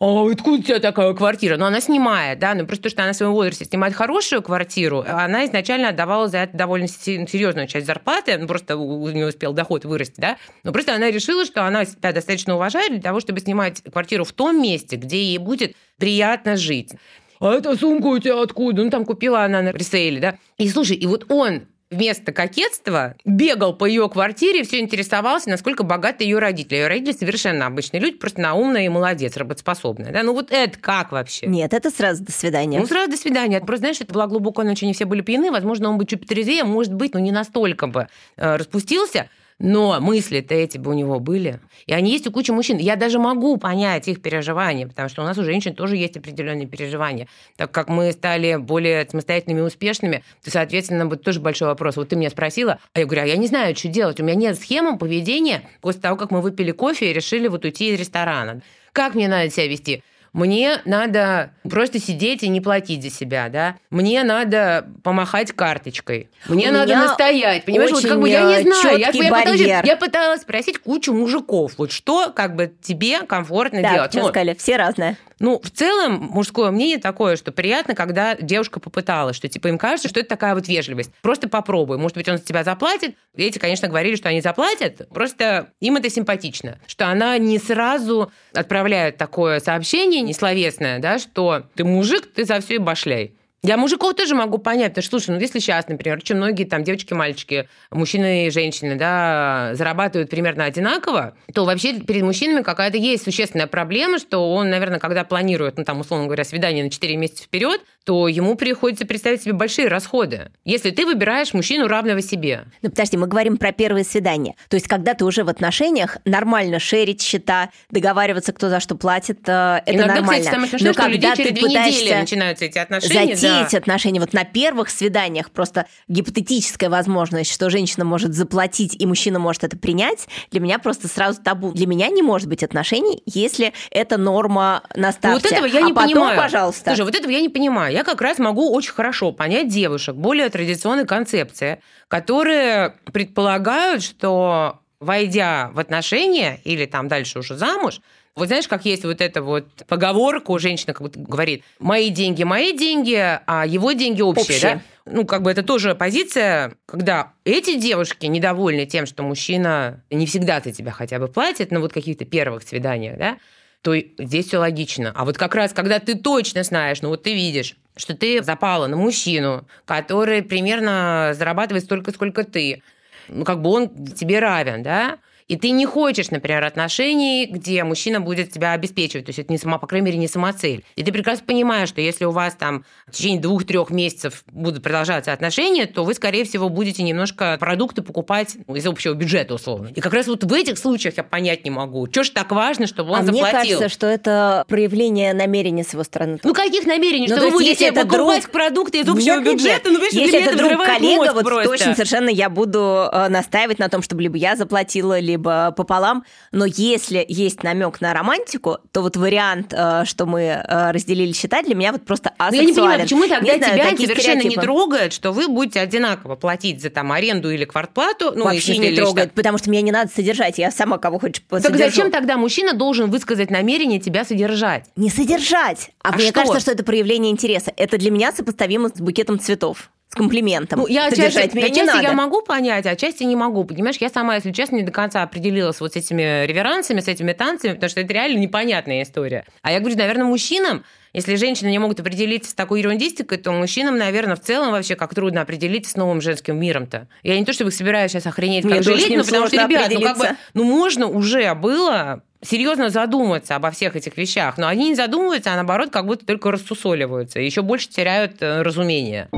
а 0.00 0.30
откуда 0.30 0.58
у 0.58 0.62
тебя 0.62 0.78
такая 0.78 1.12
квартира? 1.12 1.56
Ну, 1.56 1.64
она 1.64 1.80
снимает, 1.80 2.38
да, 2.38 2.54
ну, 2.54 2.66
просто 2.66 2.84
то, 2.84 2.90
что 2.90 3.02
она 3.02 3.12
в 3.12 3.16
своем 3.16 3.32
возрасте 3.32 3.64
снимает 3.64 3.94
хорошую 3.94 4.42
квартиру, 4.42 5.04
она 5.06 5.44
изначально 5.46 5.88
отдавала 5.88 6.28
за 6.28 6.38
это 6.38 6.56
довольно 6.56 6.86
серьезную 6.86 7.66
часть 7.66 7.86
зарплаты, 7.86 8.38
ну, 8.38 8.46
просто 8.46 8.76
у 8.76 9.08
нее 9.10 9.26
успел 9.26 9.52
доход 9.52 9.84
вырасти, 9.84 10.20
да, 10.20 10.36
но 10.62 10.72
просто 10.72 10.94
она 10.94 11.10
решила, 11.10 11.44
что 11.44 11.66
она 11.66 11.84
себя 11.84 12.12
достаточно 12.12 12.54
уважает 12.54 12.92
для 12.92 13.02
того, 13.02 13.18
чтобы 13.18 13.40
снимать 13.40 13.82
квартиру 13.82 14.24
в 14.24 14.32
том 14.32 14.62
месте, 14.62 14.96
где 14.96 15.20
ей 15.20 15.38
будет 15.38 15.74
приятно 15.98 16.56
жить. 16.56 16.92
А 17.40 17.54
эта 17.54 17.76
сумка 17.76 18.06
у 18.06 18.18
тебя 18.18 18.40
откуда? 18.40 18.84
Ну, 18.84 18.90
там 18.90 19.04
купила 19.04 19.42
она 19.42 19.62
на 19.62 19.72
ресейле, 19.72 20.20
да. 20.20 20.38
И 20.58 20.68
слушай, 20.68 20.96
и 20.96 21.06
вот 21.06 21.26
он 21.28 21.62
вместо 21.90 22.32
кокетства 22.32 23.14
бегал 23.24 23.74
по 23.74 23.86
ее 23.86 24.08
квартире, 24.08 24.62
все 24.64 24.80
интересовался, 24.80 25.50
насколько 25.50 25.82
богаты 25.82 26.24
ее 26.24 26.38
родители. 26.38 26.76
Ее 26.76 26.88
родители 26.88 27.18
совершенно 27.18 27.66
обычные 27.66 28.00
люди, 28.00 28.16
просто 28.16 28.40
наумные 28.40 28.86
и 28.86 28.88
молодец, 28.88 29.36
работоспособные. 29.36 30.12
Да? 30.12 30.22
Ну 30.22 30.34
вот 30.34 30.50
это 30.50 30.78
как 30.78 31.12
вообще? 31.12 31.46
Нет, 31.46 31.72
это 31.72 31.90
сразу 31.90 32.24
до 32.24 32.32
свидания. 32.32 32.78
Ну 32.78 32.86
сразу 32.86 33.10
до 33.10 33.16
свидания. 33.16 33.60
Просто 33.60 33.78
знаешь, 33.78 34.00
это 34.00 34.12
была 34.12 34.26
глубокая 34.26 34.66
ночь, 34.66 34.82
они 34.82 34.92
все 34.92 35.04
были 35.04 35.22
пьяны, 35.22 35.50
возможно, 35.50 35.88
он 35.88 35.98
бы 35.98 36.06
чуть 36.06 36.26
трезвее, 36.26 36.64
может 36.64 36.92
быть, 36.92 37.14
но 37.14 37.20
не 37.20 37.32
настолько 37.32 37.86
бы 37.86 38.08
э, 38.36 38.56
распустился. 38.56 39.28
Но 39.58 40.00
мысли-то 40.00 40.54
эти 40.54 40.78
бы 40.78 40.92
у 40.92 40.94
него 40.94 41.18
были. 41.18 41.60
И 41.86 41.92
они 41.92 42.12
есть 42.12 42.26
у 42.28 42.30
кучи 42.30 42.52
мужчин. 42.52 42.78
Я 42.78 42.94
даже 42.94 43.18
могу 43.18 43.56
понять 43.56 44.06
их 44.06 44.22
переживания, 44.22 44.86
потому 44.86 45.08
что 45.08 45.22
у 45.22 45.24
нас 45.24 45.36
у 45.36 45.42
женщин 45.42 45.74
тоже 45.74 45.96
есть 45.96 46.16
определенные 46.16 46.68
переживания. 46.68 47.26
Так 47.56 47.72
как 47.72 47.88
мы 47.88 48.12
стали 48.12 48.56
более 48.56 49.08
самостоятельными 49.08 49.58
и 49.58 49.62
успешными, 49.62 50.22
то, 50.44 50.50
соответственно, 50.52 51.06
будет 51.06 51.22
тоже 51.22 51.40
большой 51.40 51.68
вопрос. 51.68 51.96
Вот 51.96 52.08
ты 52.08 52.16
меня 52.16 52.30
спросила, 52.30 52.78
а 52.92 53.00
я 53.00 53.06
говорю, 53.06 53.22
а 53.22 53.26
я 53.26 53.36
не 53.36 53.48
знаю, 53.48 53.74
что 53.74 53.88
делать. 53.88 54.20
У 54.20 54.24
меня 54.24 54.36
нет 54.36 54.58
схемы 54.58 54.96
поведения 54.96 55.68
после 55.80 56.02
того, 56.02 56.16
как 56.16 56.30
мы 56.30 56.40
выпили 56.40 56.70
кофе 56.70 57.10
и 57.10 57.12
решили 57.12 57.48
вот 57.48 57.64
уйти 57.64 57.92
из 57.92 57.98
ресторана. 57.98 58.62
Как 58.92 59.14
мне 59.16 59.26
надо 59.26 59.50
себя 59.50 59.66
вести? 59.66 60.04
Мне 60.38 60.80
надо 60.84 61.50
просто 61.68 61.98
сидеть 61.98 62.42
и 62.42 62.48
не 62.48 62.60
платить 62.60 63.02
за 63.02 63.10
себя, 63.10 63.48
да. 63.48 63.76
Мне 63.90 64.22
надо 64.22 64.88
помахать 65.02 65.52
карточкой. 65.52 66.30
Мне 66.46 66.70
У 66.70 66.72
надо 66.72 66.96
настоять. 66.96 67.64
Понимаешь, 67.64 67.90
вот 67.90 68.06
как 68.06 68.20
бы 68.20 68.28
я 68.28 68.42
не 68.42 68.62
знаю. 68.62 68.98
Я, 68.98 69.10
я, 69.10 69.30
пыталась, 69.32 69.60
я 69.60 69.96
пыталась 69.96 70.40
спросить 70.42 70.78
кучу 70.78 71.12
мужиков, 71.12 71.72
вот 71.78 71.90
что 71.92 72.32
как 72.34 72.54
бы 72.54 72.72
тебе 72.80 73.20
комфортно 73.22 73.82
да, 73.82 73.94
делать. 73.94 74.12
Да, 74.12 74.20
ну, 74.20 74.28
сказали, 74.28 74.54
все 74.54 74.76
разные. 74.76 75.16
Ну, 75.40 75.60
в 75.62 75.70
целом, 75.70 76.28
мужское 76.32 76.70
мнение 76.70 76.98
такое, 76.98 77.36
что 77.36 77.52
приятно, 77.52 77.94
когда 77.94 78.34
девушка 78.36 78.80
попыталась, 78.80 79.36
что 79.36 79.48
типа 79.48 79.68
им 79.68 79.78
кажется, 79.78 80.08
что 80.08 80.20
это 80.20 80.28
такая 80.28 80.54
вот 80.54 80.66
вежливость. 80.68 81.12
Просто 81.22 81.48
попробуй. 81.48 81.98
Может 81.98 82.16
быть, 82.16 82.28
он 82.28 82.38
за 82.38 82.44
тебя 82.44 82.64
заплатит. 82.64 83.16
Эти, 83.36 83.58
конечно, 83.58 83.88
говорили, 83.88 84.16
что 84.16 84.28
они 84.28 84.40
заплатят. 84.40 85.08
Просто 85.10 85.72
им 85.80 85.96
это 85.96 86.10
симпатично. 86.10 86.78
Что 86.86 87.08
она 87.08 87.38
не 87.38 87.58
сразу 87.58 88.32
отправляет 88.52 89.16
такое 89.16 89.60
сообщение 89.60 90.22
несловесное, 90.22 90.98
да, 90.98 91.18
что 91.18 91.64
ты 91.74 91.84
мужик, 91.84 92.32
ты 92.32 92.44
за 92.44 92.60
все 92.60 92.76
и 92.76 92.78
башляй. 92.78 93.37
Я 93.62 93.76
мужиков 93.76 94.14
тоже 94.14 94.36
могу 94.36 94.58
понять, 94.58 94.92
потому 94.92 95.02
что, 95.02 95.18
слушай, 95.18 95.30
ну 95.30 95.40
если 95.40 95.58
сейчас, 95.58 95.88
например, 95.88 96.18
очень 96.18 96.36
многие 96.36 96.62
там 96.64 96.84
девочки, 96.84 97.12
мальчики, 97.12 97.68
мужчины 97.90 98.46
и 98.46 98.50
женщины, 98.50 98.94
да, 98.94 99.70
зарабатывают 99.74 100.30
примерно 100.30 100.64
одинаково, 100.64 101.36
то 101.52 101.64
вообще 101.64 101.94
перед 101.94 102.22
мужчинами 102.22 102.62
какая-то 102.62 102.98
есть 102.98 103.24
существенная 103.24 103.66
проблема, 103.66 104.20
что 104.20 104.52
он, 104.52 104.70
наверное, 104.70 105.00
когда 105.00 105.24
планирует, 105.24 105.76
ну 105.76 105.84
там, 105.84 105.98
условно 105.98 106.26
говоря, 106.26 106.44
свидание 106.44 106.84
на 106.84 106.90
4 106.90 107.16
месяца 107.16 107.44
вперед, 107.44 107.80
то 108.08 108.26
ему 108.26 108.54
приходится 108.54 109.04
представить 109.04 109.42
себе 109.42 109.52
большие 109.52 109.86
расходы, 109.86 110.50
если 110.64 110.92
ты 110.92 111.04
выбираешь 111.04 111.52
мужчину 111.52 111.88
равного 111.88 112.22
себе. 112.22 112.64
Ну, 112.80 112.88
подожди, 112.88 113.18
мы 113.18 113.26
говорим 113.26 113.58
про 113.58 113.70
первые 113.70 114.02
свидания. 114.02 114.54
То 114.70 114.76
есть, 114.76 114.88
когда 114.88 115.12
ты 115.12 115.26
уже 115.26 115.44
в 115.44 115.50
отношениях, 115.50 116.16
нормально 116.24 116.78
шерить 116.78 117.20
счета, 117.20 117.68
договариваться, 117.90 118.54
кто 118.54 118.70
за 118.70 118.80
что 118.80 118.94
платит, 118.94 119.40
э, 119.46 119.82
это 119.84 119.92
Иногда, 119.92 120.14
нормально. 120.14 120.42
Кстати, 120.42 120.58
смешное, 120.58 120.88
Но 120.88 120.92
что 120.94 121.02
когда 121.02 121.34
ты 121.34 121.54
пытаешься 121.54 122.18
начинаются 122.20 122.64
эти 122.64 122.78
отношения, 122.78 123.36
затеять 123.36 123.72
да. 123.72 123.76
отношения, 123.76 124.20
вот 124.20 124.32
на 124.32 124.44
первых 124.44 124.88
свиданиях 124.88 125.50
просто 125.50 125.84
гипотетическая 126.08 126.88
возможность, 126.88 127.52
что 127.52 127.68
женщина 127.68 128.06
может 128.06 128.32
заплатить 128.32 128.96
и 128.98 129.04
мужчина 129.04 129.38
может 129.38 129.64
это 129.64 129.76
принять, 129.76 130.28
для 130.50 130.60
меня 130.60 130.78
просто 130.78 131.08
сразу 131.08 131.42
табу. 131.42 131.72
Для 131.72 131.86
меня 131.86 132.08
не 132.08 132.22
может 132.22 132.48
быть 132.48 132.62
отношений, 132.62 133.22
если 133.26 133.74
это 133.90 134.16
норма 134.16 134.82
на 134.96 135.12
старте. 135.12 135.42
Вот 135.42 135.52
этого 135.52 135.66
я 135.66 135.80
а 135.80 135.82
не 135.82 135.92
потом, 135.92 136.12
понимаю. 136.12 136.40
пожалуйста. 136.40 136.84
Слушай, 136.86 137.04
вот 137.04 137.14
этого 137.14 137.30
я 137.30 137.42
не 137.42 137.50
понимаю 137.50 137.97
я 137.98 138.04
как 138.04 138.20
раз 138.20 138.38
могу 138.38 138.70
очень 138.72 138.92
хорошо 138.92 139.32
понять 139.32 139.66
девушек 139.66 140.14
более 140.14 140.48
традиционной 140.50 141.04
концепции, 141.04 141.80
которые 142.06 142.94
предполагают, 143.12 144.04
что 144.04 144.78
войдя 145.00 145.70
в 145.72 145.80
отношения 145.80 146.60
или 146.62 146.86
там 146.86 147.08
дальше 147.08 147.40
уже 147.40 147.56
замуж, 147.56 148.00
вот 148.36 148.46
знаешь, 148.46 148.68
как 148.68 148.84
есть 148.84 149.04
вот 149.04 149.20
эта 149.20 149.42
вот 149.42 149.66
поговорка 149.88 150.52
у 150.52 150.60
женщины, 150.60 150.92
как 150.92 151.02
будто 151.02 151.18
говорит, 151.18 151.64
мои 151.80 152.10
деньги, 152.10 152.44
мои 152.44 152.72
деньги, 152.72 153.16
а 153.16 153.66
его 153.66 153.90
деньги 153.90 154.22
общие, 154.22 154.44
общие. 154.44 154.74
да? 154.74 155.12
ну, 155.12 155.26
как 155.26 155.42
бы 155.42 155.50
это 155.50 155.64
тоже 155.64 155.96
позиция, 155.96 156.74
когда 156.86 157.32
эти 157.44 157.76
девушки 157.80 158.26
недовольны 158.26 158.86
тем, 158.86 159.06
что 159.06 159.24
мужчина 159.24 160.04
не 160.08 160.26
всегда 160.26 160.60
за 160.60 160.70
тебя 160.70 160.92
хотя 160.92 161.18
бы 161.18 161.26
платит, 161.26 161.72
на 161.72 161.80
вот 161.80 161.92
каких-то 161.92 162.24
первых 162.24 162.62
свиданиях, 162.62 163.18
да, 163.18 163.38
то 163.82 163.94
здесь 163.96 164.46
все 164.46 164.58
логично. 164.58 165.12
А 165.14 165.24
вот 165.24 165.38
как 165.38 165.54
раз, 165.54 165.72
когда 165.72 165.98
ты 165.98 166.16
точно 166.16 166.62
знаешь, 166.62 167.02
ну 167.02 167.08
вот 167.08 167.22
ты 167.22 167.34
видишь, 167.34 167.76
что 167.98 168.14
ты 168.16 168.42
запала 168.42 168.86
на 168.86 168.96
мужчину, 168.96 169.66
который 169.84 170.42
примерно 170.42 171.32
зарабатывает 171.34 171.84
столько, 171.84 172.12
сколько 172.12 172.44
ты, 172.44 172.82
ну, 173.28 173.44
как 173.44 173.60
бы 173.60 173.70
он 173.70 174.06
тебе 174.06 174.38
равен, 174.38 174.82
да, 174.82 175.18
и 175.48 175.56
ты 175.56 175.70
не 175.70 175.86
хочешь, 175.86 176.30
например, 176.30 176.62
отношений, 176.64 177.46
где 177.46 177.82
мужчина 177.82 178.20
будет 178.20 178.52
тебя 178.52 178.72
обеспечивать. 178.72 179.24
То 179.24 179.30
есть 179.30 179.38
это 179.38 179.50
не 179.50 179.58
сама, 179.58 179.78
по 179.78 179.86
крайней 179.86 180.06
мере, 180.06 180.18
не 180.18 180.28
самоцель. 180.28 180.84
И 180.94 181.02
ты 181.02 181.10
прекрасно 181.10 181.46
понимаешь, 181.46 181.88
что 181.88 182.02
если 182.02 182.26
у 182.26 182.30
вас 182.30 182.54
там 182.54 182.84
в 183.06 183.12
течение 183.12 183.40
двух-трех 183.40 183.88
месяцев 183.90 184.44
будут 184.52 184.82
продолжаться 184.82 185.32
отношения, 185.32 185.86
то 185.86 186.04
вы, 186.04 186.12
скорее 186.12 186.44
всего, 186.44 186.68
будете 186.68 187.02
немножко 187.02 187.56
продукты 187.58 188.02
покупать 188.02 188.56
ну, 188.66 188.76
из 188.76 188.86
общего 188.86 189.14
бюджета, 189.14 189.54
условно. 189.54 189.90
И 189.94 190.00
как 190.00 190.12
раз 190.12 190.26
вот 190.26 190.44
в 190.44 190.52
этих 190.52 190.76
случаях 190.76 191.16
я 191.16 191.22
понять 191.22 191.64
не 191.64 191.70
могу. 191.70 192.06
Чего 192.08 192.24
ж 192.24 192.30
так 192.30 192.52
важно, 192.52 192.86
чтобы 192.86 193.12
он 193.12 193.20
а 193.20 193.24
заплатил? 193.24 193.48
мне 193.48 193.52
кажется, 193.52 193.88
что 193.88 194.06
это 194.06 194.64
проявление 194.68 195.32
намерения 195.32 195.82
с 195.82 195.94
его 195.94 196.04
стороны. 196.04 196.38
Ну, 196.42 196.52
каких 196.52 196.84
намерений? 196.84 197.26
Ну, 197.26 197.36
что 197.36 197.46
вы 197.46 197.52
будете 197.52 197.90
покупать 197.92 198.42
друг... 198.42 198.52
продукты 198.52 199.00
из 199.00 199.08
общего 199.08 199.36
нет, 199.40 199.44
бюджета? 199.44 199.88
Нет, 199.88 199.98
ну, 199.98 200.04
если 200.04 200.44
это 200.44 200.58
друг, 200.58 200.84
коллега, 200.84 201.32
вот 201.32 201.44
просто. 201.44 201.70
точно 201.70 201.94
совершенно 201.94 202.28
я 202.28 202.50
буду 202.50 203.08
э, 203.10 203.28
настаивать 203.28 203.78
на 203.78 203.88
том, 203.88 204.02
чтобы 204.02 204.22
либо 204.22 204.36
я 204.36 204.54
заплатила, 204.54 205.18
либо 205.18 205.37
либо 205.38 205.72
пополам. 205.76 206.24
Но 206.52 206.66
если 206.66 207.24
есть 207.28 207.62
намек 207.62 208.00
на 208.00 208.12
романтику, 208.12 208.78
то 208.92 209.02
вот 209.02 209.16
вариант, 209.16 209.72
э, 209.72 210.02
что 210.04 210.26
мы 210.26 210.42
э, 210.42 210.90
разделили 210.90 211.32
счета, 211.32 211.62
для 211.62 211.74
меня 211.74 211.92
вот 211.92 212.04
просто 212.04 212.30
асексуален. 212.38 212.56
Но 212.56 212.62
я 212.62 212.66
не 212.66 212.74
понимаю, 212.74 213.00
почему 213.02 213.28
тогда 213.28 213.90
не 213.90 213.96
тебя 213.96 214.14
совершенно 214.14 214.42
не 214.42 214.56
трогает, 214.56 215.12
что 215.12 215.32
вы 215.32 215.48
будете 215.48 215.80
одинаково 215.80 216.36
платить 216.36 216.82
за 216.82 216.90
там 216.90 217.12
аренду 217.12 217.50
или 217.50 217.64
квартплату? 217.64 218.32
Ну, 218.34 218.44
Вообще 218.44 218.78
не 218.78 218.96
трогает, 218.96 219.32
потому 219.32 219.58
что 219.58 219.70
меня 219.70 219.82
не 219.82 219.92
надо 219.92 220.10
содержать, 220.10 220.58
я 220.58 220.70
сама 220.70 220.98
кого 220.98 221.18
хочешь 221.18 221.42
посодержу. 221.42 221.78
Так 221.78 221.90
зачем 221.90 222.10
тогда 222.10 222.36
мужчина 222.36 222.72
должен 222.72 223.10
высказать 223.10 223.50
намерение 223.50 224.00
тебя 224.00 224.24
содержать? 224.24 224.86
Не 224.96 225.10
содержать, 225.10 225.90
а, 226.02 226.10
а 226.10 226.12
мне 226.12 226.24
что? 226.24 226.32
кажется, 226.32 226.60
что 226.60 226.72
это 226.72 226.82
проявление 226.82 227.30
интереса. 227.30 227.72
Это 227.76 227.98
для 227.98 228.10
меня 228.10 228.32
сопоставимо 228.32 228.88
с 228.88 229.00
букетом 229.00 229.38
цветов 229.38 229.90
с 230.08 230.14
комплиментом. 230.14 230.80
Ну, 230.80 230.86
я 230.86 231.10
части, 231.10 231.54
меня 231.54 231.68
части 231.68 231.84
надо. 231.84 232.02
я 232.02 232.12
могу 232.12 232.40
понять, 232.40 232.86
а 232.86 232.96
части 232.96 233.24
не 233.24 233.36
могу. 233.36 233.64
Понимаешь, 233.64 233.96
я 234.00 234.08
сама, 234.08 234.36
если 234.36 234.52
честно, 234.52 234.76
не 234.76 234.82
до 234.82 234.90
конца 234.90 235.22
определилась 235.22 235.80
вот 235.80 235.92
с 235.92 235.96
этими 235.96 236.46
реверансами, 236.46 237.00
с 237.00 237.08
этими 237.08 237.32
танцами, 237.32 237.74
потому 237.74 237.90
что 237.90 238.00
это 238.00 238.12
реально 238.12 238.38
непонятная 238.38 239.02
история. 239.02 239.44
А 239.60 239.70
я 239.70 239.80
говорю, 239.80 239.98
наверное, 239.98 240.24
мужчинам, 240.24 240.82
если 241.12 241.36
женщины 241.36 241.68
не 241.68 241.78
могут 241.78 242.00
определиться 242.00 242.50
с 242.50 242.54
такой 242.54 242.80
ерундистикой, 242.80 243.36
то 243.36 243.52
мужчинам, 243.52 243.98
наверное, 243.98 244.36
в 244.36 244.40
целом 244.40 244.72
вообще 244.72 244.96
как 244.96 245.14
трудно 245.14 245.42
определиться 245.42 245.90
с 245.90 245.96
новым 245.96 246.22
женским 246.22 246.58
миром-то. 246.58 247.08
Я 247.22 247.38
не 247.38 247.44
то 247.44 247.52
чтобы 247.52 247.70
собираюсь 247.70 248.12
сейчас 248.12 248.26
охренеть, 248.26 248.66
как 248.66 248.82
жалеть, 248.82 249.14
но 249.14 249.24
потому 249.24 249.46
что, 249.46 249.56
ребят, 249.56 249.90
ну, 249.92 250.00
как 250.00 250.18
бы, 250.18 250.28
ну 250.54 250.64
можно 250.64 251.06
уже 251.06 251.54
было 251.54 252.22
серьезно 252.40 252.88
задуматься 252.88 253.56
обо 253.56 253.70
всех 253.70 253.96
этих 253.96 254.16
вещах, 254.16 254.56
но 254.56 254.68
они 254.68 254.90
не 254.90 254.94
задумываются, 254.94 255.52
а 255.52 255.56
наоборот, 255.56 255.90
как 255.90 256.06
будто 256.06 256.24
только 256.24 256.50
рассусоливаются, 256.50 257.40
еще 257.40 257.62
больше 257.62 257.88
теряют 257.88 258.36
э, 258.40 258.62
разумение. 258.62 259.28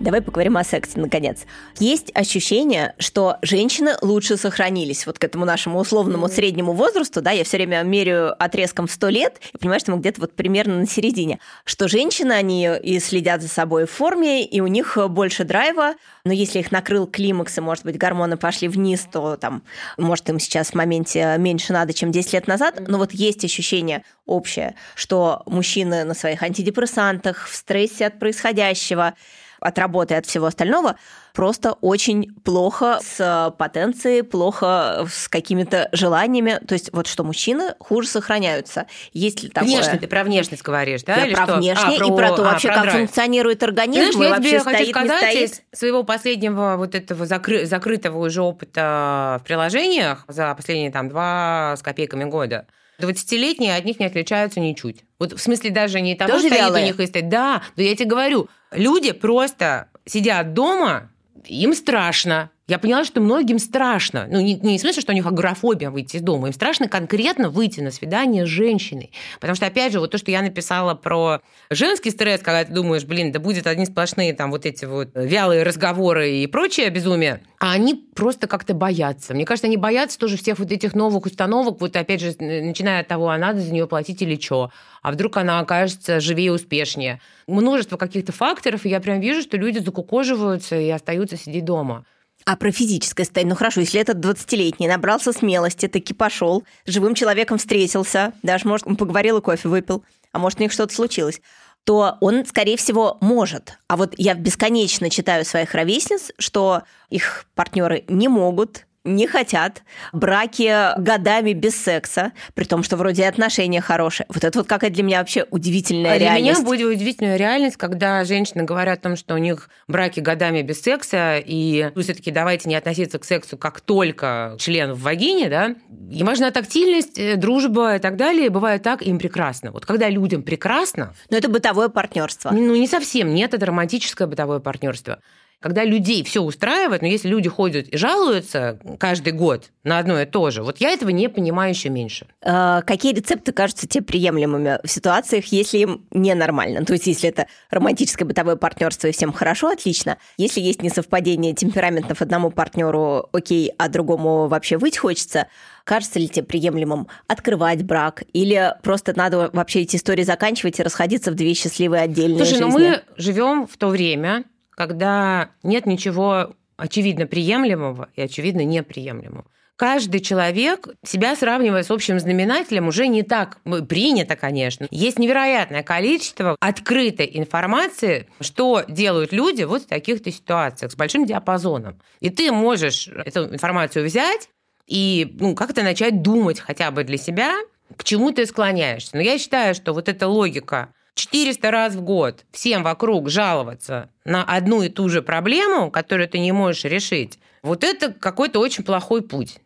Давай 0.00 0.22
поговорим 0.22 0.56
о 0.56 0.64
сексе, 0.64 0.98
наконец. 0.98 1.40
Есть 1.78 2.10
ощущение, 2.14 2.94
что 2.98 3.36
женщины 3.42 3.96
лучше 4.00 4.38
сохранились 4.38 5.06
вот 5.06 5.18
к 5.18 5.24
этому 5.24 5.44
нашему 5.44 5.78
условному 5.78 6.26
среднему 6.28 6.72
возрасту, 6.72 7.20
да, 7.20 7.32
я 7.32 7.44
все 7.44 7.58
время 7.58 7.82
меряю 7.82 8.34
отрезком 8.42 8.86
в 8.86 8.92
100 8.92 9.08
лет 9.10 9.40
и 9.52 9.58
понимаю, 9.58 9.78
что 9.78 9.92
мы 9.92 9.98
где-то 9.98 10.22
вот 10.22 10.34
примерно 10.34 10.78
на 10.78 10.86
середине, 10.86 11.38
что 11.66 11.86
женщины, 11.86 12.32
они 12.32 12.66
и 12.82 12.98
следят 12.98 13.42
за 13.42 13.48
собой 13.48 13.84
в 13.84 13.90
форме, 13.90 14.42
и 14.42 14.60
у 14.62 14.68
них 14.68 14.96
больше 15.10 15.44
драйва, 15.44 15.96
но 16.24 16.32
если 16.32 16.60
их 16.60 16.72
накрыл 16.72 17.06
климакс, 17.06 17.58
и, 17.58 17.60
может 17.60 17.84
быть, 17.84 17.98
гормоны 17.98 18.38
пошли 18.38 18.68
вниз, 18.68 19.06
то 19.12 19.36
там, 19.36 19.62
может, 19.98 20.30
им 20.30 20.38
сейчас 20.38 20.70
в 20.70 20.74
моменте 20.76 21.36
меньше 21.36 21.74
надо, 21.74 21.92
чем 21.92 22.10
10 22.10 22.32
лет 22.32 22.46
назад, 22.46 22.88
но 22.88 22.96
вот 22.96 23.12
есть 23.12 23.44
ощущение 23.44 24.02
общее, 24.24 24.76
что 24.94 25.42
мужчины 25.44 26.04
на 26.04 26.14
своих 26.14 26.42
антидепрессантах, 26.42 27.48
в 27.48 27.54
стрессе 27.54 28.06
от 28.06 28.18
происходящего, 28.18 29.14
от 29.60 29.78
работы, 29.78 30.14
от 30.14 30.26
всего 30.26 30.46
остального, 30.46 30.96
просто 31.34 31.72
очень 31.80 32.34
плохо 32.42 32.98
с 33.02 33.54
потенцией, 33.58 34.22
плохо 34.22 35.06
с 35.10 35.28
какими-то 35.28 35.88
желаниями. 35.92 36.60
То 36.66 36.74
есть 36.74 36.90
вот 36.92 37.06
что 37.06 37.24
мужчины 37.24 37.74
хуже 37.78 38.08
сохраняются. 38.08 38.86
Есть 39.12 39.42
ли 39.42 39.48
такое? 39.48 39.70
Внешне, 39.70 39.98
ты 39.98 40.06
про 40.08 40.24
внешность 40.24 40.62
говоришь, 40.62 41.02
да? 41.02 41.16
Я 41.16 41.26
Или 41.26 41.34
про 41.34 41.44
что? 41.44 41.56
внешне 41.56 41.94
а, 41.94 41.98
про... 41.98 42.06
и 42.06 42.16
про 42.16 42.28
то, 42.36 42.42
а, 42.42 42.52
вообще, 42.52 42.68
про 42.68 42.74
как 42.74 42.82
драйв. 42.84 42.98
функционирует 42.98 43.62
организм, 43.62 44.18
Знаешь, 44.18 44.44
и 44.44 44.50
я 44.50 44.60
стоит, 44.60 44.76
хочу 44.76 44.90
сказать, 44.90 45.22
не 45.22 45.46
стоит. 45.46 45.50
из 45.72 45.78
своего 45.78 46.02
последнего 46.02 46.74
вот 46.76 46.94
этого 46.94 47.26
закры... 47.26 47.66
закрытого 47.66 48.18
уже 48.26 48.42
опыта 48.42 49.40
в 49.40 49.46
приложениях 49.46 50.24
за 50.28 50.54
последние 50.54 50.90
там 50.90 51.08
два 51.08 51.74
с 51.76 51.82
копейками 51.82 52.24
года, 52.24 52.66
20-летние 53.00 53.76
от 53.76 53.84
них 53.84 53.98
не 54.00 54.06
отличаются 54.06 54.60
ничуть. 54.60 55.04
Вот 55.18 55.32
в 55.32 55.38
смысле 55.40 55.70
даже 55.70 56.00
не 56.00 56.14
того, 56.14 56.32
Тоже 56.32 56.46
стоит 56.46 56.60
вялые? 56.60 56.84
у 56.84 56.86
них 56.86 57.00
и 57.00 57.06
стоит. 57.06 57.28
Да, 57.28 57.62
да 57.76 57.82
я 57.82 57.94
тебе 57.94 58.06
говорю, 58.08 58.48
люди 58.72 59.12
просто 59.12 59.88
сидят 60.06 60.54
дома, 60.54 61.10
им 61.46 61.74
страшно. 61.74 62.50
Я 62.70 62.78
поняла, 62.78 63.04
что 63.04 63.20
многим 63.20 63.58
страшно. 63.58 64.28
Ну, 64.30 64.38
не, 64.38 64.54
не 64.54 64.78
в 64.78 64.80
смысле, 64.80 65.02
что 65.02 65.10
у 65.10 65.14
них 65.16 65.26
агорафобия 65.26 65.90
выйти 65.90 66.18
из 66.18 66.22
дома. 66.22 66.46
Им 66.46 66.52
страшно 66.52 66.86
конкретно 66.86 67.50
выйти 67.50 67.80
на 67.80 67.90
свидание 67.90 68.46
с 68.46 68.48
женщиной. 68.48 69.10
Потому 69.40 69.56
что, 69.56 69.66
опять 69.66 69.92
же, 69.92 69.98
вот 69.98 70.12
то, 70.12 70.18
что 70.18 70.30
я 70.30 70.40
написала 70.40 70.94
про 70.94 71.40
женский 71.68 72.10
стресс, 72.10 72.42
когда 72.42 72.64
ты 72.64 72.72
думаешь, 72.72 73.02
блин, 73.02 73.32
да 73.32 73.40
будет 73.40 73.66
одни 73.66 73.86
сплошные 73.86 74.34
там 74.34 74.52
вот 74.52 74.66
эти 74.66 74.84
вот 74.84 75.08
вялые 75.14 75.64
разговоры 75.64 76.30
и 76.30 76.46
прочее 76.46 76.90
безумие, 76.90 77.42
а 77.58 77.72
они 77.72 77.94
просто 78.14 78.46
как-то 78.46 78.72
боятся. 78.72 79.34
Мне 79.34 79.44
кажется, 79.44 79.66
они 79.66 79.76
боятся 79.76 80.16
тоже 80.16 80.36
всех 80.36 80.60
вот 80.60 80.70
этих 80.70 80.94
новых 80.94 81.26
установок, 81.26 81.80
вот 81.80 81.96
опять 81.96 82.20
же, 82.20 82.36
начиная 82.38 83.00
от 83.00 83.08
того, 83.08 83.30
а 83.30 83.36
надо 83.36 83.58
за 83.58 83.72
нее 83.72 83.88
платить 83.88 84.22
или 84.22 84.40
что, 84.40 84.70
а 85.02 85.10
вдруг 85.10 85.36
она 85.38 85.58
окажется 85.58 86.20
живее 86.20 86.52
успешнее. 86.52 87.20
Множество 87.48 87.96
каких-то 87.96 88.30
факторов, 88.30 88.86
и 88.86 88.90
я 88.90 89.00
прям 89.00 89.18
вижу, 89.18 89.42
что 89.42 89.56
люди 89.56 89.78
закукоживаются 89.78 90.78
и 90.78 90.88
остаются 90.88 91.36
сидеть 91.36 91.64
дома. 91.64 92.06
А 92.46 92.56
про 92.56 92.70
физическое 92.70 93.24
состояние? 93.24 93.50
Ну 93.50 93.56
хорошо, 93.56 93.80
если 93.80 94.00
этот 94.00 94.18
20-летний 94.18 94.88
набрался 94.88 95.32
смелости, 95.32 95.88
таки 95.88 96.14
пошел, 96.14 96.64
с 96.84 96.90
живым 96.90 97.14
человеком 97.14 97.58
встретился, 97.58 98.32
даже, 98.42 98.66
может, 98.66 98.86
он 98.86 98.96
поговорил 98.96 99.38
и 99.38 99.42
кофе 99.42 99.68
выпил, 99.68 100.04
а 100.32 100.38
может, 100.38 100.58
у 100.58 100.62
них 100.62 100.72
что-то 100.72 100.94
случилось, 100.94 101.40
то 101.84 102.16
он, 102.20 102.44
скорее 102.46 102.76
всего, 102.76 103.18
может. 103.20 103.78
А 103.88 103.96
вот 103.96 104.14
я 104.16 104.34
бесконечно 104.34 105.10
читаю 105.10 105.44
своих 105.44 105.74
ровесниц, 105.74 106.32
что 106.38 106.82
их 107.08 107.46
партнеры 107.54 108.04
не 108.08 108.28
могут, 108.28 108.86
не 109.04 109.26
хотят, 109.26 109.82
браки 110.12 110.98
годами 110.98 111.54
без 111.54 111.74
секса, 111.74 112.32
при 112.54 112.64
том, 112.64 112.82
что 112.82 112.98
вроде 112.98 113.26
отношения 113.26 113.80
хорошие. 113.80 114.26
Вот 114.28 114.44
это 114.44 114.58
вот 114.58 114.68
какая 114.68 114.90
для 114.90 115.02
меня 115.02 115.20
вообще 115.20 115.46
удивительная 115.50 116.12
а 116.12 116.18
реальность. 116.18 116.44
Для 116.44 116.52
меня 116.52 116.64
будет 116.64 116.96
удивительная 116.96 117.36
реальность, 117.36 117.76
когда 117.76 118.24
женщины 118.24 118.64
говорят 118.64 118.98
о 118.98 119.02
том, 119.02 119.16
что 119.16 119.34
у 119.34 119.38
них 119.38 119.70
браки 119.88 120.20
годами 120.20 120.60
без 120.60 120.82
секса, 120.82 121.38
и 121.38 121.90
ну, 121.94 122.02
все-таки 122.02 122.30
давайте 122.30 122.68
не 122.68 122.74
относиться 122.74 123.18
к 123.18 123.24
сексу 123.24 123.56
как 123.56 123.80
только 123.80 124.56
член 124.58 124.92
в 124.92 125.00
вагине, 125.00 125.48
да, 125.48 125.76
и 126.10 126.22
важна 126.22 126.50
тактильность, 126.50 127.18
э, 127.18 127.36
дружба 127.36 127.96
и 127.96 127.98
так 128.00 128.16
далее, 128.16 128.50
бывает 128.50 128.82
так, 128.82 129.00
им 129.00 129.18
прекрасно. 129.18 129.72
Вот 129.72 129.86
когда 129.86 130.10
людям 130.10 130.42
прекрасно... 130.42 131.14
Но 131.30 131.38
это 131.38 131.48
бытовое 131.48 131.88
партнерство. 131.88 132.50
Ну, 132.50 132.76
не 132.76 132.86
совсем, 132.86 133.32
нет, 133.32 133.54
это 133.54 133.64
романтическое 133.64 134.28
бытовое 134.28 134.60
партнерство 134.60 135.20
когда 135.60 135.84
людей 135.84 136.24
все 136.24 136.40
устраивает, 136.40 137.02
но 137.02 137.08
если 137.08 137.28
люди 137.28 137.48
ходят 137.48 137.86
и 137.88 137.96
жалуются 137.96 138.78
каждый 138.98 139.34
год 139.34 139.70
на 139.84 139.98
одно 139.98 140.20
и 140.20 140.24
то 140.24 140.50
же, 140.50 140.62
вот 140.62 140.78
я 140.78 140.90
этого 140.90 141.10
не 141.10 141.28
понимаю 141.28 141.70
еще 141.72 141.90
меньше. 141.90 142.26
А, 142.42 142.80
какие 142.82 143.14
рецепты 143.14 143.52
кажутся 143.52 143.86
тебе 143.86 144.02
приемлемыми 144.02 144.78
в 144.82 144.90
ситуациях, 144.90 145.46
если 145.46 145.78
им 145.78 146.06
ненормально? 146.12 146.84
То 146.84 146.94
есть, 146.94 147.06
если 147.06 147.28
это 147.28 147.46
романтическое 147.70 148.26
бытовое 148.26 148.56
партнерство 148.56 149.08
и 149.08 149.12
всем 149.12 149.32
хорошо, 149.32 149.68
отлично. 149.68 150.16
Если 150.38 150.60
есть 150.60 150.82
несовпадение 150.82 151.54
темпераментов 151.54 152.22
одному 152.22 152.50
партнеру, 152.50 153.28
окей, 153.32 153.72
а 153.76 153.88
другому 153.88 154.48
вообще 154.48 154.78
выйти 154.78 154.96
хочется, 154.96 155.46
кажется 155.84 156.18
ли 156.18 156.28
тебе 156.28 156.44
приемлемым 156.44 157.08
открывать 157.26 157.82
брак? 157.82 158.22
Или 158.32 158.74
просто 158.82 159.12
надо 159.14 159.50
вообще 159.52 159.80
эти 159.82 159.96
истории 159.96 160.22
заканчивать 160.22 160.80
и 160.80 160.82
расходиться 160.82 161.30
в 161.30 161.34
две 161.34 161.52
счастливые 161.52 162.02
отдельные 162.02 162.46
Слушай, 162.46 162.64
жизни? 162.64 162.64
ну 162.64 162.78
мы 162.78 163.02
живем 163.16 163.66
в 163.66 163.76
то 163.76 163.88
время, 163.88 164.44
когда 164.80 165.50
нет 165.62 165.84
ничего 165.84 166.54
очевидно 166.78 167.26
приемлемого 167.26 168.08
и 168.14 168.22
очевидно 168.22 168.64
неприемлемого. 168.64 169.44
Каждый 169.76 170.20
человек 170.20 170.88
себя 171.04 171.36
сравнивая 171.36 171.82
с 171.82 171.90
общим 171.90 172.18
знаменателем 172.18 172.88
уже 172.88 173.06
не 173.06 173.22
так 173.22 173.58
принято, 173.90 174.36
конечно. 174.36 174.86
Есть 174.90 175.18
невероятное 175.18 175.82
количество 175.82 176.56
открытой 176.60 177.30
информации, 177.34 178.26
что 178.40 178.82
делают 178.88 179.34
люди 179.34 179.64
вот 179.64 179.82
в 179.82 179.86
таких-то 179.86 180.32
ситуациях 180.32 180.92
с 180.92 180.96
большим 180.96 181.26
диапазоном. 181.26 182.00
И 182.20 182.30
ты 182.30 182.50
можешь 182.50 183.06
эту 183.06 183.52
информацию 183.52 184.06
взять 184.06 184.48
и 184.86 185.36
ну, 185.38 185.54
как-то 185.54 185.82
начать 185.82 186.22
думать 186.22 186.58
хотя 186.58 186.90
бы 186.90 187.04
для 187.04 187.18
себя, 187.18 187.52
к 187.98 188.04
чему 188.04 188.32
ты 188.32 188.46
склоняешься. 188.46 189.14
Но 189.14 189.20
я 189.20 189.36
считаю, 189.36 189.74
что 189.74 189.92
вот 189.92 190.08
эта 190.08 190.26
логика 190.26 190.94
400 191.14 191.70
раз 191.70 191.94
в 191.94 192.02
год 192.02 192.44
всем 192.52 192.82
вокруг 192.82 193.28
жаловаться 193.28 194.10
на 194.24 194.44
одну 194.44 194.82
и 194.82 194.88
ту 194.88 195.08
же 195.08 195.22
проблему, 195.22 195.90
которую 195.90 196.28
ты 196.28 196.38
не 196.38 196.52
можешь 196.52 196.84
решить, 196.84 197.38
вот 197.62 197.84
это 197.84 198.12
какой-то 198.12 198.60
очень 198.60 198.84
плохой 198.84 199.22
путь 199.22 199.58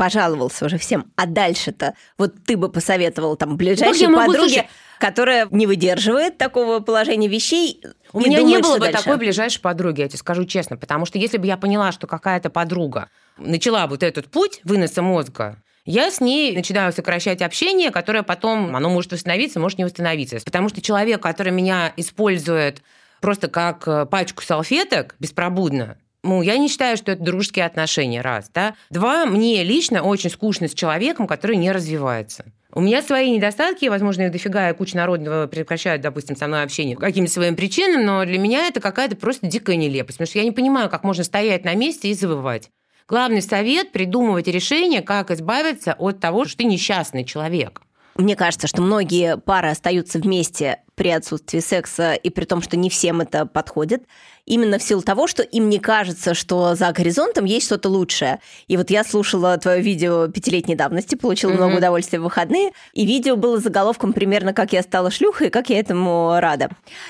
пожаловался 0.00 0.64
уже 0.64 0.78
всем. 0.78 1.12
А 1.16 1.26
дальше-то 1.26 1.94
вот 2.16 2.32
ты 2.46 2.56
бы 2.56 2.70
посоветовал 2.70 3.36
там 3.36 3.58
ближайшей 3.58 4.06
ну, 4.06 4.16
подруге, 4.16 4.38
слушай, 4.38 4.68
которая 4.98 5.46
не 5.50 5.66
выдерживает 5.66 6.38
такого 6.38 6.80
положения 6.80 7.28
вещей. 7.28 7.82
У 8.14 8.20
меня 8.20 8.38
думает, 8.38 8.56
не 8.56 8.62
было 8.62 8.74
бы 8.78 8.86
дальше. 8.86 9.02
такой 9.02 9.18
ближайшей 9.18 9.60
подруги, 9.60 10.00
я 10.00 10.08
тебе 10.08 10.16
скажу 10.16 10.46
честно, 10.46 10.78
потому 10.78 11.04
что 11.04 11.18
если 11.18 11.36
бы 11.36 11.46
я 11.46 11.58
поняла, 11.58 11.92
что 11.92 12.06
какая-то 12.06 12.48
подруга 12.48 13.10
начала 13.36 13.86
вот 13.86 14.02
этот 14.02 14.30
путь 14.30 14.62
выноса 14.64 15.02
мозга, 15.02 15.62
я 15.84 16.10
с 16.10 16.20
ней 16.20 16.54
начинаю 16.54 16.92
сокращать 16.92 17.42
общение, 17.42 17.90
которое 17.90 18.22
потом, 18.22 18.76
оно 18.76 18.90
может 18.90 19.12
восстановиться, 19.12 19.60
может 19.60 19.78
не 19.78 19.84
восстановиться. 19.84 20.38
Потому 20.44 20.68
что 20.68 20.80
человек, 20.80 21.22
который 21.22 21.52
меня 21.52 21.92
использует 21.96 22.82
просто 23.20 23.48
как 23.48 23.86
э, 23.86 24.06
пачку 24.06 24.42
салфеток 24.42 25.16
беспробудно, 25.18 25.98
ну, 26.22 26.42
я 26.42 26.58
не 26.58 26.68
считаю, 26.68 26.96
что 26.96 27.12
это 27.12 27.22
дружеские 27.22 27.64
отношения, 27.64 28.20
раз, 28.20 28.50
да. 28.52 28.74
Два, 28.90 29.24
мне 29.24 29.62
лично 29.64 30.02
очень 30.02 30.28
скучно 30.28 30.68
с 30.68 30.74
человеком, 30.74 31.26
который 31.26 31.56
не 31.56 31.72
развивается. 31.72 32.44
У 32.72 32.80
меня 32.80 33.02
свои 33.02 33.30
недостатки, 33.30 33.86
возможно, 33.86 34.22
их 34.22 34.32
дофига, 34.32 34.70
и 34.70 34.74
куча 34.74 34.96
народного 34.96 35.46
прекращают, 35.46 36.02
допустим, 36.02 36.36
со 36.36 36.46
мной 36.46 36.62
общение 36.62 36.94
по 36.94 37.02
каким-то 37.02 37.32
своим 37.32 37.56
причинам, 37.56 38.04
но 38.04 38.24
для 38.24 38.38
меня 38.38 38.68
это 38.68 38.80
какая-то 38.80 39.16
просто 39.16 39.46
дикая 39.46 39.76
нелепость, 39.76 40.18
потому 40.18 40.28
что 40.28 40.38
я 40.38 40.44
не 40.44 40.52
понимаю, 40.52 40.88
как 40.88 41.02
можно 41.02 41.24
стоять 41.24 41.64
на 41.64 41.74
месте 41.74 42.08
и 42.08 42.14
завывать. 42.14 42.70
Главный 43.10 43.42
совет– 43.42 43.90
придумывать 43.92 44.46
решение, 44.46 45.02
как 45.02 45.32
избавиться 45.32 45.96
от 45.98 46.20
того, 46.20 46.44
что 46.44 46.58
ты 46.58 46.64
несчастный 46.64 47.24
человек. 47.24 47.82
Мне 48.14 48.36
кажется, 48.36 48.68
что 48.68 48.82
многие 48.82 49.36
пары 49.36 49.70
остаются 49.70 50.20
вместе 50.20 50.82
при 50.94 51.08
отсутствии 51.08 51.58
секса, 51.58 52.14
и 52.14 52.30
при 52.30 52.44
том, 52.44 52.62
что 52.62 52.76
не 52.76 52.88
всем 52.88 53.20
это 53.20 53.46
подходит, 53.46 54.04
именно 54.50 54.78
в 54.78 54.82
силу 54.82 55.02
того, 55.02 55.26
что 55.26 55.42
им 55.42 55.68
не 55.68 55.78
кажется, 55.78 56.34
что 56.34 56.74
за 56.74 56.92
горизонтом 56.92 57.44
есть 57.44 57.66
что-то 57.66 57.88
лучшее. 57.88 58.40
И 58.68 58.76
вот 58.76 58.90
я 58.90 59.04
слушала 59.04 59.56
твое 59.58 59.80
видео 59.80 60.28
пятилетней 60.28 60.74
давности, 60.74 61.14
получила 61.14 61.52
mm-hmm. 61.52 61.56
много 61.56 61.76
удовольствия 61.76 62.18
в 62.20 62.24
выходные, 62.24 62.72
и 62.92 63.06
видео 63.06 63.36
было 63.36 63.58
заголовком 63.58 64.12
примерно 64.12 64.52
«Как 64.52 64.72
я 64.72 64.82
стала 64.82 65.10
шлюхой 65.10 65.48
и 65.48 65.50
как 65.50 65.70
я 65.70 65.78
этому 65.78 66.36
рада». 66.38 66.68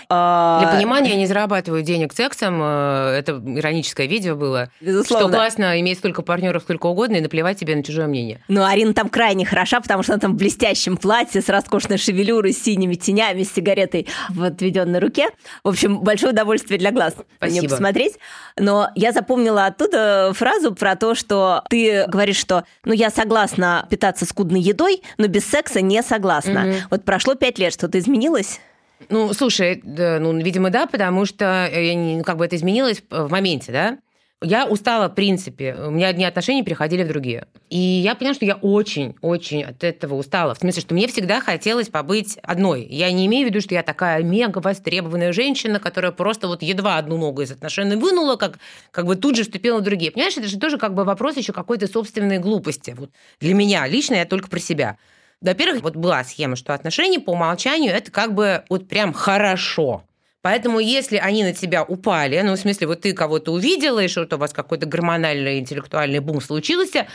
А, 0.09 0.61
Для 0.61 0.71
понимания, 0.71 1.11
я 1.11 1.17
не 1.17 1.27
зарабатываю 1.27 1.83
денег 1.83 2.13
сексом, 2.13 2.61
э, 2.63 3.17
это 3.19 3.43
ироническое 3.45 4.07
видео 4.07 4.37
было. 4.37 4.71
Безусловно. 4.81 5.29
Что 5.29 5.37
классно 5.37 5.81
иметь 5.81 5.99
столько 5.99 6.23
партнеров 6.23 6.63
сколько 6.63 6.87
угодно 6.87 7.17
и 7.17 7.21
наплевать 7.21 7.59
тебе 7.59 7.75
на 7.75 7.83
чужое 7.83 8.07
мнение. 8.07 8.41
Ну, 8.49 8.65
Арина 8.65 8.95
там 8.95 9.09
крайне 9.09 9.45
хороша, 9.45 9.81
потому 9.81 10.03
что 10.03 10.13
она 10.13 10.21
там 10.21 10.35
в 10.35 10.37
блестящем 10.37 10.97
платье 10.97 11.41
с 11.41 11.49
роскошной 11.49 11.99
шевелюрой, 11.99 12.53
с 12.53 12.63
синими 12.63 12.95
тенями, 12.95 13.43
с 13.43 13.53
сигаретой 13.53 13.71
сигаретой 13.71 14.07
в 14.31 14.43
отведенной 14.43 14.99
руке. 14.99 15.29
В 15.65 15.69
общем, 15.69 16.01
большое 16.01 16.33
удовольствие 16.33 16.79
для 16.79 16.91
глаз 16.91 17.15
Спасибо. 17.37 17.61
мне 17.61 17.69
посмотреть. 17.69 18.19
Но 18.57 18.91
я 18.95 19.13
запомнила 19.13 19.67
оттуда 19.67 20.33
фразу 20.35 20.75
про 20.75 20.97
то, 20.97 21.15
что 21.15 21.63
ты 21.71 22.07
говоришь, 22.07 22.37
что 22.37 22.65
ну 22.85 22.93
я 22.93 23.11
согласна 23.11 23.87
питаться 23.91 24.27
скудной 24.27 24.61
едой, 24.61 25.03
но 25.19 25.27
без 25.27 25.47
секса 25.47 25.81
не 25.81 26.03
согласна. 26.03 26.69
Угу. 26.69 26.77
Вот 26.91 27.05
прошло 27.05 27.35
пять 27.35 27.59
лет, 27.59 27.73
что-то 27.73 27.99
изменилось? 27.99 28.61
Ну, 29.09 29.33
слушай, 29.33 29.81
ну, 29.83 30.39
видимо, 30.39 30.71
да, 30.71 30.87
потому 30.87 31.25
что 31.25 31.71
не, 31.73 32.19
ну, 32.19 32.23
как 32.23 32.37
бы 32.37 32.45
это 32.45 32.57
изменилось 32.57 33.03
в 33.09 33.31
моменте, 33.31 33.73
да. 33.73 33.99
Я 34.43 34.65
устала, 34.67 35.09
в 35.09 35.15
принципе. 35.15 35.75
У 35.75 35.91
меня 35.91 36.09
одни 36.09 36.25
отношения 36.25 36.65
переходили 36.65 37.03
в 37.03 37.09
другие. 37.09 37.47
И 37.69 37.77
я 37.77 38.15
поняла, 38.15 38.33
что 38.33 38.47
я 38.47 38.55
очень-очень 38.55 39.63
от 39.65 39.85
этого 39.85 40.15
устала. 40.15 40.55
В 40.55 40.59
смысле, 40.59 40.81
что 40.81 40.95
мне 40.95 41.09
всегда 41.09 41.43
хотелось 41.43 41.91
побыть 41.91 42.39
одной. 42.43 42.87
Я 42.87 43.13
не 43.13 43.27
имею 43.27 43.47
в 43.47 43.51
виду, 43.51 43.61
что 43.61 43.75
я 43.75 43.83
такая 43.83 44.23
мега 44.23 44.61
востребованная 44.61 45.35
женщина, 45.35 45.79
которая 45.79 46.11
просто 46.13 46.49
вот 46.49 46.63
едва 46.63 46.97
одну 46.97 47.19
ногу 47.19 47.43
из 47.43 47.51
отношений 47.51 47.97
вынула, 47.97 48.37
как, 48.37 48.59
как 48.93 49.05
бы 49.05 49.15
тут 49.17 49.37
же 49.37 49.43
вступила 49.43 49.81
в 49.81 49.83
другие. 49.83 50.11
Понимаешь, 50.11 50.39
это 50.39 50.49
же 50.49 50.59
тоже 50.59 50.79
как 50.79 50.95
бы 50.95 51.05
вопрос 51.05 51.37
еще 51.37 51.53
какой-то 51.53 51.87
собственной 51.87 52.39
глупости. 52.39 52.95
Вот 52.97 53.11
для 53.41 53.53
меня 53.53 53.87
лично 53.87 54.15
я 54.15 54.25
только 54.25 54.49
про 54.49 54.59
себя. 54.59 54.97
Во-первых, 55.43 55.83
вот 55.83 55.97
была 55.97 56.25
схема, 56.25 56.57
что 56.57 56.73
отношения 56.73 57.21
по 57.21 57.33
умолчанию 57.33 57.93
это 57.93 58.11
как 58.11 58.33
бы 58.33 58.65
вот 58.71 58.89
прям 58.89 59.13
хорошо. 59.13 60.05
Поэтому 60.43 60.81
если 60.81 61.17
они 61.17 61.45
на 61.45 61.53
тебя 61.53 61.85
упали, 61.85 62.41
ну, 62.41 62.53
в 62.55 62.59
смысле, 62.59 62.87
вот 62.87 63.03
ты 63.03 63.13
кого-то 63.13 63.53
увидела, 63.53 64.01
и 64.01 64.09
что-то 64.09 64.37
у 64.37 64.39
вас 64.39 64.53
какой-то 64.53 64.87
гормональный 64.87 65.59
интеллектуальный 65.59 66.21
бум 66.21 66.41
случился, 66.41 67.07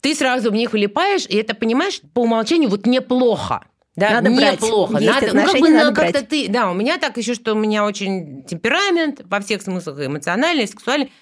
ты 0.00 0.14
сразу 0.14 0.50
в 0.50 0.54
них 0.54 0.72
влипаешь, 0.72 1.26
и 1.26 1.36
это, 1.36 1.54
понимаешь, 1.54 2.00
по 2.12 2.22
умолчанию 2.22 2.68
вот 2.68 2.86
неплохо. 2.86 3.64
Да, 3.94 4.10
надо 4.10 4.30
неплохо. 4.30 4.94
Брать. 4.94 5.04
надо, 5.04 5.36
ну, 5.36 5.44
как 5.44 5.60
бы 5.60 5.68
надо 5.68 5.94
как-то 5.94 6.24
ты. 6.24 6.48
Да, 6.48 6.70
у 6.70 6.74
меня 6.74 6.98
так 6.98 7.16
еще, 7.18 7.34
что 7.34 7.52
у 7.52 7.56
меня 7.56 7.84
очень 7.84 8.42
темперамент 8.44 9.20
во 9.24 9.40
всех 9.40 9.62
смыслах, 9.62 10.06
эмоциональный, 10.06 10.66
сексуальный. 10.66 11.12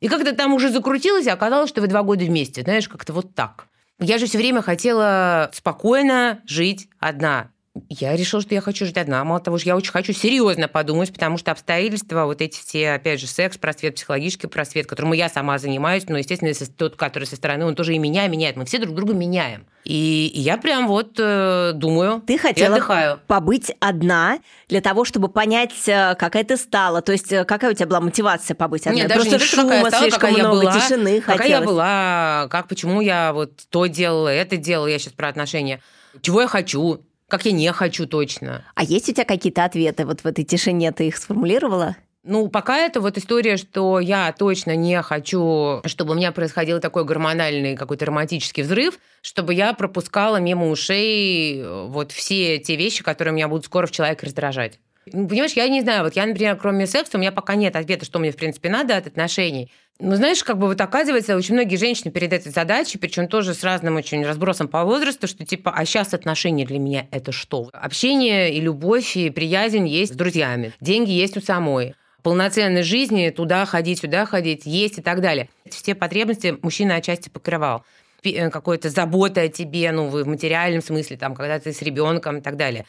И 0.00 0.08
как-то 0.08 0.32
там 0.34 0.54
уже 0.54 0.70
закрутилось, 0.70 1.26
и 1.26 1.30
оказалось, 1.30 1.68
что 1.68 1.80
вы 1.80 1.88
два 1.88 2.02
года 2.02 2.24
вместе. 2.24 2.62
Знаешь, 2.62 2.88
как-то 2.88 3.12
вот 3.12 3.34
так. 3.34 3.66
Я 3.98 4.16
же 4.16 4.26
все 4.26 4.38
время 4.38 4.62
хотела 4.62 5.50
спокойно 5.52 6.40
жить 6.46 6.88
одна 6.98 7.50
я 7.88 8.16
решила, 8.16 8.42
что 8.42 8.54
я 8.54 8.60
хочу 8.60 8.84
жить 8.84 8.96
одна. 8.96 9.22
Мало 9.24 9.40
того, 9.40 9.58
что 9.58 9.68
я 9.68 9.76
очень 9.76 9.92
хочу 9.92 10.12
серьезно 10.12 10.66
подумать, 10.66 11.12
потому 11.12 11.38
что 11.38 11.52
обстоятельства, 11.52 12.24
вот 12.24 12.40
эти 12.40 12.58
все, 12.58 12.92
опять 12.92 13.20
же, 13.20 13.28
секс, 13.28 13.58
просвет, 13.58 13.94
психологический 13.94 14.48
просвет, 14.48 14.86
которым 14.86 15.12
я 15.12 15.28
сама 15.28 15.58
занимаюсь, 15.58 16.08
но, 16.08 16.18
естественно, 16.18 16.52
тот, 16.76 16.96
который 16.96 17.24
со 17.24 17.36
стороны, 17.36 17.64
он 17.64 17.76
тоже 17.76 17.94
и 17.94 17.98
меня 17.98 18.26
меняет. 18.26 18.56
Мы 18.56 18.64
все 18.64 18.78
друг 18.78 18.94
друга 18.96 19.14
меняем. 19.14 19.66
И 19.84 20.32
я 20.34 20.58
прям 20.58 20.88
вот 20.88 21.14
э, 21.18 21.72
думаю, 21.74 22.22
Ты 22.26 22.38
хотела 22.38 23.20
побыть 23.26 23.72
одна 23.80 24.40
для 24.68 24.80
того, 24.80 25.04
чтобы 25.04 25.28
понять, 25.28 25.72
э, 25.86 26.16
какая 26.16 26.44
ты 26.44 26.56
стала. 26.56 27.02
То 27.02 27.12
есть, 27.12 27.32
э, 27.32 27.44
какая 27.44 27.70
у 27.70 27.74
тебя 27.74 27.86
была 27.86 28.00
мотивация 28.00 28.54
побыть 28.54 28.86
одна? 28.86 28.98
Нет, 28.98 29.08
даже 29.08 29.20
Просто 29.20 29.38
не 29.38 29.44
шума, 29.44 29.62
какая 29.62 29.88
стала, 29.88 30.02
слишком 30.02 30.20
какая 30.20 30.34
много, 30.34 30.56
я 30.56 30.62
была, 30.62 30.80
тишины 30.80 31.20
Какая 31.20 31.38
хотелось. 31.38 31.60
я 31.60 31.66
была, 31.66 32.48
как, 32.50 32.68
почему 32.68 33.00
я 33.00 33.32
вот 33.32 33.52
то 33.70 33.86
делала, 33.86 34.28
это 34.28 34.56
делала, 34.56 34.88
я 34.88 34.98
сейчас 34.98 35.14
про 35.14 35.28
отношения. 35.28 35.80
Чего 36.20 36.42
я 36.42 36.48
хочу, 36.48 37.00
как 37.30 37.46
я 37.46 37.52
не 37.52 37.72
хочу 37.72 38.06
точно. 38.06 38.64
А 38.74 38.84
есть 38.84 39.08
у 39.08 39.12
тебя 39.12 39.24
какие-то 39.24 39.64
ответы 39.64 40.04
вот 40.04 40.20
в 40.20 40.26
этой 40.26 40.44
тишине? 40.44 40.92
Ты 40.92 41.08
их 41.08 41.16
сформулировала? 41.16 41.96
Ну, 42.22 42.48
пока 42.48 42.76
это 42.78 43.00
вот 43.00 43.16
история, 43.16 43.56
что 43.56 43.98
я 43.98 44.34
точно 44.38 44.76
не 44.76 45.00
хочу, 45.00 45.80
чтобы 45.86 46.12
у 46.12 46.14
меня 46.14 46.32
происходил 46.32 46.78
такой 46.78 47.06
гормональный 47.06 47.76
какой-то 47.76 48.04
романтический 48.04 48.62
взрыв, 48.62 48.98
чтобы 49.22 49.54
я 49.54 49.72
пропускала 49.72 50.36
мимо 50.36 50.68
ушей 50.68 51.60
э, 51.60 51.86
вот 51.86 52.12
все 52.12 52.58
те 52.58 52.76
вещи, 52.76 53.02
которые 53.02 53.32
меня 53.32 53.48
будут 53.48 53.64
скоро 53.64 53.86
в 53.86 53.90
человеке 53.90 54.26
раздражать. 54.26 54.80
Ну, 55.06 55.26
понимаешь, 55.28 55.52
я 55.52 55.66
не 55.68 55.80
знаю, 55.80 56.04
вот 56.04 56.14
я, 56.14 56.26
например, 56.26 56.56
кроме 56.56 56.86
секса, 56.86 57.16
у 57.16 57.20
меня 57.20 57.32
пока 57.32 57.54
нет 57.54 57.74
ответа, 57.74 58.04
что 58.04 58.18
мне, 58.18 58.32
в 58.32 58.36
принципе, 58.36 58.68
надо 58.68 58.98
от 58.98 59.06
отношений. 59.06 59.72
Ну, 60.02 60.16
знаешь, 60.16 60.42
как 60.42 60.56
бы 60.56 60.66
вот 60.66 60.80
оказывается, 60.80 61.36
очень 61.36 61.54
многие 61.54 61.76
женщины 61.76 62.10
перед 62.10 62.32
этой 62.32 62.50
задачей, 62.50 62.96
причем 62.96 63.28
тоже 63.28 63.52
с 63.52 63.62
разным 63.62 63.96
очень 63.96 64.24
разбросом 64.24 64.66
по 64.66 64.82
возрасту, 64.84 65.26
что 65.26 65.44
типа, 65.44 65.72
а 65.76 65.84
сейчас 65.84 66.14
отношения 66.14 66.64
для 66.64 66.78
меня 66.78 67.06
это 67.10 67.32
что? 67.32 67.68
Общение 67.74 68.54
и 68.54 68.60
любовь, 68.62 69.14
и 69.16 69.28
приязнь 69.28 69.86
есть 69.86 70.14
с 70.14 70.16
друзьями. 70.16 70.72
Деньги 70.80 71.10
есть 71.10 71.36
у 71.36 71.42
самой 71.42 71.94
полноценной 72.22 72.82
жизни, 72.82 73.28
туда 73.30 73.66
ходить, 73.66 74.00
сюда 74.00 74.24
ходить, 74.24 74.64
есть 74.64 74.98
и 74.98 75.02
так 75.02 75.20
далее. 75.20 75.50
Все 75.68 75.94
потребности 75.94 76.56
мужчина 76.62 76.96
отчасти 76.96 77.28
покрывал 77.28 77.84
э, 78.22 78.48
какой-то 78.48 78.88
заботы 78.88 79.40
о 79.40 79.48
тебе, 79.48 79.92
ну, 79.92 80.08
в 80.08 80.26
материальном 80.26 80.82
смысле, 80.82 81.18
там, 81.18 81.34
когда 81.34 81.58
ты 81.58 81.74
с 81.74 81.82
ребенком 81.82 82.38
и 82.38 82.40
так 82.40 82.56
далее. 82.56 82.86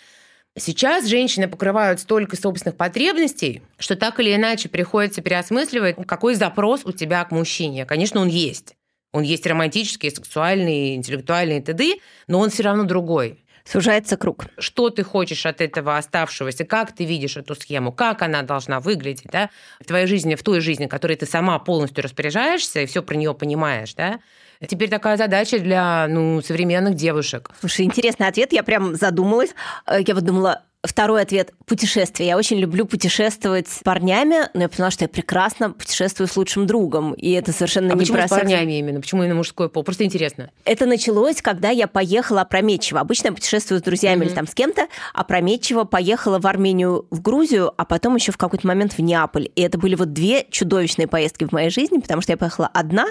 Сейчас 0.57 1.05
женщины 1.07 1.47
покрывают 1.47 2.01
столько 2.01 2.35
собственных 2.35 2.75
потребностей, 2.75 3.61
что 3.79 3.95
так 3.95 4.19
или 4.19 4.35
иначе 4.35 4.67
приходится 4.67 5.21
переосмысливать, 5.21 5.95
какой 6.05 6.35
запрос 6.35 6.81
у 6.83 6.91
тебя 6.91 7.23
к 7.23 7.31
мужчине. 7.31 7.85
Конечно, 7.85 8.19
он 8.19 8.27
есть. 8.27 8.75
Он 9.13 9.23
есть 9.23 9.45
романтический, 9.45 10.11
сексуальный, 10.11 10.95
интеллектуальный 10.95 11.59
и 11.59 11.61
т.д., 11.61 11.95
но 12.27 12.39
он 12.39 12.49
все 12.49 12.63
равно 12.63 12.83
другой. 12.83 13.43
Сужается 13.63 14.17
круг. 14.17 14.47
Что 14.57 14.89
ты 14.89 15.03
хочешь 15.03 15.45
от 15.45 15.61
этого 15.61 15.97
оставшегося, 15.97 16.65
как 16.65 16.93
ты 16.93 17.05
видишь 17.05 17.37
эту 17.37 17.55
схему, 17.55 17.93
как 17.93 18.21
она 18.21 18.41
должна 18.41 18.79
выглядеть 18.79 19.29
да? 19.31 19.49
в 19.79 19.85
твоей 19.85 20.07
жизни, 20.07 20.35
в 20.35 20.43
той 20.43 20.59
жизни, 20.59 20.87
которой 20.87 21.15
ты 21.15 21.25
сама 21.25 21.59
полностью 21.59 22.03
распоряжаешься 22.03 22.81
и 22.81 22.85
все 22.85 23.03
про 23.03 23.15
нее 23.15 23.33
понимаешь, 23.33 23.93
да? 23.93 24.19
Теперь 24.67 24.89
такая 24.89 25.17
задача 25.17 25.59
для 25.59 26.07
ну, 26.07 26.41
современных 26.41 26.95
девушек. 26.95 27.49
Слушай, 27.59 27.85
интересный 27.85 28.27
ответ. 28.27 28.53
Я 28.53 28.63
прям 28.63 28.95
задумалась. 28.95 29.51
Э, 29.87 29.99
я 30.05 30.13
вот 30.13 30.23
думала, 30.23 30.63
Второй 30.83 31.21
ответ– 31.21 31.53
путешествие. 31.67 32.27
Я 32.29 32.37
очень 32.37 32.57
люблю 32.57 32.87
путешествовать 32.87 33.67
с 33.67 33.83
парнями, 33.83 34.49
но 34.55 34.63
я 34.63 34.69
поняла, 34.69 34.89
что 34.89 35.03
я 35.03 35.09
прекрасно 35.09 35.69
путешествую 35.69 36.27
с 36.27 36.35
лучшим 36.35 36.65
другом, 36.65 37.13
и 37.13 37.29
это 37.33 37.51
совершенно 37.51 37.93
а 37.93 37.95
не 37.95 38.05
про 38.07 38.25
с 38.25 38.31
парнями 38.31 38.79
именно? 38.79 38.99
Почему 38.99 39.21
именно 39.21 39.35
мужской 39.35 39.69
пол? 39.69 39.83
Просто 39.83 40.05
интересно. 40.05 40.49
Это 40.65 40.87
началось, 40.87 41.39
когда 41.43 41.69
я 41.69 41.85
поехала 41.85 42.41
опрометчиво. 42.41 42.99
Обычно 42.99 43.27
я 43.27 43.33
путешествую 43.33 43.79
с 43.79 43.83
друзьями 43.83 44.23
mm-hmm. 44.23 44.25
или 44.25 44.33
там 44.33 44.47
с 44.47 44.55
кем-то. 44.55 44.87
Опрометчиво 45.13 45.83
поехала 45.83 46.39
в 46.39 46.47
Армению, 46.47 47.05
в 47.11 47.21
Грузию, 47.21 47.71
а 47.77 47.85
потом 47.85 48.15
еще 48.15 48.31
в 48.31 48.37
какой-то 48.37 48.65
момент 48.65 48.93
в 48.93 48.99
Неаполь. 48.99 49.51
И 49.55 49.61
это 49.61 49.77
были 49.77 49.93
вот 49.93 50.13
две 50.13 50.47
чудовищные 50.49 51.07
поездки 51.07 51.43
в 51.43 51.51
моей 51.51 51.69
жизни, 51.69 51.99
потому 51.99 52.23
что 52.23 52.31
я 52.31 52.37
поехала 52.37 52.67
одна, 52.73 53.05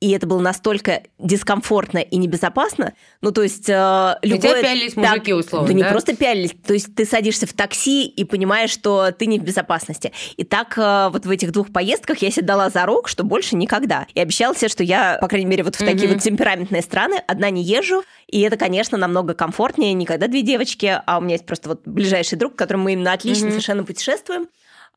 и 0.00 0.10
это 0.12 0.26
было 0.26 0.40
настолько 0.40 1.02
дискомфортно 1.18 1.98
и 1.98 2.16
небезопасно, 2.16 2.94
ну, 3.20 3.32
то 3.32 3.42
есть... 3.42 3.68
Э, 3.68 4.16
любое... 4.22 4.54
Хотя 4.54 4.62
пялились 4.62 4.96
мужики, 4.96 5.34
условно, 5.34 5.68
да? 5.68 5.74
не 5.74 5.84
просто 5.84 6.16
пялились, 6.16 6.52
то 6.66 6.72
есть 6.72 6.94
ты 6.94 7.04
садишься 7.04 7.46
в 7.46 7.52
такси 7.52 8.06
и 8.06 8.24
понимаешь, 8.24 8.70
что 8.70 9.10
ты 9.12 9.26
не 9.26 9.38
в 9.38 9.42
безопасности. 9.42 10.12
И 10.38 10.44
так 10.44 10.78
э, 10.78 11.10
вот 11.12 11.26
в 11.26 11.30
этих 11.30 11.52
двух 11.52 11.70
поездках 11.70 12.18
я 12.18 12.30
себе 12.30 12.46
дала 12.46 12.70
зарок, 12.70 13.08
что 13.08 13.24
больше 13.24 13.56
никогда. 13.56 14.06
И 14.14 14.20
обещала 14.20 14.54
себе, 14.54 14.68
что 14.68 14.82
я, 14.82 15.18
по 15.20 15.28
крайней 15.28 15.46
мере, 15.46 15.64
вот 15.64 15.74
в 15.74 15.78
такие 15.78 16.08
mm-hmm. 16.08 16.14
вот 16.14 16.22
темпераментные 16.22 16.82
страны 16.82 17.22
одна 17.26 17.50
не 17.50 17.62
езжу, 17.62 18.02
и 18.26 18.40
это, 18.40 18.56
конечно, 18.56 18.96
намного 18.96 19.34
комфортнее, 19.34 19.92
не 19.92 20.06
когда 20.06 20.28
две 20.28 20.40
девочки, 20.40 21.00
а 21.04 21.18
у 21.18 21.20
меня 21.20 21.34
есть 21.34 21.46
просто 21.46 21.68
вот 21.68 21.82
ближайший 21.84 22.38
друг, 22.38 22.56
которым 22.56 22.82
мы 22.82 22.94
именно 22.94 23.12
отлично 23.12 23.46
mm-hmm. 23.46 23.50
совершенно 23.50 23.84
путешествуем. 23.84 24.48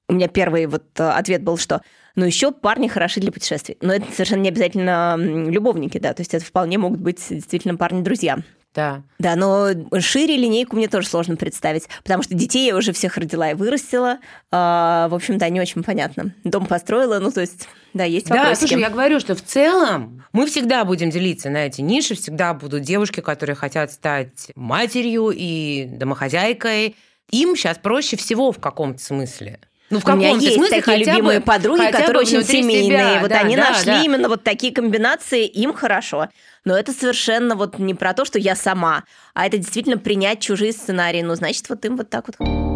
У 0.07 0.13
меня 0.13 0.29
первый 0.29 0.65
вот 0.65 0.83
э, 0.97 1.09
ответ 1.09 1.43
был, 1.43 1.57
что 1.57 1.81
но 2.15 2.25
еще 2.25 2.51
парни 2.51 2.87
хороши 2.87 3.19
для 3.19 3.31
путешествий. 3.31 3.77
Но 3.81 3.93
это 3.93 4.11
совершенно 4.11 4.41
не 4.41 4.49
обязательно 4.49 5.15
любовники, 5.17 5.97
да, 5.97 6.13
то 6.13 6.21
есть 6.21 6.33
это 6.33 6.45
вполне 6.45 6.77
могут 6.77 6.99
быть 6.99 7.25
действительно 7.29 7.75
парни-друзья. 7.75 8.39
Да. 8.73 9.03
Да, 9.19 9.35
но 9.35 9.69
шире 9.99 10.35
линейку 10.35 10.75
мне 10.75 10.87
тоже 10.87 11.07
сложно 11.07 11.35
представить, 11.35 11.87
потому 12.03 12.23
что 12.23 12.33
детей 12.33 12.67
я 12.67 12.75
уже 12.75 12.91
всех 12.91 13.17
родила 13.17 13.51
и 13.51 13.53
вырастила. 13.53 14.17
А, 14.51 15.07
в 15.09 15.15
общем, 15.15 15.37
да, 15.37 15.49
не 15.49 15.61
очень 15.61 15.83
понятно. 15.83 16.33
Дом 16.43 16.65
построила, 16.65 17.19
ну, 17.19 17.31
то 17.31 17.41
есть, 17.41 17.67
да, 17.93 18.03
есть 18.03 18.29
вопросы. 18.29 18.49
Да, 18.49 18.55
слушай, 18.55 18.81
я 18.81 18.89
говорю, 18.89 19.19
что 19.19 19.35
в 19.35 19.43
целом 19.43 20.23
мы 20.33 20.47
всегда 20.47 20.85
будем 20.85 21.11
делиться 21.11 21.51
на 21.51 21.67
эти 21.67 21.81
ниши, 21.81 22.15
всегда 22.15 22.53
будут 22.55 22.81
девушки, 22.81 23.19
которые 23.19 23.55
хотят 23.55 23.91
стать 23.91 24.51
матерью 24.55 25.29
и 25.29 25.85
домохозяйкой. 25.91 26.95
Им 27.29 27.55
сейчас 27.55 27.77
проще 27.77 28.17
всего 28.17 28.51
в 28.51 28.59
каком-то 28.59 29.01
смысле. 29.03 29.59
Ну, 29.93 29.99
в 29.99 30.03
каком-то 30.03 30.39
смысле 30.39 30.77
есть 30.77 30.85
такие 30.85 31.05
любимые 31.05 31.39
бы, 31.39 31.45
подруги, 31.45 31.91
которые 31.91 32.21
очень 32.21 32.43
семейные. 32.43 32.83
Себя. 32.83 33.19
Вот 33.21 33.29
да, 33.29 33.39
они 33.41 33.55
да, 33.55 33.69
нашли 33.69 33.91
да. 33.91 34.01
именно 34.03 34.27
вот 34.27 34.43
такие 34.43 34.73
комбинации, 34.73 35.45
им 35.45 35.73
хорошо. 35.73 36.29
Но 36.65 36.75
это 36.75 36.93
совершенно 36.93 37.55
вот 37.55 37.77
не 37.77 37.93
про 37.93 38.13
то, 38.13 38.25
что 38.25 38.39
я 38.39 38.55
сама, 38.55 39.03
а 39.33 39.45
это 39.45 39.57
действительно 39.57 39.97
принять 39.97 40.39
чужие 40.39 40.71
сценарии. 40.73 41.21
Ну, 41.21 41.35
значит, 41.35 41.69
вот 41.69 41.85
им 41.85 41.97
вот 41.97 42.09
так 42.09 42.25
вот. 42.27 42.72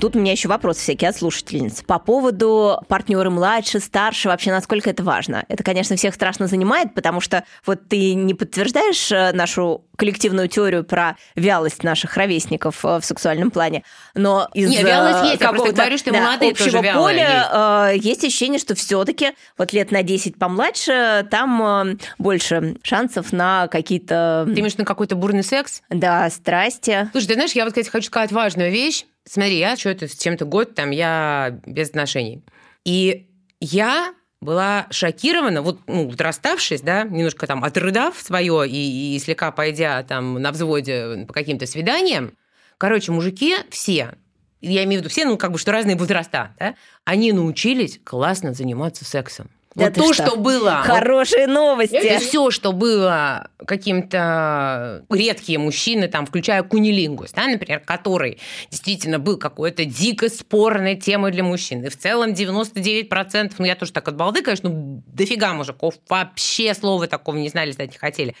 Тут 0.00 0.16
у 0.16 0.20
меня 0.20 0.32
еще 0.32 0.48
вопрос 0.48 0.76
всякий 0.78 1.06
от 1.06 1.16
слушательниц. 1.16 1.82
По 1.82 1.98
поводу 1.98 2.80
партнеры 2.88 3.30
младше, 3.30 3.80
старше, 3.80 4.28
вообще 4.28 4.50
насколько 4.50 4.90
это 4.90 5.02
важно? 5.02 5.44
Это, 5.48 5.64
конечно, 5.64 5.96
всех 5.96 6.14
страшно 6.14 6.46
занимает, 6.46 6.94
потому 6.94 7.20
что 7.20 7.44
вот 7.66 7.88
ты 7.88 8.14
не 8.14 8.34
подтверждаешь 8.34 9.10
э, 9.10 9.32
нашу 9.32 9.84
коллективную 9.96 10.48
теорию 10.48 10.84
про 10.84 11.16
вялость 11.34 11.82
наших 11.82 12.16
ровесников 12.16 12.84
э, 12.84 13.00
в 13.00 13.04
сексуальном 13.04 13.50
плане, 13.50 13.82
но 14.14 14.48
из 14.54 14.70
Не, 14.70 14.82
вялость 14.82 15.30
есть, 15.30 15.40
я 15.40 15.48
просто 15.50 15.72
говорю, 15.72 15.98
что 15.98 16.12
да, 16.12 16.20
молодые 16.20 16.52
общего 16.52 16.70
тоже 16.70 16.92
поля 16.94 17.90
есть. 17.92 18.04
есть 18.04 18.24
ощущение, 18.24 18.58
что 18.60 18.74
все-таки 18.74 19.32
вот 19.56 19.72
лет 19.72 19.90
на 19.90 20.02
10 20.02 20.38
помладше 20.38 21.26
там 21.30 21.98
больше 22.18 22.76
шансов 22.82 23.32
на 23.32 23.66
какие-то... 23.68 24.44
Ты 24.46 24.60
имеешь 24.60 24.76
на 24.76 24.84
какой-то 24.84 25.16
бурный 25.16 25.42
секс? 25.42 25.82
Да, 25.90 26.28
страсти. 26.30 27.08
Слушай, 27.12 27.26
ты 27.26 27.34
знаешь, 27.34 27.52
я 27.52 27.64
вот, 27.64 27.72
кстати, 27.72 27.88
хочу 27.88 28.06
сказать 28.06 28.30
важную 28.32 28.70
вещь. 28.70 29.04
Смотри, 29.28 29.58
я 29.58 29.76
что-то 29.76 30.08
с 30.08 30.16
чем-то 30.16 30.46
год, 30.46 30.74
там 30.74 30.90
я 30.90 31.60
без 31.66 31.90
отношений. 31.90 32.42
И 32.84 33.28
я 33.60 34.14
была 34.40 34.86
шокирована, 34.90 35.60
вот, 35.60 35.80
ну, 35.86 36.10
расставшись, 36.16 36.80
да, 36.80 37.02
немножко 37.02 37.46
там 37.46 37.64
отрыдав 37.64 38.18
свое 38.18 38.68
и, 38.68 39.16
и 39.16 39.18
слегка 39.18 39.50
пойдя 39.50 40.02
там 40.04 40.34
на 40.34 40.52
взводе 40.52 41.26
по 41.26 41.34
каким-то 41.34 41.66
свиданиям, 41.66 42.32
короче, 42.78 43.12
мужики 43.12 43.56
все, 43.68 44.14
я 44.60 44.84
имею 44.84 45.00
в 45.00 45.04
виду 45.04 45.10
все, 45.10 45.24
ну, 45.26 45.36
как 45.36 45.52
бы, 45.52 45.58
что 45.58 45.72
разные 45.72 45.96
возраста, 45.96 46.54
да, 46.58 46.74
они 47.04 47.32
научились 47.32 48.00
классно 48.04 48.54
заниматься 48.54 49.04
сексом. 49.04 49.50
Да 49.78 49.84
вот 49.84 49.94
то, 49.94 50.12
что? 50.12 50.26
что 50.26 50.36
было. 50.36 50.82
Хорошие 50.84 51.46
новости. 51.46 51.94
Это 51.94 52.18
все, 52.20 52.50
что 52.50 52.72
было 52.72 53.48
каким-то 53.64 55.04
редкие 55.10 55.58
мужчины, 55.58 56.08
там, 56.08 56.26
включая 56.26 56.62
кунилингус, 56.62 57.32
да, 57.32 57.46
например, 57.46 57.80
который 57.80 58.38
действительно 58.70 59.18
был 59.18 59.38
какой-то 59.38 59.84
дико 59.84 60.28
спорной 60.28 60.96
темой 60.96 61.32
для 61.32 61.44
мужчин. 61.44 61.84
И 61.84 61.88
в 61.88 61.96
целом 61.96 62.32
99%, 62.32 63.52
ну 63.58 63.64
я 63.64 63.74
тоже 63.74 63.92
так 63.92 64.08
от 64.08 64.16
балды, 64.16 64.42
конечно, 64.42 64.68
ну, 64.68 65.02
дофига 65.06 65.54
мужиков 65.54 65.94
вообще 66.08 66.74
слова 66.74 67.06
такого 67.06 67.36
не 67.36 67.48
знали, 67.48 67.70
знать 67.70 67.92
не 67.92 67.98
хотели. 67.98 68.34